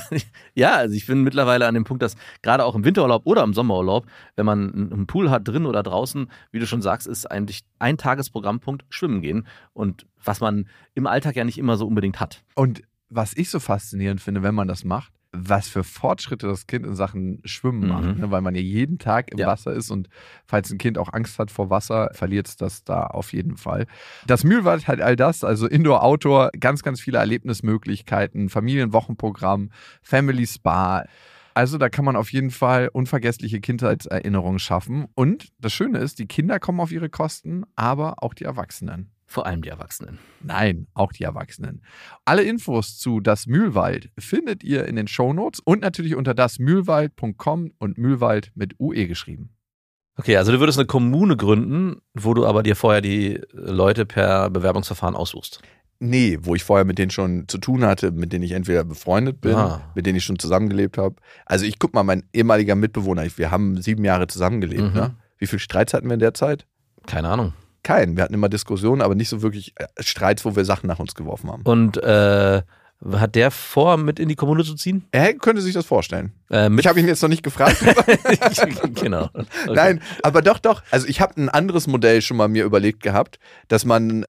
ja, 0.54 0.76
also 0.76 0.94
ich 0.94 1.06
bin 1.06 1.22
mittlerweile 1.22 1.66
an 1.66 1.74
dem 1.74 1.84
Punkt, 1.84 2.02
dass 2.02 2.16
gerade 2.42 2.64
auch 2.64 2.74
im 2.74 2.84
Winterurlaub 2.84 3.26
oder 3.26 3.42
im 3.42 3.54
Sommerurlaub, 3.54 4.06
wenn 4.36 4.46
man 4.46 4.92
einen 4.92 5.06
Pool 5.06 5.30
hat, 5.30 5.46
drin 5.46 5.66
oder 5.66 5.82
draußen, 5.82 6.30
wie 6.52 6.58
du 6.58 6.66
schon 6.66 6.82
sagst, 6.82 7.06
ist 7.06 7.30
eigentlich 7.30 7.62
ein 7.78 7.98
Tagesprogrammpunkt 7.98 8.84
Schwimmen 8.88 9.22
gehen. 9.22 9.46
Und 9.72 10.06
was 10.22 10.40
man 10.40 10.68
im 10.94 11.06
Alltag 11.06 11.36
ja 11.36 11.44
nicht 11.44 11.58
immer 11.58 11.76
so 11.76 11.86
unbedingt 11.86 12.20
hat. 12.20 12.44
Und 12.54 12.82
was 13.08 13.36
ich 13.36 13.50
so 13.50 13.60
faszinierend 13.60 14.20
finde, 14.20 14.42
wenn 14.42 14.54
man 14.54 14.68
das 14.68 14.84
macht, 14.84 15.12
was 15.34 15.66
für 15.68 15.82
Fortschritte 15.82 16.46
das 16.46 16.66
Kind 16.66 16.84
in 16.86 16.94
Sachen 16.94 17.40
Schwimmen 17.46 17.80
Mhm. 17.80 17.88
macht, 17.88 18.18
ne? 18.18 18.30
weil 18.30 18.42
man 18.42 18.54
ja 18.54 18.60
jeden 18.60 18.98
Tag 18.98 19.30
im 19.32 19.38
Ja. 19.38 19.46
Wasser 19.46 19.72
ist 19.72 19.90
und 19.90 20.08
falls 20.44 20.70
ein 20.70 20.76
Kind 20.78 20.98
auch 20.98 21.12
Angst 21.12 21.38
hat 21.38 21.50
vor 21.50 21.70
Wasser, 21.70 22.10
verliert 22.12 22.48
es 22.48 22.56
das 22.56 22.84
da 22.84 23.04
auf 23.06 23.32
jeden 23.32 23.56
Fall. 23.56 23.86
Das 24.26 24.44
Mühlwald 24.44 24.86
hat 24.88 25.00
all 25.00 25.16
das, 25.16 25.42
also 25.42 25.66
Indoor, 25.66 26.02
Outdoor, 26.02 26.50
ganz, 26.60 26.82
ganz 26.82 27.00
viele 27.00 27.18
Erlebnismöglichkeiten, 27.18 28.48
Familienwochenprogramm, 28.48 29.70
Family 30.02 30.46
Spa. 30.46 31.04
Also 31.54 31.76
da 31.78 31.88
kann 31.90 32.04
man 32.04 32.16
auf 32.16 32.32
jeden 32.32 32.50
Fall 32.50 32.88
unvergessliche 32.92 33.60
Kindheitserinnerungen 33.60 34.58
schaffen. 34.58 35.06
Und 35.14 35.48
das 35.58 35.72
Schöne 35.72 35.98
ist, 35.98 36.18
die 36.18 36.26
Kinder 36.26 36.58
kommen 36.58 36.80
auf 36.80 36.92
ihre 36.92 37.10
Kosten, 37.10 37.64
aber 37.76 38.22
auch 38.22 38.32
die 38.34 38.44
Erwachsenen. 38.44 39.10
Vor 39.32 39.46
allem 39.46 39.62
die 39.62 39.70
Erwachsenen. 39.70 40.18
Nein, 40.42 40.88
auch 40.92 41.10
die 41.10 41.24
Erwachsenen. 41.24 41.82
Alle 42.26 42.42
Infos 42.42 42.98
zu 42.98 43.20
Das 43.20 43.46
Mühlwald 43.46 44.10
findet 44.18 44.62
ihr 44.62 44.84
in 44.86 44.96
den 44.96 45.08
Shownotes 45.08 45.60
und 45.64 45.80
natürlich 45.80 46.14
unter 46.16 46.34
dasmühlwald.com 46.34 47.72
und 47.78 47.96
Mühlwald 47.96 48.52
mit 48.54 48.78
UE 48.78 49.06
geschrieben. 49.08 49.56
Okay, 50.18 50.36
also 50.36 50.52
du 50.52 50.60
würdest 50.60 50.78
eine 50.78 50.86
Kommune 50.86 51.38
gründen, 51.38 52.02
wo 52.12 52.34
du 52.34 52.44
aber 52.46 52.62
dir 52.62 52.76
vorher 52.76 53.00
die 53.00 53.40
Leute 53.52 54.04
per 54.04 54.50
Bewerbungsverfahren 54.50 55.16
aussuchst. 55.16 55.62
Nee, 55.98 56.38
wo 56.42 56.54
ich 56.54 56.62
vorher 56.62 56.84
mit 56.84 56.98
denen 56.98 57.10
schon 57.10 57.48
zu 57.48 57.56
tun 57.56 57.86
hatte, 57.86 58.10
mit 58.10 58.34
denen 58.34 58.44
ich 58.44 58.52
entweder 58.52 58.84
befreundet 58.84 59.40
bin, 59.40 59.54
Ah. 59.54 59.90
mit 59.94 60.04
denen 60.04 60.18
ich 60.18 60.24
schon 60.24 60.38
zusammengelebt 60.38 60.98
habe. 60.98 61.16
Also 61.46 61.64
ich 61.64 61.78
guck 61.78 61.94
mal, 61.94 62.02
mein 62.02 62.24
ehemaliger 62.34 62.74
Mitbewohner, 62.74 63.24
wir 63.38 63.50
haben 63.50 63.80
sieben 63.80 64.04
Jahre 64.04 64.26
zusammengelebt. 64.26 64.82
Mhm. 64.90 64.92
Ne? 64.94 65.16
Wie 65.38 65.46
viel 65.46 65.58
Streits 65.58 65.94
hatten 65.94 66.08
wir 66.08 66.14
in 66.14 66.20
der 66.20 66.34
Zeit? 66.34 66.66
Keine 67.06 67.28
Ahnung. 67.30 67.54
Keinen. 67.82 68.16
Wir 68.16 68.24
hatten 68.24 68.34
immer 68.34 68.48
Diskussionen, 68.48 69.02
aber 69.02 69.14
nicht 69.14 69.28
so 69.28 69.42
wirklich 69.42 69.72
äh, 69.76 69.86
Streits, 70.00 70.44
wo 70.44 70.54
wir 70.56 70.64
Sachen 70.64 70.86
nach 70.86 70.98
uns 70.98 71.14
geworfen 71.14 71.50
haben. 71.50 71.62
Und 71.62 71.96
äh, 72.02 72.62
hat 73.14 73.34
der 73.34 73.50
vor, 73.50 73.96
mit 73.96 74.20
in 74.20 74.28
die 74.28 74.36
Kommune 74.36 74.62
zu 74.62 74.76
ziehen? 74.76 75.04
Er 75.10 75.34
könnte 75.34 75.60
sich 75.60 75.74
das 75.74 75.84
vorstellen. 75.86 76.32
Äh, 76.50 76.70
Ich 76.78 76.86
habe 76.86 77.00
ihn 77.00 77.08
jetzt 77.08 77.20
noch 77.22 77.28
nicht 77.28 77.42
gefragt. 77.42 77.76
genau. 78.94 79.24
Okay. 79.34 79.46
Nein, 79.74 80.00
aber 80.22 80.42
doch, 80.42 80.58
doch. 80.58 80.82
Also 80.90 81.08
ich 81.08 81.20
habe 81.20 81.40
ein 81.40 81.48
anderes 81.48 81.86
Modell 81.86 82.22
schon 82.22 82.36
mal 82.36 82.48
mir 82.48 82.64
überlegt 82.64 83.02
gehabt, 83.02 83.38
dass 83.68 83.84
man 83.84 84.24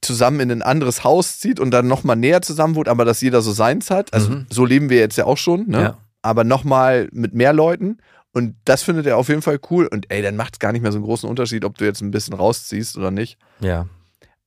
zusammen 0.00 0.40
in 0.40 0.50
ein 0.50 0.62
anderes 0.62 1.02
Haus 1.02 1.40
zieht 1.40 1.58
und 1.58 1.70
dann 1.70 1.88
nochmal 1.88 2.16
näher 2.16 2.42
zusammen 2.42 2.74
wohnt, 2.74 2.88
aber 2.88 3.04
dass 3.04 3.20
jeder 3.22 3.40
so 3.42 3.52
seins 3.52 3.90
hat. 3.90 4.12
Also 4.12 4.30
Mhm. 4.30 4.46
so 4.50 4.64
leben 4.66 4.90
wir 4.90 4.98
jetzt 4.98 5.16
ja 5.16 5.24
auch 5.24 5.38
schon, 5.38 5.66
ne? 5.68 5.80
Ja. 5.80 5.98
Aber 6.22 6.44
nochmal 6.44 7.08
mit 7.12 7.34
mehr 7.34 7.52
Leuten. 7.52 7.98
Und 8.34 8.56
das 8.64 8.82
findet 8.82 9.06
er 9.06 9.16
auf 9.16 9.28
jeden 9.28 9.40
Fall 9.42 9.58
cool. 9.70 9.86
Und 9.86 10.10
ey, 10.10 10.20
dann 10.20 10.36
macht 10.36 10.56
es 10.56 10.58
gar 10.58 10.72
nicht 10.72 10.82
mehr 10.82 10.92
so 10.92 10.98
einen 10.98 11.04
großen 11.06 11.28
Unterschied, 11.28 11.64
ob 11.64 11.78
du 11.78 11.84
jetzt 11.84 12.02
ein 12.02 12.10
bisschen 12.10 12.34
rausziehst 12.34 12.96
oder 12.98 13.10
nicht. 13.10 13.38
Ja. 13.60 13.86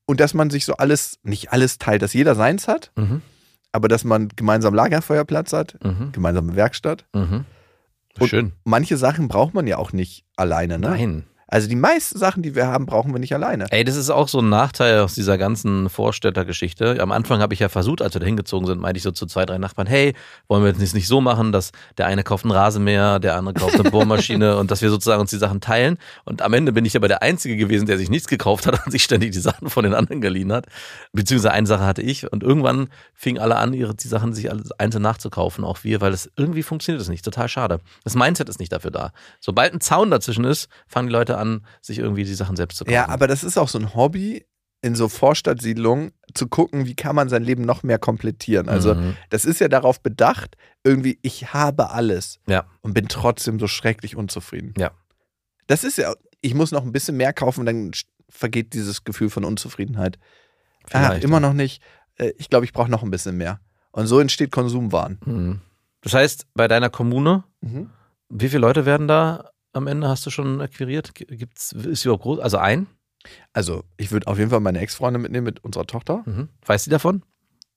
Und 0.06 0.20
dass 0.20 0.34
man 0.34 0.50
sich 0.50 0.66
so 0.66 0.76
alles, 0.76 1.18
nicht 1.24 1.52
alles 1.52 1.80
teilt, 1.80 2.02
dass 2.02 2.14
jeder 2.14 2.36
seins 2.36 2.68
hat, 2.68 2.92
Mhm. 2.96 3.22
aber 3.72 3.88
dass 3.88 4.04
man 4.04 4.30
gemeinsam 4.36 4.74
Lagerfeuerplatz 4.74 5.54
hat, 5.54 5.78
Mhm. 5.84 6.12
gemeinsame 6.12 6.56
Werkstatt. 6.56 7.06
Mhm. 7.16 7.46
Und 8.20 8.28
Schön. 8.30 8.52
Manche 8.66 8.98
Sachen 8.98 9.28
braucht 9.28 9.54
man 9.54 9.68
ja 9.68 9.78
auch 9.78 9.94
nicht 9.94 10.26
alleine, 10.36 10.80
ne? 10.80 10.90
Nein. 10.90 11.24
Also 11.50 11.70
die 11.70 11.76
meisten 11.76 12.20
Sachen, 12.20 12.44
die 12.44 12.56
wir 12.56 12.68
haben, 12.68 12.86
brauchen 12.86 13.14
wir 13.14 13.20
nicht 13.20 13.34
alleine. 13.34 13.68
Ey, 13.70 13.86
das 13.86 13.96
ist 13.96 14.10
auch 14.10 14.28
so 14.28 14.40
ein 14.40 14.50
Nachteil 14.50 15.00
aus 15.00 15.16
dieser 15.16 15.38
ganzen 15.38 15.90
Vorstädtergeschichte. 15.90 17.02
Am 17.02 17.14
Anfang 17.14 17.40
habe 17.40 17.54
ich 17.54 17.62
ja 17.62 17.70
versucht, 17.70 18.02
als 18.02 18.14
wir 18.16 18.20
da 18.20 18.26
hingezogen 18.26 18.68
sind, 18.68 18.82
meinte 18.82 18.98
ich 18.98 19.04
so 19.04 19.12
zu 19.12 19.26
zwei, 19.28 19.46
drei 19.46 19.58
Nachbarn, 19.58 19.88
hey, 19.88 20.14
wollen 20.50 20.64
wir 20.64 20.72
jetzt 20.72 20.94
nicht 20.94 21.08
so 21.08 21.22
machen, 21.22 21.54
dass 21.54 21.72
der 21.98 22.08
eine 22.08 22.24
kauft 22.24 22.44
einen 22.44 22.52
Rasenmäher, 22.52 23.20
der 23.20 23.36
andere 23.36 23.54
kauft 23.54 23.80
eine 23.80 23.90
Bohrmaschine 23.92 24.58
und 24.58 24.72
dass 24.72 24.82
wir 24.82 24.90
sozusagen 24.90 25.22
uns 25.22 25.30
die 25.30 25.38
Sachen 25.38 25.62
teilen. 25.62 25.98
Und 26.26 26.42
am 26.42 26.54
Ende 26.54 26.74
bin 26.74 26.84
ich 26.84 26.98
aber 26.98 27.08
der 27.08 27.22
Einzige 27.22 27.56
gewesen, 27.56 27.86
der 27.86 27.98
sich 27.98 28.10
nichts 28.10 28.28
gekauft 28.28 28.68
hat 28.68 28.82
und 28.86 28.92
sich 28.92 29.04
ständig 29.04 29.32
die 29.32 29.40
Sachen 29.40 29.70
von 29.70 29.86
den 29.86 29.94
anderen 29.94 30.20
geliehen 30.20 30.52
hat. 30.52 30.66
Beziehungsweise 31.14 31.54
eine 31.54 31.68
Sache 31.68 31.86
hatte 31.86 32.02
ich 32.02 32.30
und 32.30 32.44
irgendwann 32.44 32.90
fingen 33.14 33.40
alle 33.40 33.56
an, 33.56 33.74
ihre 33.74 33.96
die 33.96 34.10
Sachen 34.10 34.34
sich 34.34 34.50
einzeln 34.78 35.02
nachzukaufen, 35.02 35.64
auch 35.64 35.86
wir, 35.86 36.02
weil 36.02 36.12
es 36.12 36.30
irgendwie 36.36 36.64
funktioniert 36.64 37.02
es 37.02 37.08
nicht. 37.08 37.24
Total 37.24 37.48
schade. 37.48 37.80
Das 38.04 38.16
Mindset 38.16 38.50
ist 38.50 38.60
nicht 38.60 38.74
dafür 38.74 38.92
da. 38.92 39.12
Sobald 39.40 39.74
ein 39.74 39.80
Zaun 39.80 40.12
dazwischen 40.12 40.44
ist, 40.44 40.68
fangen 40.88 41.08
die 41.08 41.14
Leute 41.14 41.37
an, 41.38 41.66
sich 41.82 42.00
irgendwie 42.00 42.24
die 42.24 42.34
Sachen 42.34 42.56
selbst 42.56 42.78
zu 42.78 42.84
kaufen. 42.86 42.94
Ja, 42.94 43.08
aber 43.10 43.28
das 43.28 43.44
ist 43.44 43.58
auch 43.58 43.70
so 43.70 43.80
ein 43.80 43.94
Hobby 43.96 44.46
in 44.82 44.94
so 44.96 45.10
Vorstadtsiedlungen 45.10 46.12
zu 46.36 46.48
gucken, 46.48 46.86
wie 46.86 46.96
kann 46.96 47.16
man 47.16 47.30
sein 47.30 47.44
Leben 47.44 47.64
noch 47.64 47.82
mehr 47.84 47.98
komplettieren. 47.98 48.70
Also 48.70 48.94
Mhm. 48.96 49.16
das 49.32 49.44
ist 49.46 49.60
ja 49.60 49.68
darauf 49.70 50.02
bedacht, 50.02 50.56
irgendwie 50.84 51.18
ich 51.24 51.54
habe 51.54 51.90
alles 51.90 52.40
Ja. 52.48 52.66
und 52.82 52.94
bin 52.94 53.08
trotzdem 53.08 53.60
so 53.60 53.68
schrecklich 53.68 54.16
unzufrieden. 54.16 54.74
Ja. 54.78 54.92
Das 55.66 55.84
ist 55.84 55.98
ja, 55.98 56.14
ich 56.42 56.54
muss 56.54 56.72
noch 56.72 56.84
ein 56.84 56.92
bisschen 56.92 57.18
mehr 57.18 57.34
kaufen, 57.34 57.66
dann 57.66 57.92
vergeht 58.30 58.74
dieses 58.74 59.04
Gefühl 59.04 59.30
von 59.30 59.46
Unzufriedenheit. 59.46 60.20
Ah, 60.94 61.14
immer 61.14 61.38
ja. 61.38 61.40
noch 61.42 61.54
nicht. 61.54 61.82
Äh, 62.16 62.32
Ich 62.38 62.50
glaube, 62.50 62.66
ich 62.66 62.72
brauche 62.74 62.90
noch 62.92 63.04
ein 63.04 63.12
bisschen 63.12 63.36
mehr. 63.38 63.60
Und 63.92 64.06
so 64.08 64.20
entsteht 64.20 64.52
Konsumwahn. 64.52 65.18
Mhm. 65.26 65.62
Das 66.02 66.14
heißt, 66.14 66.46
bei 66.54 66.68
deiner 66.68 66.90
Kommune, 66.92 67.44
Mhm. 67.62 67.90
wie 68.30 68.48
viele 68.50 68.62
Leute 68.62 68.86
werden 68.86 69.08
da 69.08 69.50
am 69.78 69.88
Ende, 69.88 70.08
hast 70.08 70.26
du 70.26 70.30
schon 70.30 70.62
akquiriert? 70.62 71.14
Gibt's, 71.16 71.72
ist 71.72 72.02
sie 72.02 72.08
überhaupt 72.10 72.24
groß? 72.24 72.40
Also 72.40 72.58
ein? 72.58 72.88
Also 73.54 73.84
ich 73.98 74.12
würde 74.12 74.28
auf 74.28 74.38
jeden 74.38 74.50
Fall 74.50 74.60
meine 74.60 74.80
Ex-Freundin 74.80 75.22
mitnehmen 75.22 75.46
mit 75.46 75.64
unserer 75.64 75.86
Tochter. 75.86 76.24
Mhm. 76.26 76.50
Weiß 76.66 76.84
sie 76.84 76.90
davon? 76.90 77.24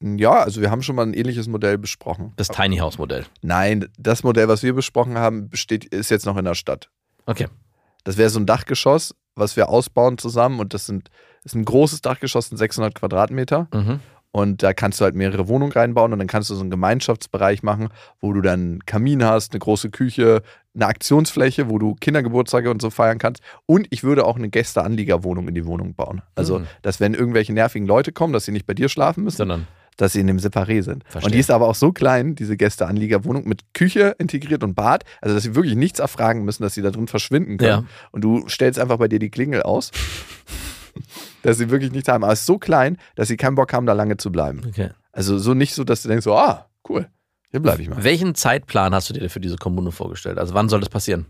Ja, 0.02 0.40
also 0.40 0.60
wir 0.60 0.70
haben 0.70 0.82
schon 0.82 0.96
mal 0.96 1.06
ein 1.06 1.14
ähnliches 1.14 1.46
Modell 1.46 1.76
besprochen. 1.76 2.32
Das 2.36 2.48
Tiny 2.48 2.78
House 2.78 2.98
Modell. 2.98 3.26
Nein, 3.42 3.88
das 3.98 4.22
Modell, 4.22 4.48
was 4.48 4.62
wir 4.62 4.72
besprochen 4.72 5.18
haben, 5.18 5.50
besteht, 5.50 5.84
ist 5.84 6.10
jetzt 6.10 6.24
noch 6.24 6.36
in 6.36 6.44
der 6.46 6.54
Stadt. 6.54 6.90
Okay. 7.26 7.48
Das 8.04 8.16
wäre 8.16 8.30
so 8.30 8.40
ein 8.40 8.46
Dachgeschoss, 8.46 9.14
was 9.34 9.56
wir 9.56 9.68
ausbauen 9.68 10.16
zusammen 10.16 10.58
und 10.58 10.72
das 10.72 10.86
sind 10.86 11.10
ist 11.42 11.54
ein 11.54 11.64
großes 11.64 12.02
Dachgeschoss, 12.02 12.48
sind 12.48 12.58
600 12.58 12.94
Quadratmeter 12.94 13.68
Mhm. 13.72 14.00
Und 14.32 14.62
da 14.62 14.72
kannst 14.72 15.00
du 15.00 15.04
halt 15.04 15.14
mehrere 15.14 15.48
Wohnungen 15.48 15.72
reinbauen 15.72 16.12
und 16.12 16.18
dann 16.18 16.28
kannst 16.28 16.50
du 16.50 16.54
so 16.54 16.60
einen 16.60 16.70
Gemeinschaftsbereich 16.70 17.62
machen, 17.62 17.88
wo 18.20 18.32
du 18.32 18.40
dann 18.40 18.60
einen 18.60 18.86
Kamin 18.86 19.24
hast, 19.24 19.52
eine 19.52 19.58
große 19.60 19.90
Küche, 19.90 20.42
eine 20.74 20.86
Aktionsfläche, 20.86 21.68
wo 21.68 21.78
du 21.78 21.96
Kindergeburtstage 21.96 22.70
und 22.70 22.80
so 22.80 22.90
feiern 22.90 23.18
kannst 23.18 23.42
und 23.66 23.86
ich 23.90 24.04
würde 24.04 24.24
auch 24.24 24.36
eine 24.36 24.48
Gästeanliegerwohnung 24.48 25.48
in 25.48 25.54
die 25.54 25.66
Wohnung 25.66 25.94
bauen. 25.94 26.22
Also, 26.36 26.60
Mhm. 26.60 26.66
dass 26.82 27.00
wenn 27.00 27.14
irgendwelche 27.14 27.52
nervigen 27.52 27.86
Leute 27.88 28.12
kommen, 28.12 28.32
dass 28.32 28.44
sie 28.44 28.52
nicht 28.52 28.66
bei 28.66 28.74
dir 28.74 28.88
schlafen 28.88 29.24
müssen, 29.24 29.38
Sondern, 29.38 29.66
dass 29.96 30.12
sie 30.12 30.20
in 30.20 30.28
dem 30.28 30.38
Separé 30.38 30.82
sind. 30.82 31.02
Verstehe. 31.08 31.26
Und 31.26 31.34
die 31.34 31.40
ist 31.40 31.50
aber 31.50 31.66
auch 31.68 31.74
so 31.74 31.90
klein, 31.92 32.34
diese 32.36 32.56
Gästeanliegerwohnung, 32.56 33.46
mit 33.48 33.64
Küche 33.74 34.14
integriert 34.18 34.62
und 34.62 34.74
Bad, 34.74 35.04
also 35.20 35.34
dass 35.34 35.42
sie 35.42 35.54
wirklich 35.56 35.74
nichts 35.74 35.98
erfragen 35.98 36.44
müssen, 36.44 36.62
dass 36.62 36.74
sie 36.74 36.82
da 36.82 36.90
drin 36.90 37.08
verschwinden 37.08 37.58
können. 37.58 37.82
Ja. 37.82 37.84
Und 38.12 38.22
du 38.22 38.48
stellst 38.48 38.78
einfach 38.78 38.96
bei 38.98 39.08
dir 39.08 39.18
die 39.18 39.30
Klingel 39.30 39.62
aus, 39.64 39.90
dass 41.42 41.58
sie 41.58 41.70
wirklich 41.70 41.92
nichts 41.92 42.08
haben. 42.08 42.24
Aber 42.24 42.32
es 42.32 42.40
ist 42.40 42.46
so 42.46 42.58
klein, 42.58 42.98
dass 43.14 43.28
sie 43.28 43.36
keinen 43.36 43.54
Bock 43.54 43.72
haben, 43.72 43.86
da 43.86 43.92
lange 43.92 44.16
zu 44.16 44.30
bleiben. 44.32 44.62
okay. 44.68 44.90
Also 45.12 45.38
so 45.38 45.54
nicht 45.54 45.74
so, 45.74 45.82
dass 45.84 46.02
du 46.02 46.08
denkst, 46.08 46.24
so, 46.24 46.36
ah, 46.36 46.70
Cool. 46.88 47.08
Hier 47.50 47.60
bleibe 47.60 47.82
ich 47.82 47.88
mal. 47.88 48.02
Welchen 48.02 48.34
Zeitplan 48.34 48.94
hast 48.94 49.10
du 49.10 49.14
dir 49.14 49.28
für 49.28 49.40
diese 49.40 49.56
Kommune 49.56 49.92
vorgestellt? 49.92 50.38
Also 50.38 50.54
wann 50.54 50.68
soll 50.68 50.80
das 50.80 50.88
passieren? 50.88 51.26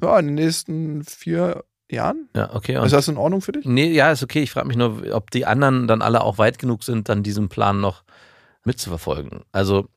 Ja, 0.00 0.18
in 0.18 0.26
den 0.26 0.34
nächsten 0.34 1.04
vier 1.04 1.64
Jahren. 1.90 2.28
Ja, 2.34 2.54
okay. 2.54 2.82
Ist 2.84 2.92
das 2.92 3.08
in 3.08 3.16
Ordnung 3.16 3.40
für 3.40 3.52
dich? 3.52 3.64
nee, 3.64 3.92
ja, 3.92 4.10
ist 4.12 4.22
okay. 4.22 4.42
Ich 4.42 4.50
frage 4.50 4.68
mich 4.68 4.76
nur, 4.76 5.02
ob 5.12 5.30
die 5.30 5.46
anderen 5.46 5.86
dann 5.86 6.02
alle 6.02 6.22
auch 6.22 6.38
weit 6.38 6.58
genug 6.58 6.84
sind, 6.84 7.08
dann 7.08 7.22
diesen 7.22 7.48
Plan 7.48 7.80
noch 7.80 8.04
mitzuverfolgen. 8.64 9.42
Also 9.52 9.88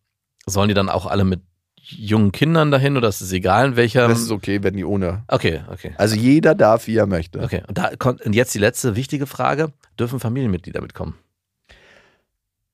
sollen 0.46 0.68
die 0.68 0.74
dann 0.74 0.90
auch 0.90 1.06
alle 1.06 1.24
mit 1.26 1.42
jungen 1.88 2.32
Kindern 2.32 2.72
dahin 2.72 2.98
oder 2.98 3.08
ist 3.08 3.22
es 3.22 3.32
egal 3.32 3.68
in 3.68 3.76
welcher? 3.76 4.08
Das 4.08 4.22
ist 4.22 4.32
okay, 4.32 4.64
wenn 4.64 4.76
die 4.76 4.86
ohne. 4.86 5.24
okay, 5.28 5.62
okay. 5.72 5.94
Also 5.98 6.16
jeder 6.16 6.56
darf, 6.56 6.88
wie 6.88 6.98
er 6.98 7.06
möchte. 7.06 7.42
Okay, 7.42 7.64
und, 7.68 7.78
da, 7.78 7.96
kommt- 7.96 8.22
und 8.26 8.34
jetzt 8.34 8.54
die 8.54 8.60
letzte 8.60 8.96
wichtige 8.96 9.28
Frage. 9.28 9.72
Dürfen 10.00 10.20
Familienmitglieder 10.20 10.82
mitkommen? 10.82 11.16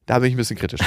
Da 0.05 0.19
bin 0.19 0.29
ich 0.29 0.33
ein 0.33 0.37
bisschen 0.37 0.57
kritisch. 0.57 0.81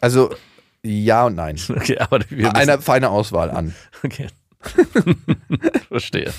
also 0.00 0.34
ja 0.82 1.26
und 1.26 1.34
nein. 1.34 1.58
Okay, 1.68 1.98
aber 1.98 2.20
wir 2.28 2.54
Eine 2.54 2.80
feine 2.80 3.10
Auswahl 3.10 3.50
an. 3.50 3.74
Okay. 4.04 4.28
Verstehe. 5.88 6.32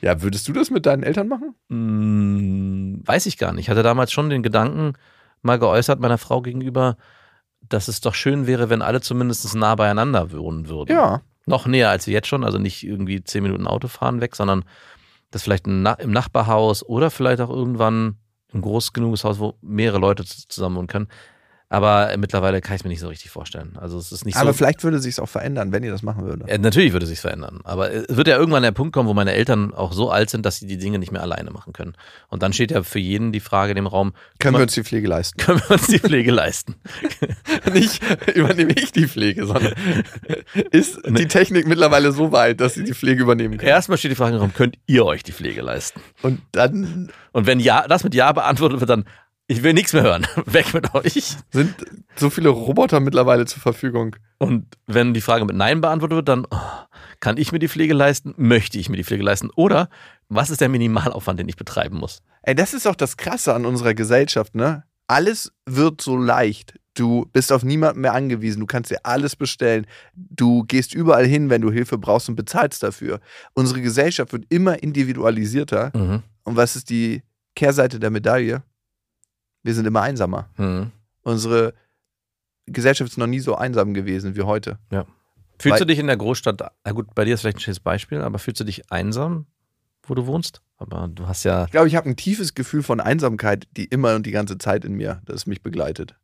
Ja, 0.00 0.22
würdest 0.22 0.48
du 0.48 0.52
das 0.52 0.70
mit 0.70 0.86
deinen 0.86 1.02
Eltern 1.02 1.28
machen? 1.28 1.54
Hm, 1.68 3.02
weiß 3.04 3.26
ich 3.26 3.38
gar 3.38 3.52
nicht. 3.52 3.64
Ich 3.64 3.70
hatte 3.70 3.82
damals 3.82 4.12
schon 4.12 4.30
den 4.30 4.42
Gedanken 4.42 4.94
mal 5.42 5.58
geäußert 5.58 6.00
meiner 6.00 6.18
Frau 6.18 6.40
gegenüber, 6.42 6.96
dass 7.68 7.88
es 7.88 8.00
doch 8.00 8.14
schön 8.14 8.46
wäre, 8.46 8.70
wenn 8.70 8.82
alle 8.82 9.00
zumindest 9.00 9.54
nah 9.54 9.74
beieinander 9.74 10.32
wohnen 10.32 10.68
würden. 10.68 10.92
Ja. 10.92 11.22
Noch 11.46 11.66
näher 11.66 11.90
als 11.90 12.06
wir 12.06 12.14
jetzt 12.14 12.28
schon, 12.28 12.44
also 12.44 12.58
nicht 12.58 12.82
irgendwie 12.82 13.22
zehn 13.22 13.42
Minuten 13.42 13.66
Autofahren 13.66 14.20
weg, 14.20 14.34
sondern 14.36 14.64
das 15.30 15.42
vielleicht 15.42 15.66
im 15.66 15.82
Nachbarhaus 15.82 16.82
oder 16.84 17.10
vielleicht 17.10 17.40
auch 17.40 17.50
irgendwann 17.50 18.16
ein 18.52 18.62
groß 18.62 18.92
genuges 18.92 19.24
Haus, 19.24 19.38
wo 19.38 19.54
mehrere 19.60 19.98
Leute 19.98 20.24
zusammen 20.24 20.76
wohnen 20.76 20.86
können. 20.86 21.08
Aber 21.68 22.12
äh, 22.12 22.16
mittlerweile 22.16 22.60
kann 22.60 22.76
ich 22.76 22.80
es 22.80 22.84
mir 22.84 22.90
nicht 22.90 23.00
so 23.00 23.08
richtig 23.08 23.30
vorstellen. 23.32 23.76
Also 23.80 23.98
es 23.98 24.12
ist 24.12 24.24
nicht 24.24 24.36
Aber 24.36 24.52
so. 24.52 24.58
vielleicht 24.58 24.84
würde 24.84 25.00
sich 25.00 25.20
auch 25.20 25.28
verändern, 25.28 25.72
wenn 25.72 25.82
ihr 25.82 25.90
das 25.90 26.02
machen 26.04 26.24
würdet. 26.24 26.48
Äh, 26.48 26.58
natürlich 26.58 26.92
würde 26.92 27.06
sich 27.06 27.18
verändern. 27.18 27.60
Aber 27.64 27.90
es 27.92 28.16
wird 28.16 28.28
ja 28.28 28.36
irgendwann 28.36 28.62
der 28.62 28.70
Punkt 28.70 28.92
kommen, 28.92 29.08
wo 29.08 29.14
meine 29.14 29.32
Eltern 29.32 29.74
auch 29.74 29.92
so 29.92 30.10
alt 30.10 30.30
sind, 30.30 30.46
dass 30.46 30.58
sie 30.58 30.66
die 30.68 30.78
Dinge 30.78 31.00
nicht 31.00 31.10
mehr 31.10 31.22
alleine 31.22 31.50
machen 31.50 31.72
können. 31.72 31.94
Und 32.28 32.44
dann 32.44 32.52
steht 32.52 32.70
ja 32.70 32.84
für 32.84 33.00
jeden 33.00 33.32
die 33.32 33.40
Frage 33.40 33.72
in 33.72 33.76
dem 33.76 33.88
Raum, 33.88 34.12
Können 34.38 34.56
wir 34.56 34.62
uns 34.62 34.74
die 34.74 34.84
Pflege 34.84 35.08
leisten? 35.08 35.38
können 35.38 35.60
wir 35.66 35.72
uns 35.72 35.88
die 35.88 35.98
Pflege 35.98 36.30
leisten? 36.30 36.76
Nicht 37.72 38.00
übernehme 38.36 38.72
ich 38.72 38.92
die 38.92 39.08
Pflege, 39.08 39.46
sondern 39.46 39.72
ist 40.70 41.00
die 41.04 41.26
Technik 41.26 41.66
mittlerweile 41.66 42.12
so 42.12 42.30
weit, 42.30 42.60
dass 42.60 42.74
sie 42.74 42.84
die 42.84 42.94
Pflege 42.94 43.22
übernehmen 43.22 43.58
kann. 43.58 43.66
Erstmal 43.66 43.98
steht 43.98 44.12
die 44.12 44.16
Frage 44.16 44.36
im 44.36 44.40
Raum, 44.40 44.54
könnt 44.54 44.76
ihr 44.86 45.04
euch 45.04 45.24
die 45.24 45.32
Pflege 45.32 45.62
leisten? 45.62 46.00
Und 46.22 46.40
dann 46.52 47.10
Und 47.32 47.46
wenn 47.46 47.58
ja, 47.60 47.86
das 47.88 48.04
mit 48.04 48.14
Ja 48.14 48.30
beantwortet 48.32 48.78
wird, 48.80 48.88
dann, 48.90 49.04
ich 49.48 49.62
will 49.62 49.72
nichts 49.72 49.92
mehr 49.92 50.02
hören. 50.02 50.26
Weg 50.46 50.74
mit 50.74 50.94
euch. 50.94 51.36
sind 51.50 51.74
so 52.16 52.30
viele 52.30 52.48
Roboter 52.48 53.00
mittlerweile 53.00 53.46
zur 53.46 53.62
Verfügung. 53.62 54.16
Und 54.38 54.76
wenn 54.86 55.14
die 55.14 55.20
Frage 55.20 55.44
mit 55.44 55.56
Nein 55.56 55.80
beantwortet 55.80 56.16
wird, 56.16 56.28
dann 56.28 56.46
oh, 56.50 56.86
kann 57.20 57.36
ich 57.36 57.52
mir 57.52 57.58
die 57.58 57.68
Pflege 57.68 57.94
leisten? 57.94 58.34
Möchte 58.36 58.78
ich 58.78 58.88
mir 58.88 58.96
die 58.96 59.04
Pflege 59.04 59.22
leisten? 59.22 59.50
Oder 59.54 59.88
was 60.28 60.50
ist 60.50 60.60
der 60.60 60.68
Minimalaufwand, 60.68 61.38
den 61.38 61.48
ich 61.48 61.56
betreiben 61.56 61.98
muss? 61.98 62.22
Ey, 62.42 62.54
das 62.54 62.74
ist 62.74 62.86
auch 62.86 62.96
das 62.96 63.16
Krasse 63.16 63.54
an 63.54 63.66
unserer 63.66 63.94
Gesellschaft, 63.94 64.54
ne? 64.54 64.84
Alles 65.08 65.52
wird 65.66 66.00
so 66.00 66.16
leicht. 66.16 66.74
Du 66.94 67.26
bist 67.32 67.52
auf 67.52 67.62
niemanden 67.62 68.00
mehr 68.00 68.14
angewiesen. 68.14 68.60
Du 68.60 68.66
kannst 68.66 68.90
dir 68.90 68.98
alles 69.04 69.36
bestellen. 69.36 69.86
Du 70.14 70.64
gehst 70.64 70.94
überall 70.94 71.26
hin, 71.26 71.50
wenn 71.50 71.60
du 71.60 71.70
Hilfe 71.70 71.98
brauchst 71.98 72.28
und 72.28 72.34
bezahlst 72.34 72.82
dafür. 72.82 73.20
Unsere 73.54 73.82
Gesellschaft 73.82 74.32
wird 74.32 74.46
immer 74.48 74.82
individualisierter. 74.82 75.92
Mhm. 75.94 76.22
Und 76.42 76.56
was 76.56 76.74
ist 76.74 76.90
die 76.90 77.22
Kehrseite 77.54 78.00
der 78.00 78.10
Medaille? 78.10 78.62
Wir 79.66 79.74
sind 79.74 79.84
immer 79.86 80.02
einsamer. 80.02 80.48
Mhm. 80.56 80.92
Unsere 81.22 81.74
Gesellschaft 82.66 83.10
ist 83.10 83.16
noch 83.18 83.26
nie 83.26 83.40
so 83.40 83.56
einsam 83.56 83.94
gewesen 83.94 84.36
wie 84.36 84.42
heute. 84.42 84.78
Fühlst 85.58 85.72
Weil- 85.72 85.78
du 85.80 85.86
dich 85.86 85.98
in 85.98 86.06
der 86.06 86.16
Großstadt, 86.16 86.60
na 86.84 86.92
gut, 86.92 87.14
bei 87.14 87.24
dir 87.24 87.34
ist 87.34 87.40
vielleicht 87.40 87.56
ein 87.58 87.60
schönes 87.60 87.80
Beispiel, 87.80 88.20
aber 88.20 88.38
fühlst 88.38 88.60
du 88.60 88.64
dich 88.64 88.92
einsam, 88.92 89.46
wo 90.04 90.14
du 90.14 90.26
wohnst? 90.26 90.62
Aber 90.78 91.08
du 91.08 91.26
hast 91.26 91.42
ja, 91.44 91.64
Ich 91.64 91.70
glaube, 91.72 91.88
ich 91.88 91.96
habe 91.96 92.08
ein 92.08 92.16
tiefes 92.16 92.54
Gefühl 92.54 92.82
von 92.84 93.00
Einsamkeit, 93.00 93.66
die 93.76 93.86
immer 93.86 94.14
und 94.14 94.24
die 94.26 94.30
ganze 94.30 94.56
Zeit 94.58 94.84
in 94.84 94.92
mir, 94.94 95.20
das 95.24 95.46
mich 95.46 95.62
begleitet. 95.62 96.14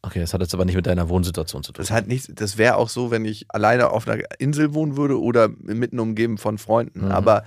okay, 0.00 0.20
das 0.20 0.32
hat 0.32 0.40
jetzt 0.40 0.54
aber 0.54 0.64
nicht 0.64 0.76
mit 0.76 0.86
deiner 0.86 1.08
Wohnsituation 1.10 1.62
zu 1.64 1.72
tun. 1.72 1.82
Das 1.82 1.90
hat 1.90 2.06
nichts, 2.06 2.30
das 2.32 2.56
wäre 2.56 2.76
auch 2.76 2.88
so, 2.88 3.10
wenn 3.10 3.24
ich 3.26 3.44
alleine 3.48 3.90
auf 3.90 4.08
einer 4.08 4.22
Insel 4.38 4.72
wohnen 4.72 4.96
würde 4.96 5.20
oder 5.20 5.48
mitten 5.48 5.98
umgeben 5.98 6.38
von 6.38 6.56
Freunden. 6.56 7.04
Mhm. 7.06 7.10
Aber 7.12 7.44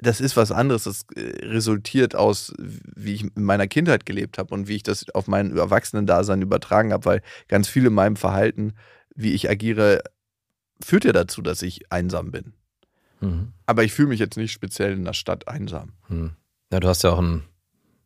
das 0.00 0.20
ist 0.20 0.36
was 0.36 0.50
anderes. 0.52 0.84
Das 0.84 1.04
äh, 1.14 1.46
resultiert 1.46 2.14
aus, 2.14 2.52
wie 2.58 3.14
ich 3.14 3.22
in 3.22 3.44
meiner 3.44 3.66
Kindheit 3.66 4.06
gelebt 4.06 4.38
habe 4.38 4.54
und 4.54 4.68
wie 4.68 4.76
ich 4.76 4.82
das 4.82 5.08
auf 5.10 5.28
mein 5.28 5.56
Erwachsenendasein 5.56 6.42
übertragen 6.42 6.92
habe, 6.92 7.04
weil 7.04 7.22
ganz 7.48 7.68
viel 7.68 7.86
in 7.86 7.94
meinem 7.94 8.16
Verhalten, 8.16 8.74
wie 9.14 9.32
ich 9.32 9.48
agiere, 9.48 10.02
führt 10.82 11.04
ja 11.04 11.12
dazu, 11.12 11.42
dass 11.42 11.62
ich 11.62 11.92
einsam 11.92 12.30
bin. 12.30 12.54
Mhm. 13.20 13.52
Aber 13.66 13.84
ich 13.84 13.92
fühle 13.92 14.08
mich 14.08 14.20
jetzt 14.20 14.36
nicht 14.36 14.52
speziell 14.52 14.92
in 14.92 15.04
der 15.04 15.12
Stadt 15.12 15.48
einsam. 15.48 15.92
Mhm. 16.08 16.32
Ja, 16.72 16.80
du 16.80 16.88
hast 16.88 17.04
ja 17.04 17.10
auch 17.10 17.20
ein, 17.20 17.44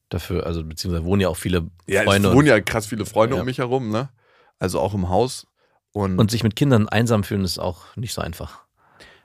dafür, 0.09 0.47
also 0.47 0.65
beziehungsweise 0.65 1.05
wohnen 1.05 1.21
ja 1.23 1.29
auch 1.29 1.37
viele 1.37 1.69
Ja, 1.87 2.03
Freunde 2.03 2.29
es 2.29 2.35
wohnen 2.35 2.47
ja 2.47 2.61
krass 2.61 2.87
viele 2.87 3.07
Freunde 3.07 3.37
Ja. 3.37 3.41
um 3.41 3.47
mich 3.47 3.59
herum, 3.59 3.91
ne? 3.91 4.11
Also 4.59 4.81
auch 4.81 4.95
im 4.95 5.09
Haus. 5.09 5.47
Und, 5.93 6.19
und 6.19 6.31
sich 6.31 6.43
mit 6.43 6.55
Kindern 6.55 6.89
einsam 6.89 7.25
fühlen 7.25 7.45
ist 7.45 7.59
auch 7.59 7.97
nicht 7.97 8.13
so 8.13 8.21
einfach. 8.21 8.67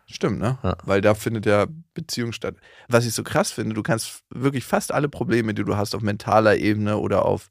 Stimmt, 0.05 0.39
ne? 0.39 0.57
Ja. 0.63 0.77
Weil 0.83 1.01
da 1.01 1.13
findet 1.13 1.45
ja 1.45 1.67
Beziehung 1.93 2.31
statt. 2.31 2.55
Was 2.87 3.05
ich 3.05 3.13
so 3.13 3.23
krass 3.23 3.51
finde, 3.51 3.75
du 3.75 3.83
kannst 3.83 4.23
wirklich 4.29 4.65
fast 4.65 4.91
alle 4.91 5.09
Probleme, 5.09 5.53
die 5.53 5.63
du 5.63 5.75
hast 5.75 5.95
auf 5.95 6.01
mentaler 6.01 6.57
Ebene 6.57 6.97
oder 6.97 7.25
auf 7.25 7.49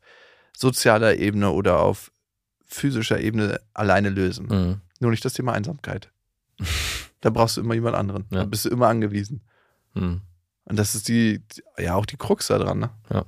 sozialer 0.57 1.16
Ebene 1.16 1.50
oder 1.50 1.80
auf 1.80 2.12
physischer 2.66 3.20
Ebene 3.20 3.61
alleine 3.74 4.11
lösen. 4.11 4.46
Mhm. 4.46 4.80
Nur 5.00 5.11
nicht 5.11 5.24
das 5.24 5.34
Thema 5.34 5.53
Einsamkeit. 5.53 6.11
da 7.20 7.30
brauchst 7.30 7.57
du 7.57 7.61
immer 7.61 7.74
jemand 7.74 7.96
anderen. 7.96 8.26
Ja. 8.30 8.40
Da 8.40 8.44
bist 8.44 8.64
du 8.64 8.68
immer 8.68 8.88
angewiesen. 8.88 9.42
Mhm. 9.94 10.22
Und 10.64 10.78
das 10.78 10.94
ist 10.94 11.09
die, 11.09 11.42
ja 11.78 11.94
auch 11.94 12.07
die 12.07 12.16
Krux 12.16 12.46
da 12.46 12.59
dran, 12.59 12.78
ne? 12.78 12.90
Ja. 13.11 13.24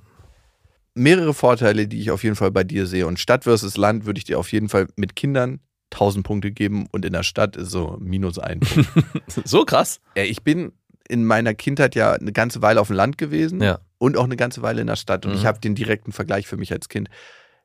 Mehrere 0.96 1.34
Vorteile, 1.34 1.88
die 1.88 2.00
ich 2.00 2.12
auf 2.12 2.22
jeden 2.22 2.36
Fall 2.36 2.52
bei 2.52 2.62
dir 2.62 2.86
sehe. 2.86 3.08
Und 3.08 3.18
Stadt 3.18 3.44
versus 3.44 3.76
Land 3.76 4.06
würde 4.06 4.18
ich 4.18 4.24
dir 4.24 4.38
auf 4.38 4.52
jeden 4.52 4.68
Fall 4.68 4.86
mit 4.94 5.16
Kindern 5.16 5.58
1000 5.95 6.26
Punkte 6.26 6.51
geben 6.53 6.86
und 6.92 7.05
in 7.05 7.12
der 7.12 7.22
Stadt 7.22 7.57
ist 7.57 7.70
so 7.70 7.97
minus 8.01 8.38
ein 8.38 8.61
Punkt. 8.61 8.88
So 9.45 9.64
krass. 9.64 10.01
Ich 10.14 10.42
bin 10.42 10.72
in 11.09 11.24
meiner 11.24 11.55
Kindheit 11.55 11.95
ja 11.95 12.12
eine 12.12 12.32
ganze 12.32 12.62
Weile 12.62 12.80
auf 12.80 12.86
dem 12.88 12.97
Land 12.97 13.18
gewesen 13.18 13.61
Ja. 13.62 13.80
und 13.99 14.16
auch 14.16 14.24
eine 14.24 14.36
ganze 14.36 14.62
Weile 14.62 14.80
in 14.80 14.86
der 14.86 14.97
Stadt. 14.97 15.24
Und 15.26 15.32
Mhm. 15.32 15.38
ich 15.38 15.47
habe 15.47 15.61
den 15.61 15.74
direkten 15.74 16.12
Vergleich 16.12 16.47
für 16.47 16.57
mich 16.57 16.72
als 16.72 16.88
Kind. 16.88 17.09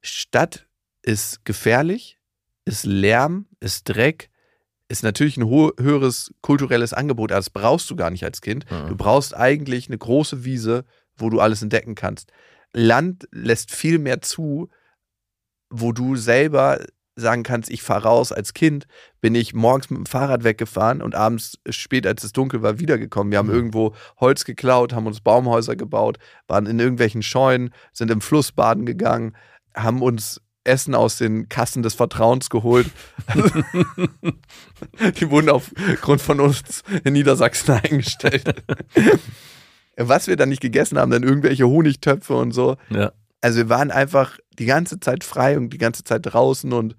Stadt 0.01 0.67
ist 1.01 1.45
gefährlich, 1.45 2.19
ist 2.65 2.85
Lärm, 2.85 3.47
ist 3.59 3.83
Dreck, 3.85 4.29
ist 4.89 5.03
natürlich 5.03 5.37
ein 5.37 5.47
höheres 5.49 6.33
kulturelles 6.41 6.93
Angebot, 6.93 7.31
aber 7.31 7.39
das 7.39 7.49
brauchst 7.49 7.89
du 7.89 7.95
gar 7.95 8.09
nicht 8.09 8.23
als 8.25 8.41
Kind. 8.41 8.65
Mhm. 8.71 8.87
Du 8.89 8.95
brauchst 8.95 9.35
eigentlich 9.35 9.87
eine 9.87 9.97
große 9.97 10.43
Wiese, 10.45 10.83
wo 11.15 11.29
du 11.29 11.39
alles 11.39 11.61
entdecken 11.61 11.95
kannst. 11.95 12.31
Land 12.73 13.27
lässt 13.31 13.71
viel 13.73 13.99
mehr 13.99 14.21
zu, 14.21 14.69
wo 15.69 15.91
du 15.91 16.15
selber 16.15 16.79
sagen 17.19 17.43
kannst, 17.43 17.69
ich 17.69 17.81
fahre 17.83 18.03
raus. 18.03 18.31
Als 18.31 18.53
Kind 18.53 18.87
bin 19.21 19.35
ich 19.35 19.53
morgens 19.53 19.89
mit 19.89 19.97
dem 19.97 20.05
Fahrrad 20.05 20.43
weggefahren 20.43 21.01
und 21.01 21.15
abends 21.15 21.59
spät, 21.69 22.07
als 22.07 22.23
es 22.23 22.31
dunkel 22.33 22.61
war, 22.61 22.79
wiedergekommen. 22.79 23.31
Wir 23.31 23.37
haben 23.39 23.47
Mhm. 23.49 23.53
irgendwo 23.55 23.95
Holz 24.19 24.45
geklaut, 24.45 24.93
haben 24.93 25.07
uns 25.07 25.21
Baumhäuser 25.21 25.75
gebaut, 25.75 26.17
waren 26.47 26.65
in 26.65 26.79
irgendwelchen 26.79 27.21
Scheunen, 27.21 27.71
sind 27.93 28.09
im 28.11 28.21
Fluss 28.21 28.51
baden 28.51 28.85
gegangen, 28.85 29.35
haben 29.75 30.01
uns 30.01 30.41
Essen 30.65 30.93
aus 30.93 31.17
den 31.17 31.49
Kassen 31.49 31.83
des 31.83 31.93
Vertrauens 31.95 32.49
geholt. 32.49 32.87
Die 35.19 35.29
wurden 35.29 35.49
aufgrund 35.49 36.21
von 36.21 36.39
uns 36.39 36.83
in 37.03 37.13
Niedersachsen 37.13 37.71
eingestellt. 37.83 38.63
Was 39.97 40.27
wir 40.27 40.35
dann 40.35 40.49
nicht 40.49 40.61
gegessen 40.61 40.97
haben, 40.97 41.11
dann 41.11 41.23
irgendwelche 41.23 41.67
Honigtöpfe 41.67 42.35
und 42.35 42.51
so. 42.51 42.77
Ja. 42.89 43.11
Also 43.41 43.57
wir 43.59 43.69
waren 43.69 43.91
einfach 43.91 44.37
die 44.57 44.65
ganze 44.65 44.99
Zeit 44.99 45.23
frei 45.23 45.57
und 45.57 45.69
die 45.71 45.77
ganze 45.77 46.03
Zeit 46.03 46.21
draußen 46.25 46.71
und 46.73 46.95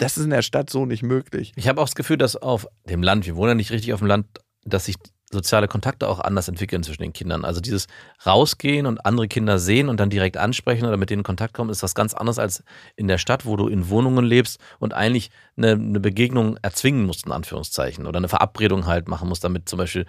das 0.00 0.16
ist 0.16 0.24
in 0.24 0.30
der 0.30 0.42
Stadt 0.42 0.70
so 0.70 0.86
nicht 0.86 1.02
möglich. 1.02 1.52
Ich 1.56 1.68
habe 1.68 1.80
auch 1.80 1.86
das 1.86 1.94
Gefühl, 1.94 2.16
dass 2.16 2.36
auf 2.36 2.66
dem 2.88 3.02
Land, 3.02 3.26
wir 3.26 3.36
wohnen 3.36 3.50
ja 3.50 3.54
nicht 3.54 3.70
richtig 3.70 3.92
auf 3.92 4.00
dem 4.00 4.08
Land, 4.08 4.26
dass 4.64 4.86
sich 4.86 4.96
soziale 5.32 5.68
Kontakte 5.68 6.08
auch 6.08 6.18
anders 6.18 6.48
entwickeln 6.48 6.82
zwischen 6.82 7.02
den 7.02 7.12
Kindern. 7.12 7.44
Also 7.44 7.60
dieses 7.60 7.86
Rausgehen 8.26 8.86
und 8.86 9.06
andere 9.06 9.28
Kinder 9.28 9.58
sehen 9.58 9.88
und 9.88 10.00
dann 10.00 10.10
direkt 10.10 10.36
ansprechen 10.36 10.86
oder 10.86 10.96
mit 10.96 11.10
denen 11.10 11.20
in 11.20 11.24
Kontakt 11.24 11.54
kommen, 11.54 11.70
ist 11.70 11.82
was 11.82 11.94
ganz 11.94 12.14
anderes 12.14 12.38
als 12.38 12.64
in 12.96 13.06
der 13.06 13.18
Stadt, 13.18 13.46
wo 13.46 13.56
du 13.56 13.68
in 13.68 13.88
Wohnungen 13.90 14.24
lebst 14.24 14.58
und 14.80 14.92
eigentlich 14.92 15.30
eine, 15.56 15.72
eine 15.72 16.00
Begegnung 16.00 16.56
erzwingen 16.62 17.06
musst, 17.06 17.26
in 17.26 17.32
Anführungszeichen, 17.32 18.06
oder 18.06 18.18
eine 18.18 18.28
Verabredung 18.28 18.86
halt 18.86 19.06
machen 19.06 19.28
musst, 19.28 19.44
damit 19.44 19.68
zum 19.68 19.78
Beispiel 19.78 20.04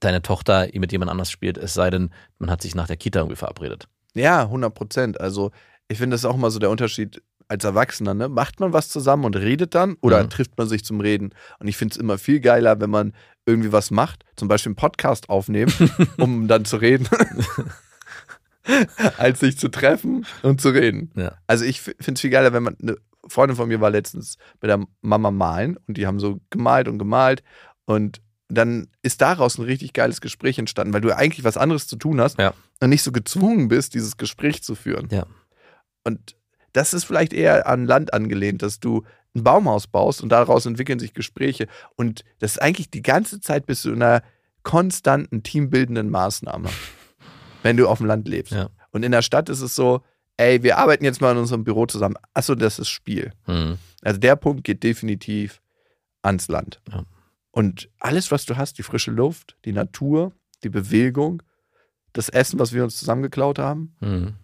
deine 0.00 0.22
Tochter 0.22 0.68
mit 0.72 0.90
jemand 0.90 1.10
anders 1.10 1.30
spielt, 1.30 1.58
es 1.58 1.74
sei 1.74 1.90
denn, 1.90 2.10
man 2.38 2.50
hat 2.50 2.62
sich 2.62 2.74
nach 2.74 2.86
der 2.86 2.96
Kita 2.96 3.20
irgendwie 3.20 3.36
verabredet. 3.36 3.88
Ja, 4.14 4.42
100 4.42 4.74
Prozent. 4.74 5.20
Also 5.20 5.50
ich 5.88 5.98
finde, 5.98 6.14
das 6.14 6.22
ist 6.22 6.24
auch 6.24 6.36
mal 6.36 6.50
so 6.50 6.58
der 6.58 6.70
Unterschied 6.70 7.22
als 7.52 7.64
Erwachsener. 7.64 8.14
Ne? 8.14 8.28
Macht 8.28 8.58
man 8.60 8.72
was 8.72 8.88
zusammen 8.88 9.24
und 9.24 9.36
redet 9.36 9.74
dann 9.74 9.96
oder 10.00 10.22
Mhm. 10.24 10.30
trifft 10.30 10.58
man 10.58 10.66
sich 10.68 10.84
zum 10.84 11.00
Reden? 11.00 11.30
Und 11.60 11.68
ich 11.68 11.76
finde 11.76 11.92
es 11.92 11.98
immer 11.98 12.18
viel 12.18 12.40
geiler, 12.40 12.80
wenn 12.80 12.90
man 12.90 13.12
irgendwie 13.46 13.72
was 13.72 13.90
macht, 13.90 14.24
zum 14.36 14.48
Beispiel 14.48 14.70
einen 14.70 14.76
Podcast 14.76 15.28
aufnehmen, 15.28 15.72
um 16.18 16.48
dann 16.48 16.64
zu 16.64 16.76
reden. 16.78 17.08
als 19.18 19.40
sich 19.40 19.58
zu 19.58 19.68
treffen 19.68 20.24
und 20.42 20.60
zu 20.60 20.68
reden. 20.70 21.10
Ja. 21.16 21.32
Also 21.46 21.64
ich 21.64 21.80
finde 21.80 22.12
es 22.14 22.20
viel 22.20 22.30
geiler, 22.30 22.52
wenn 22.52 22.62
man, 22.62 22.76
eine 22.80 22.96
Freundin 23.26 23.56
von 23.56 23.68
mir 23.68 23.80
war 23.80 23.90
letztens 23.90 24.36
mit 24.60 24.68
der 24.70 24.84
Mama 25.00 25.30
malen 25.30 25.76
und 25.88 25.96
die 25.96 26.06
haben 26.06 26.20
so 26.20 26.40
gemalt 26.50 26.86
und 26.88 26.98
gemalt 26.98 27.42
und 27.86 28.20
dann 28.48 28.88
ist 29.02 29.20
daraus 29.20 29.58
ein 29.58 29.64
richtig 29.64 29.94
geiles 29.94 30.20
Gespräch 30.20 30.58
entstanden, 30.58 30.92
weil 30.92 31.00
du 31.00 31.16
eigentlich 31.16 31.42
was 31.44 31.56
anderes 31.56 31.86
zu 31.88 31.96
tun 31.96 32.20
hast 32.20 32.38
Ja. 32.38 32.52
und 32.80 32.90
nicht 32.90 33.02
so 33.02 33.10
gezwungen 33.10 33.68
bist, 33.68 33.94
dieses 33.94 34.16
Gespräch 34.16 34.62
zu 34.62 34.74
führen. 34.74 35.08
Ja. 35.10 35.26
Und 36.04 36.36
das 36.72 36.94
ist 36.94 37.04
vielleicht 37.04 37.32
eher 37.32 37.66
an 37.66 37.86
Land 37.86 38.14
angelehnt, 38.14 38.62
dass 38.62 38.80
du 38.80 39.04
ein 39.34 39.44
Baumhaus 39.44 39.86
baust 39.86 40.22
und 40.22 40.28
daraus 40.28 40.66
entwickeln 40.66 40.98
sich 40.98 41.14
Gespräche. 41.14 41.66
Und 41.96 42.24
das 42.38 42.52
ist 42.52 42.62
eigentlich 42.62 42.90
die 42.90 43.02
ganze 43.02 43.40
Zeit 43.40 43.66
bist 43.66 43.84
du 43.84 43.90
in 43.90 44.02
einer 44.02 44.22
konstanten 44.62 45.42
teambildenden 45.42 46.10
Maßnahme, 46.10 46.68
wenn 47.62 47.76
du 47.76 47.88
auf 47.88 47.98
dem 47.98 48.06
Land 48.06 48.28
lebst. 48.28 48.52
Ja. 48.52 48.70
Und 48.90 49.04
in 49.04 49.12
der 49.12 49.22
Stadt 49.22 49.48
ist 49.48 49.60
es 49.60 49.74
so, 49.74 50.02
ey, 50.36 50.62
wir 50.62 50.78
arbeiten 50.78 51.04
jetzt 51.04 51.20
mal 51.20 51.32
in 51.32 51.38
unserem 51.38 51.64
Büro 51.64 51.86
zusammen. 51.86 52.16
Achso, 52.34 52.54
das 52.54 52.78
ist 52.78 52.88
Spiel. 52.88 53.32
Hm. 53.44 53.78
Also 54.02 54.18
der 54.18 54.36
Punkt 54.36 54.64
geht 54.64 54.82
definitiv 54.82 55.60
ans 56.22 56.48
Land. 56.48 56.80
Ja. 56.90 57.04
Und 57.50 57.90
alles, 57.98 58.30
was 58.30 58.46
du 58.46 58.56
hast, 58.56 58.78
die 58.78 58.82
frische 58.82 59.10
Luft, 59.10 59.56
die 59.64 59.72
Natur, 59.72 60.32
die 60.62 60.70
Bewegung, 60.70 61.42
das 62.12 62.28
Essen, 62.28 62.58
was 62.58 62.72
wir 62.72 62.84
uns 62.84 62.96
zusammengeklaut 62.96 63.58
haben, 63.58 63.96
Hm. 64.00 64.34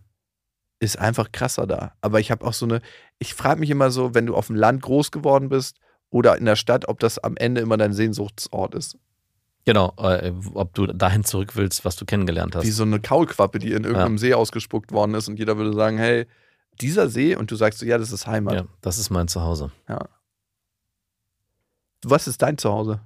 Ist 0.80 0.98
einfach 0.98 1.32
krasser 1.32 1.66
da. 1.66 1.92
Aber 2.00 2.20
ich 2.20 2.30
habe 2.30 2.46
auch 2.46 2.52
so 2.52 2.66
eine, 2.66 2.80
ich 3.18 3.34
frage 3.34 3.60
mich 3.60 3.70
immer 3.70 3.90
so, 3.90 4.14
wenn 4.14 4.26
du 4.26 4.34
auf 4.34 4.46
dem 4.46 4.56
Land 4.56 4.82
groß 4.82 5.10
geworden 5.10 5.48
bist 5.48 5.78
oder 6.10 6.36
in 6.36 6.44
der 6.44 6.56
Stadt, 6.56 6.88
ob 6.88 7.00
das 7.00 7.18
am 7.18 7.36
Ende 7.36 7.60
immer 7.60 7.76
dein 7.76 7.92
Sehnsuchtsort 7.92 8.74
ist. 8.74 8.96
Genau, 9.64 9.92
äh, 9.98 10.32
ob 10.54 10.74
du 10.74 10.86
dahin 10.86 11.24
zurück 11.24 11.54
willst, 11.56 11.84
was 11.84 11.96
du 11.96 12.06
kennengelernt 12.06 12.56
hast. 12.56 12.64
Wie 12.64 12.70
so 12.70 12.84
eine 12.84 13.00
Kaulquappe, 13.00 13.58
die 13.58 13.72
in 13.72 13.84
irgendeinem 13.84 14.16
See 14.16 14.32
ausgespuckt 14.32 14.92
worden 14.92 15.14
ist 15.14 15.28
und 15.28 15.38
jeder 15.38 15.58
würde 15.58 15.74
sagen, 15.74 15.98
hey, 15.98 16.26
dieser 16.80 17.08
See 17.08 17.36
und 17.36 17.50
du 17.50 17.56
sagst 17.56 17.80
so, 17.80 17.86
ja, 17.86 17.98
das 17.98 18.12
ist 18.12 18.26
Heimat. 18.26 18.54
ja, 18.54 18.64
das 18.80 18.98
ist 18.98 19.10
mein 19.10 19.28
Zuhause. 19.28 19.70
Was 22.04 22.28
ist 22.28 22.40
dein 22.40 22.56
Zuhause? 22.56 23.00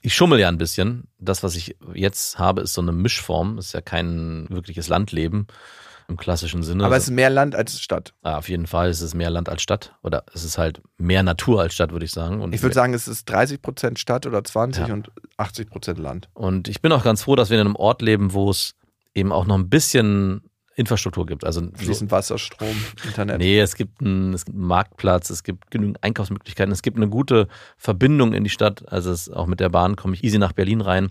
Ich 0.00 0.14
schummel 0.14 0.38
ja 0.38 0.48
ein 0.48 0.56
bisschen. 0.56 1.08
Das, 1.18 1.42
was 1.42 1.56
ich 1.56 1.76
jetzt 1.92 2.38
habe, 2.38 2.60
ist 2.60 2.74
so 2.74 2.80
eine 2.80 2.92
Mischform. 2.92 3.58
Ist 3.58 3.72
ja 3.72 3.80
kein 3.80 4.46
wirkliches 4.48 4.88
Landleben 4.88 5.48
im 6.08 6.16
klassischen 6.16 6.62
Sinne. 6.62 6.84
Aber 6.84 6.96
es 6.96 7.04
ist 7.04 7.10
mehr 7.10 7.30
Land 7.30 7.54
als 7.54 7.80
Stadt. 7.80 8.14
Ja, 8.24 8.38
auf 8.38 8.48
jeden 8.48 8.66
Fall 8.66 8.90
ist 8.90 9.00
es 9.00 9.14
mehr 9.14 9.30
Land 9.30 9.48
als 9.48 9.62
Stadt. 9.62 9.94
Oder 10.02 10.24
es 10.34 10.44
ist 10.44 10.56
halt 10.58 10.80
mehr 10.98 11.22
Natur 11.22 11.60
als 11.62 11.74
Stadt, 11.74 11.92
würde 11.92 12.04
ich 12.04 12.12
sagen. 12.12 12.40
Und 12.40 12.54
Ich 12.54 12.62
würde 12.62 12.74
sagen, 12.74 12.94
es 12.94 13.08
ist 13.08 13.28
30% 13.30 13.98
Stadt 13.98 14.26
oder 14.26 14.44
20 14.44 14.86
Ja. 14.88 14.94
und 14.94 15.10
80% 15.38 15.98
Land. 16.00 16.28
Und 16.34 16.68
ich 16.68 16.80
bin 16.80 16.92
auch 16.92 17.02
ganz 17.04 17.22
froh, 17.22 17.34
dass 17.36 17.50
wir 17.50 17.60
in 17.60 17.66
einem 17.66 17.76
Ort 17.76 18.02
leben, 18.02 18.32
wo 18.32 18.50
es 18.50 18.74
eben 19.14 19.32
auch 19.32 19.46
noch 19.46 19.56
ein 19.56 19.68
bisschen 19.68 20.42
Infrastruktur 20.76 21.24
gibt. 21.26 21.44
Also 21.44 21.62
so, 21.62 21.70
Fließend 21.74 22.10
Wasser, 22.10 22.38
Strom, 22.38 22.76
Internet. 23.04 23.38
nee, 23.38 23.58
es 23.58 23.74
gibt, 23.76 24.00
einen, 24.02 24.34
es 24.34 24.44
gibt 24.44 24.56
einen 24.58 24.66
Marktplatz, 24.66 25.30
es 25.30 25.42
gibt 25.42 25.70
genügend 25.70 26.04
Einkaufsmöglichkeiten, 26.04 26.70
es 26.70 26.82
gibt 26.82 26.98
eine 26.98 27.08
gute 27.08 27.48
Verbindung 27.78 28.34
in 28.34 28.44
die 28.44 28.50
Stadt. 28.50 28.84
Also 28.92 29.10
es, 29.10 29.30
auch 29.30 29.46
mit 29.46 29.58
der 29.58 29.70
Bahn 29.70 29.96
komme 29.96 30.14
ich 30.14 30.22
easy 30.22 30.38
nach 30.38 30.52
Berlin 30.52 30.82
rein. 30.82 31.08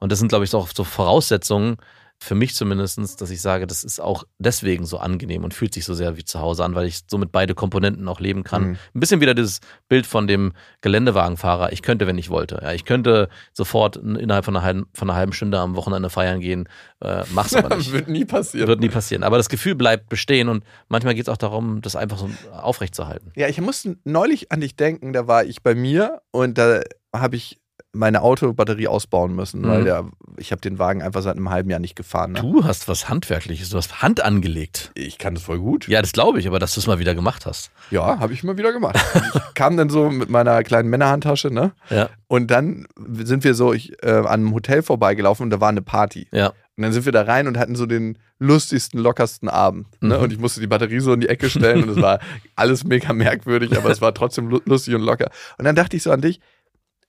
Und 0.00 0.10
das 0.10 0.18
sind, 0.18 0.28
glaube 0.28 0.44
ich, 0.44 0.52
auch 0.54 0.68
so 0.74 0.82
Voraussetzungen, 0.84 1.76
für 2.18 2.34
mich 2.34 2.54
zumindest, 2.54 3.20
dass 3.20 3.30
ich 3.30 3.40
sage, 3.40 3.66
das 3.66 3.84
ist 3.84 4.00
auch 4.00 4.24
deswegen 4.38 4.86
so 4.86 4.98
angenehm 4.98 5.44
und 5.44 5.52
fühlt 5.52 5.74
sich 5.74 5.84
so 5.84 5.94
sehr 5.94 6.16
wie 6.16 6.24
zu 6.24 6.40
Hause 6.40 6.64
an, 6.64 6.74
weil 6.74 6.86
ich 6.86 7.00
somit 7.08 7.32
beide 7.32 7.54
Komponenten 7.54 8.08
auch 8.08 8.20
leben 8.20 8.44
kann. 8.44 8.62
Mhm. 8.62 8.78
Ein 8.94 9.00
bisschen 9.00 9.20
wieder 9.20 9.34
dieses 9.34 9.60
Bild 9.88 10.06
von 10.06 10.26
dem 10.26 10.52
Geländewagenfahrer. 10.80 11.72
Ich 11.72 11.82
könnte, 11.82 12.06
wenn 12.06 12.16
ich 12.18 12.30
wollte. 12.30 12.60
Ja, 12.62 12.72
ich 12.72 12.84
könnte 12.84 13.28
sofort 13.52 13.96
innerhalb 13.96 14.44
von 14.44 14.56
einer 14.56 14.64
halben, 14.64 14.86
von 14.94 15.10
einer 15.10 15.18
halben 15.18 15.32
Stunde 15.32 15.58
am 15.58 15.76
Wochenende 15.76 16.10
feiern 16.10 16.40
gehen. 16.40 16.68
Äh, 17.00 17.24
mach's 17.32 17.54
aber 17.54 17.76
nicht. 17.76 17.92
Wird 17.92 18.08
nie 18.08 18.24
passieren. 18.24 18.68
Wird 18.68 18.80
nie 18.80 18.88
passieren. 18.88 19.22
Aber 19.22 19.36
das 19.36 19.48
Gefühl 19.48 19.74
bleibt 19.74 20.08
bestehen 20.08 20.48
und 20.48 20.64
manchmal 20.88 21.14
geht 21.14 21.24
es 21.24 21.28
auch 21.28 21.36
darum, 21.36 21.82
das 21.82 21.96
einfach 21.96 22.18
so 22.18 22.30
aufrechtzuerhalten. 22.52 23.32
Ja, 23.36 23.48
ich 23.48 23.60
musste 23.60 23.96
neulich 24.04 24.50
an 24.50 24.60
dich 24.60 24.76
denken, 24.76 25.12
da 25.12 25.26
war 25.26 25.44
ich 25.44 25.62
bei 25.62 25.74
mir 25.74 26.22
und 26.30 26.58
da 26.58 26.80
habe 27.12 27.36
ich 27.36 27.60
meine 27.94 28.22
Autobatterie 28.22 28.88
ausbauen 28.88 29.34
müssen, 29.34 29.62
Mhm. 29.62 29.68
weil 29.68 29.84
der, 29.84 30.04
ich 30.36 30.50
habe 30.52 30.60
den 30.60 30.78
Wagen 30.78 31.00
einfach 31.02 31.22
seit 31.22 31.36
einem 31.36 31.48
halben 31.50 31.70
Jahr 31.70 31.78
nicht 31.80 31.94
gefahren. 31.96 32.32
Ne? 32.32 32.40
Du 32.40 32.64
hast 32.64 32.88
was 32.88 33.08
Handwerkliches, 33.08 33.70
du 33.70 33.76
hast 33.76 34.02
Hand 34.02 34.22
angelegt. 34.22 34.90
Ich 34.94 35.16
kann 35.18 35.34
das 35.34 35.44
voll 35.44 35.58
gut. 35.58 35.88
Ja, 35.88 36.00
das 36.02 36.12
glaube 36.12 36.40
ich, 36.40 36.46
aber 36.46 36.58
dass 36.58 36.74
du 36.74 36.80
es 36.80 36.86
mal 36.86 36.98
wieder 36.98 37.14
gemacht 37.14 37.46
hast. 37.46 37.70
Ja, 37.90 38.18
habe 38.18 38.32
ich 38.32 38.42
mal 38.44 38.58
wieder 38.58 38.72
gemacht. 38.72 38.96
Ich 39.34 39.40
kam 39.54 39.76
dann 39.76 39.88
so 39.90 40.10
mit 40.10 40.28
meiner 40.28 40.62
kleinen 40.64 40.90
Männerhandtasche, 40.90 41.50
ne? 41.50 41.72
Ja. 41.88 42.10
Und 42.26 42.50
dann 42.50 42.86
sind 43.22 43.44
wir 43.44 43.54
so 43.54 43.72
ich, 43.72 43.92
äh, 44.02 44.10
an 44.10 44.26
einem 44.26 44.54
Hotel 44.54 44.82
vorbeigelaufen 44.82 45.44
und 45.44 45.50
da 45.50 45.60
war 45.60 45.68
eine 45.68 45.82
Party. 45.82 46.26
Ja. 46.32 46.48
Und 46.76 46.82
dann 46.82 46.92
sind 46.92 47.04
wir 47.04 47.12
da 47.12 47.22
rein 47.22 47.46
und 47.46 47.56
hatten 47.56 47.76
so 47.76 47.86
den 47.86 48.18
lustigsten, 48.40 48.98
lockersten 48.98 49.48
Abend. 49.48 49.86
Ne? 50.02 50.16
Mhm. 50.16 50.22
Und 50.24 50.32
ich 50.32 50.38
musste 50.40 50.58
die 50.60 50.66
Batterie 50.66 50.98
so 50.98 51.12
in 51.12 51.20
die 51.20 51.28
Ecke 51.28 51.48
stellen 51.48 51.84
und 51.84 51.90
es 51.90 52.02
war 52.02 52.18
alles 52.56 52.82
mega 52.82 53.12
merkwürdig, 53.12 53.76
aber 53.76 53.90
es 53.90 54.00
war 54.00 54.12
trotzdem 54.12 54.48
lu- 54.48 54.60
lustig 54.64 54.94
und 54.96 55.02
locker. 55.02 55.30
Und 55.56 55.64
dann 55.66 55.76
dachte 55.76 55.96
ich 55.96 56.02
so 56.02 56.10
an 56.10 56.20
dich, 56.20 56.40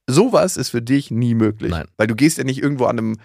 sowas 0.07 0.57
ist 0.57 0.69
für 0.69 0.81
dich 0.81 1.11
nie 1.11 1.33
möglich. 1.35 1.71
Nein. 1.71 1.87
Weil 1.97 2.07
du 2.07 2.15
gehst 2.15 2.37
ja 2.37 2.43
nicht 2.43 2.61
irgendwo 2.61 2.85
an 2.85 2.97
einem 2.99 3.17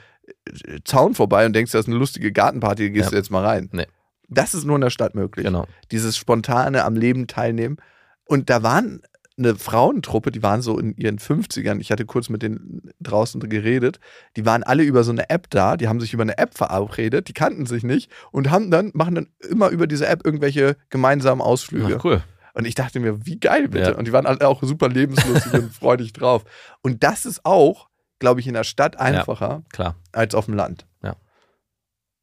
äh, 0.66 0.78
Zaun 0.84 1.14
vorbei 1.14 1.46
und 1.46 1.52
denkst, 1.54 1.72
das 1.72 1.80
ist 1.82 1.88
eine 1.88 1.96
lustige 1.98 2.32
Gartenparty, 2.32 2.84
da 2.88 2.92
gehst 2.92 3.04
Ja. 3.06 3.10
du 3.10 3.16
jetzt 3.16 3.30
mal 3.30 3.44
rein. 3.44 3.68
Nee. 3.72 3.86
Das 4.28 4.54
ist 4.54 4.64
nur 4.64 4.76
in 4.76 4.82
der 4.82 4.90
Stadt 4.90 5.14
möglich. 5.14 5.44
Genau. 5.44 5.66
Dieses 5.90 6.16
spontane 6.16 6.84
am 6.84 6.94
Leben 6.94 7.26
teilnehmen. 7.26 7.78
Und 8.24 8.48
da 8.48 8.62
waren 8.62 9.02
eine 9.36 9.56
Frauentruppe, 9.56 10.30
die 10.30 10.42
waren 10.42 10.60
so 10.62 10.78
in 10.78 10.94
ihren 10.96 11.18
50ern. 11.18 11.80
Ich 11.80 11.90
hatte 11.90 12.04
kurz 12.04 12.28
mit 12.28 12.42
denen 12.42 12.92
draußen 13.00 13.40
geredet. 13.40 13.98
Die 14.36 14.44
waren 14.46 14.62
alle 14.62 14.82
über 14.84 15.02
so 15.02 15.10
eine 15.12 15.30
App 15.30 15.48
da. 15.50 15.76
Die 15.76 15.88
haben 15.88 15.98
sich 15.98 16.12
über 16.12 16.22
eine 16.22 16.38
App 16.38 16.56
verabredet. 16.56 17.26
Die 17.28 17.32
kannten 17.32 17.66
sich 17.66 17.82
nicht 17.82 18.10
und 18.30 18.50
haben 18.50 18.70
dann, 18.70 18.90
machen 18.94 19.14
dann 19.16 19.28
immer 19.48 19.70
über 19.70 19.86
diese 19.86 20.06
App 20.06 20.24
irgendwelche 20.24 20.76
gemeinsamen 20.90 21.40
Ausflüge. 21.40 21.96
Ach, 21.98 22.04
cool. 22.04 22.22
Und 22.54 22.66
ich 22.66 22.74
dachte 22.74 23.00
mir, 23.00 23.26
wie 23.26 23.38
geil 23.38 23.68
bitte. 23.68 23.90
Ja. 23.90 23.96
Und 23.96 24.06
die 24.06 24.12
waren 24.12 24.26
alle 24.26 24.46
auch 24.46 24.62
super 24.62 24.88
lebenslustig 24.88 25.52
und 25.52 25.72
freudig 25.74 26.12
drauf. 26.12 26.44
Und 26.82 27.02
das 27.02 27.26
ist 27.26 27.44
auch, 27.44 27.88
glaube 28.18 28.40
ich, 28.40 28.46
in 28.46 28.54
der 28.54 28.64
Stadt 28.64 28.98
einfacher 28.98 29.62
Klar. 29.72 29.96
als 30.12 30.34
auf 30.34 30.46
dem 30.46 30.54
Land. 30.54 30.86
Ja. 31.02 31.16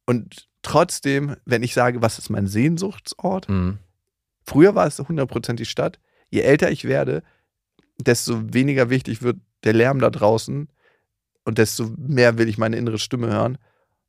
Und 0.06 0.48
trotzdem, 0.62 1.36
wenn 1.44 1.62
ich 1.62 1.74
sage, 1.74 2.02
was 2.02 2.18
ist 2.18 2.30
mein 2.30 2.46
Sehnsuchtsort? 2.46 3.48
Mhm. 3.48 3.78
Früher 4.44 4.74
war 4.74 4.86
es 4.86 5.00
100% 5.00 5.54
die 5.54 5.66
Stadt. 5.66 5.98
Je 6.30 6.40
älter 6.40 6.70
ich 6.70 6.84
werde, 6.84 7.22
desto 7.98 8.52
weniger 8.52 8.90
wichtig 8.90 9.22
wird 9.22 9.38
der 9.64 9.72
Lärm 9.72 9.98
da 9.98 10.10
draußen 10.10 10.68
und 11.44 11.58
desto 11.58 11.90
mehr 11.96 12.38
will 12.38 12.48
ich 12.48 12.58
meine 12.58 12.76
innere 12.76 12.98
Stimme 12.98 13.28
hören. 13.28 13.58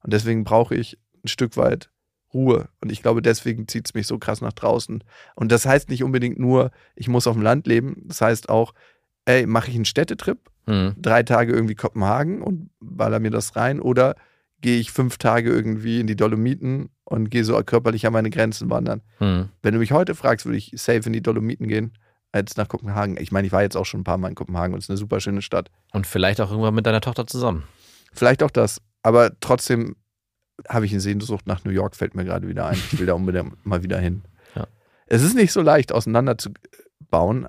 Und 0.03 0.13
deswegen 0.13 0.43
brauche 0.43 0.75
ich 0.75 0.97
ein 1.23 1.27
Stück 1.27 1.57
weit 1.57 1.89
Ruhe. 2.33 2.69
Und 2.81 2.91
ich 2.91 3.01
glaube, 3.01 3.21
deswegen 3.21 3.67
zieht 3.67 3.87
es 3.87 3.93
mich 3.93 4.07
so 4.07 4.17
krass 4.19 4.41
nach 4.41 4.53
draußen. 4.53 5.03
Und 5.35 5.51
das 5.51 5.65
heißt 5.65 5.89
nicht 5.89 6.03
unbedingt 6.03 6.39
nur, 6.39 6.71
ich 6.95 7.07
muss 7.07 7.27
auf 7.27 7.33
dem 7.35 7.41
Land 7.41 7.67
leben. 7.67 8.03
Das 8.05 8.21
heißt 8.21 8.49
auch, 8.49 8.73
ey, 9.25 9.45
mache 9.45 9.69
ich 9.69 9.75
einen 9.75 9.85
Städtetrip, 9.85 10.39
Mhm. 10.67 10.93
drei 11.01 11.23
Tage 11.23 11.51
irgendwie 11.51 11.73
Kopenhagen 11.73 12.43
und 12.43 12.69
baller 12.79 13.19
mir 13.19 13.31
das 13.31 13.55
rein 13.55 13.79
oder 13.79 14.15
gehe 14.61 14.79
ich 14.79 14.91
fünf 14.91 15.17
Tage 15.17 15.49
irgendwie 15.49 15.99
in 15.99 16.05
die 16.05 16.15
Dolomiten 16.15 16.89
und 17.05 17.31
gehe 17.31 17.43
so 17.43 17.59
körperlich 17.63 18.05
an 18.05 18.13
meine 18.13 18.29
Grenzen 18.29 18.69
wandern. 18.69 19.01
Mhm. 19.19 19.49
Wenn 19.63 19.73
du 19.73 19.79
mich 19.79 19.91
heute 19.93 20.13
fragst, 20.13 20.45
würde 20.45 20.57
ich 20.57 20.71
safe 20.75 21.01
in 21.07 21.13
die 21.13 21.23
Dolomiten 21.23 21.67
gehen, 21.67 21.97
als 22.31 22.55
nach 22.57 22.67
Kopenhagen. 22.67 23.17
Ich 23.19 23.31
meine, 23.31 23.47
ich 23.47 23.53
war 23.53 23.63
jetzt 23.63 23.75
auch 23.77 23.85
schon 23.85 24.01
ein 24.01 24.03
paar 24.03 24.19
Mal 24.19 24.27
in 24.27 24.35
Kopenhagen 24.35 24.73
und 24.73 24.79
es 24.79 24.85
ist 24.85 24.89
eine 24.91 24.97
super 24.97 25.19
schöne 25.19 25.41
Stadt. 25.41 25.71
Und 25.93 26.05
vielleicht 26.05 26.39
auch 26.41 26.51
irgendwann 26.51 26.75
mit 26.75 26.85
deiner 26.85 27.01
Tochter 27.01 27.25
zusammen. 27.25 27.63
Vielleicht 28.13 28.43
auch 28.43 28.51
das, 28.51 28.79
aber 29.01 29.31
trotzdem 29.39 29.95
habe 30.67 30.85
ich 30.85 30.91
eine 30.91 31.01
Sehnsucht 31.01 31.47
nach 31.47 31.63
New 31.63 31.71
York, 31.71 31.95
fällt 31.95 32.15
mir 32.15 32.25
gerade 32.25 32.47
wieder 32.47 32.65
ein. 32.67 32.75
Ich 32.91 32.99
will 32.99 33.05
da 33.07 33.13
unbedingt 33.13 33.65
mal 33.65 33.83
wieder 33.83 33.99
hin. 33.99 34.23
Ja. 34.55 34.67
Es 35.07 35.23
ist 35.23 35.35
nicht 35.35 35.51
so 35.51 35.61
leicht 35.61 35.91
auseinanderzubauen. 35.91 37.47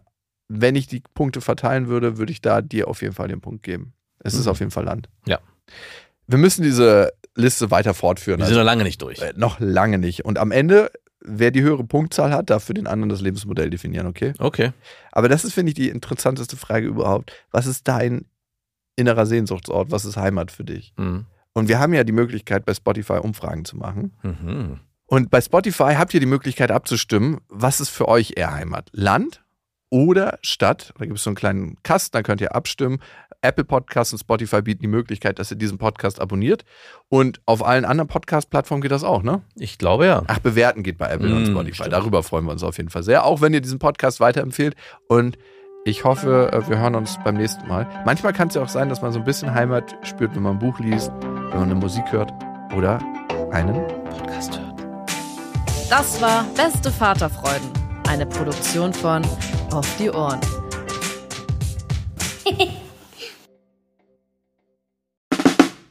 Wenn 0.49 0.75
ich 0.77 0.87
die 0.89 1.03
Punkte 1.15 1.41
verteilen 1.41 1.89
würde, 1.89 2.19
würde 2.19 2.33
ich 2.33 2.41
da 2.41 2.61
dir 2.61 2.89
auf 2.89 3.03
jeden 3.03 3.15
Fall 3.15 3.29
den 3.29 3.41
Punkt 3.41 3.63
geben. 3.63 3.93
Es 4.19 4.35
ist 4.35 4.47
Mhm. 4.47 4.51
auf 4.51 4.59
jeden 4.59 4.71
Fall 4.73 4.85
Land. 4.85 5.09
Ja. 5.27 5.39
Wir 6.27 6.39
müssen 6.39 6.63
diese 6.63 7.13
Liste 7.37 7.71
weiter 7.71 7.95
fortführen. 7.95 8.39
Wir 8.41 8.45
Also, 8.45 8.55
sind 8.55 8.61
noch 8.65 8.67
lange 8.71 8.83
nicht 8.85 9.01
durch. 9.03 9.21
äh, 9.21 9.33
noch 9.37 9.61
lange 9.61 9.99
nicht. 9.99 10.25
Und 10.25 10.39
am 10.39 10.51
Ende, 10.51 10.91
wer 11.21 11.51
die 11.53 11.63
höhere 11.63 11.85
Punktzahl 11.85 12.33
hat, 12.33 12.51
darf 12.51 12.65
für 12.65 12.75
den 12.75 12.87
anderen 12.89 13.09
das 13.09 13.21
Lebensmodell 13.21 13.71
definieren, 13.71 14.07
okay? 14.07 14.33
Okay. 14.39 14.73
Aber 15.13 15.29
das 15.29 15.45
ist, 15.45 15.55
finde 15.55 15.71
ich, 15.71 15.75
die 15.75 15.89
interessanteste 15.89 16.57
Frage 16.57 16.87
überhaupt. 16.89 17.33
Was 17.53 17.67
ist 17.67 17.87
dein 17.87 18.27
innerer 18.97 19.27
Sehnsuchtsort? 19.27 19.91
Was 19.93 20.05
ist 20.05 20.17
Heimat 20.17 20.51
für 20.51 20.65
dich? 20.65 20.93
Mhm. 20.97 21.27
Und 21.53 21.69
wir 21.69 21.79
haben 21.81 21.93
ja 21.95 22.05
die 22.05 22.13
Möglichkeit, 22.13 22.65
bei 22.65 22.75
Spotify 22.75 23.15
Umfragen 23.15 23.65
zu 23.65 23.77
machen. 23.77 24.13
Mhm. 24.23 24.81
Und 25.07 25.31
bei 25.31 25.41
Spotify 25.41 25.95
habt 25.97 26.15
ihr 26.15 26.21
die 26.21 26.27
Möglichkeit 26.27 26.71
abzustimmen, 26.71 27.39
was 27.49 27.81
ist 27.81 27.89
für 27.89 28.07
euch 28.07 28.35
eher 28.37 28.53
Heimat? 28.55 28.89
Land 28.93 29.43
oder 29.91 30.39
Stadt? 30.43 30.93
Da 30.99 31.05
gibt 31.05 31.19
es 31.19 31.25
so 31.25 31.31
einen 31.31 31.35
kleinen 31.37 31.77
Kasten, 31.83 32.13
da 32.17 32.23
könnt 32.23 32.41
ihr 32.41 32.55
abstimmen. 32.55 32.99
Apple 33.43 33.65
Podcasts 33.65 34.13
und 34.13 34.19
Spotify 34.21 34.63
bieten 34.63 34.83
die 34.83 34.87
Möglichkeit, 34.89 35.39
dass 35.41 35.51
ihr 35.51 35.57
diesen 35.57 35.79
Podcast 35.79 36.21
abonniert. 36.21 36.65
Und 37.09 37.41
auf 37.47 37.65
allen 37.65 37.85
anderen 37.85 38.07
Podcast-Plattformen 38.07 38.83
geht 38.83 38.93
das 38.93 39.03
auch, 39.03 39.23
ne? 39.23 39.43
Ich 39.57 39.79
glaube 39.79 40.07
ja. 40.07 40.23
Ach, 40.29 40.39
bewerten 40.41 40.83
geht 40.85 40.99
bei 40.99 41.09
Apple 41.11 41.35
und 41.35 41.45
Mm, 41.45 41.47
Spotify. 41.51 41.75
stimmt. 41.75 41.93
Darüber 41.95 42.23
freuen 42.23 42.45
wir 42.45 42.53
uns 42.53 42.63
auf 42.63 42.77
jeden 42.77 42.91
Fall 42.91 43.03
sehr. 43.03 43.25
Auch 43.25 43.41
wenn 43.41 43.53
ihr 43.55 43.63
diesen 43.63 43.79
Podcast 43.81 44.21
weiterempfehlt. 44.21 44.77
Und 45.09 45.39
ich 45.85 46.05
hoffe, 46.05 46.51
äh, 46.53 46.69
wir 46.69 46.79
hören 46.79 46.95
uns 46.95 47.19
beim 47.25 47.37
nächsten 47.37 47.67
Mal. 47.67 47.87
Manchmal 48.05 48.33
kann 48.33 48.49
es 48.49 48.55
ja 48.55 48.63
auch 48.63 48.69
sein, 48.69 48.89
dass 48.89 49.03
man 49.03 49.13
so 49.13 49.19
ein 49.19 49.25
bisschen 49.25 49.53
Heimat 49.55 49.97
spürt, 50.03 50.35
wenn 50.35 50.43
man 50.43 50.57
ein 50.57 50.59
Buch 50.59 50.79
liest, 50.79 51.11
wenn 51.21 51.51
man 51.51 51.63
eine 51.65 51.75
Musik 51.75 52.05
hört 52.11 52.33
oder 52.77 52.99
einen 53.51 53.87
Podcast 54.05 54.59
hört. 54.59 54.81
Das 55.89 56.21
war 56.21 56.45
Beste 56.55 56.91
Vaterfreuden, 56.91 57.71
eine 58.09 58.27
Produktion 58.27 58.93
von 58.93 59.23
Auf 59.73 59.87
die 59.99 60.11
Ohren. 60.11 60.41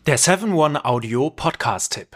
Der 0.06 0.18
7-One-Audio-Podcast-Tipp. 0.18 2.16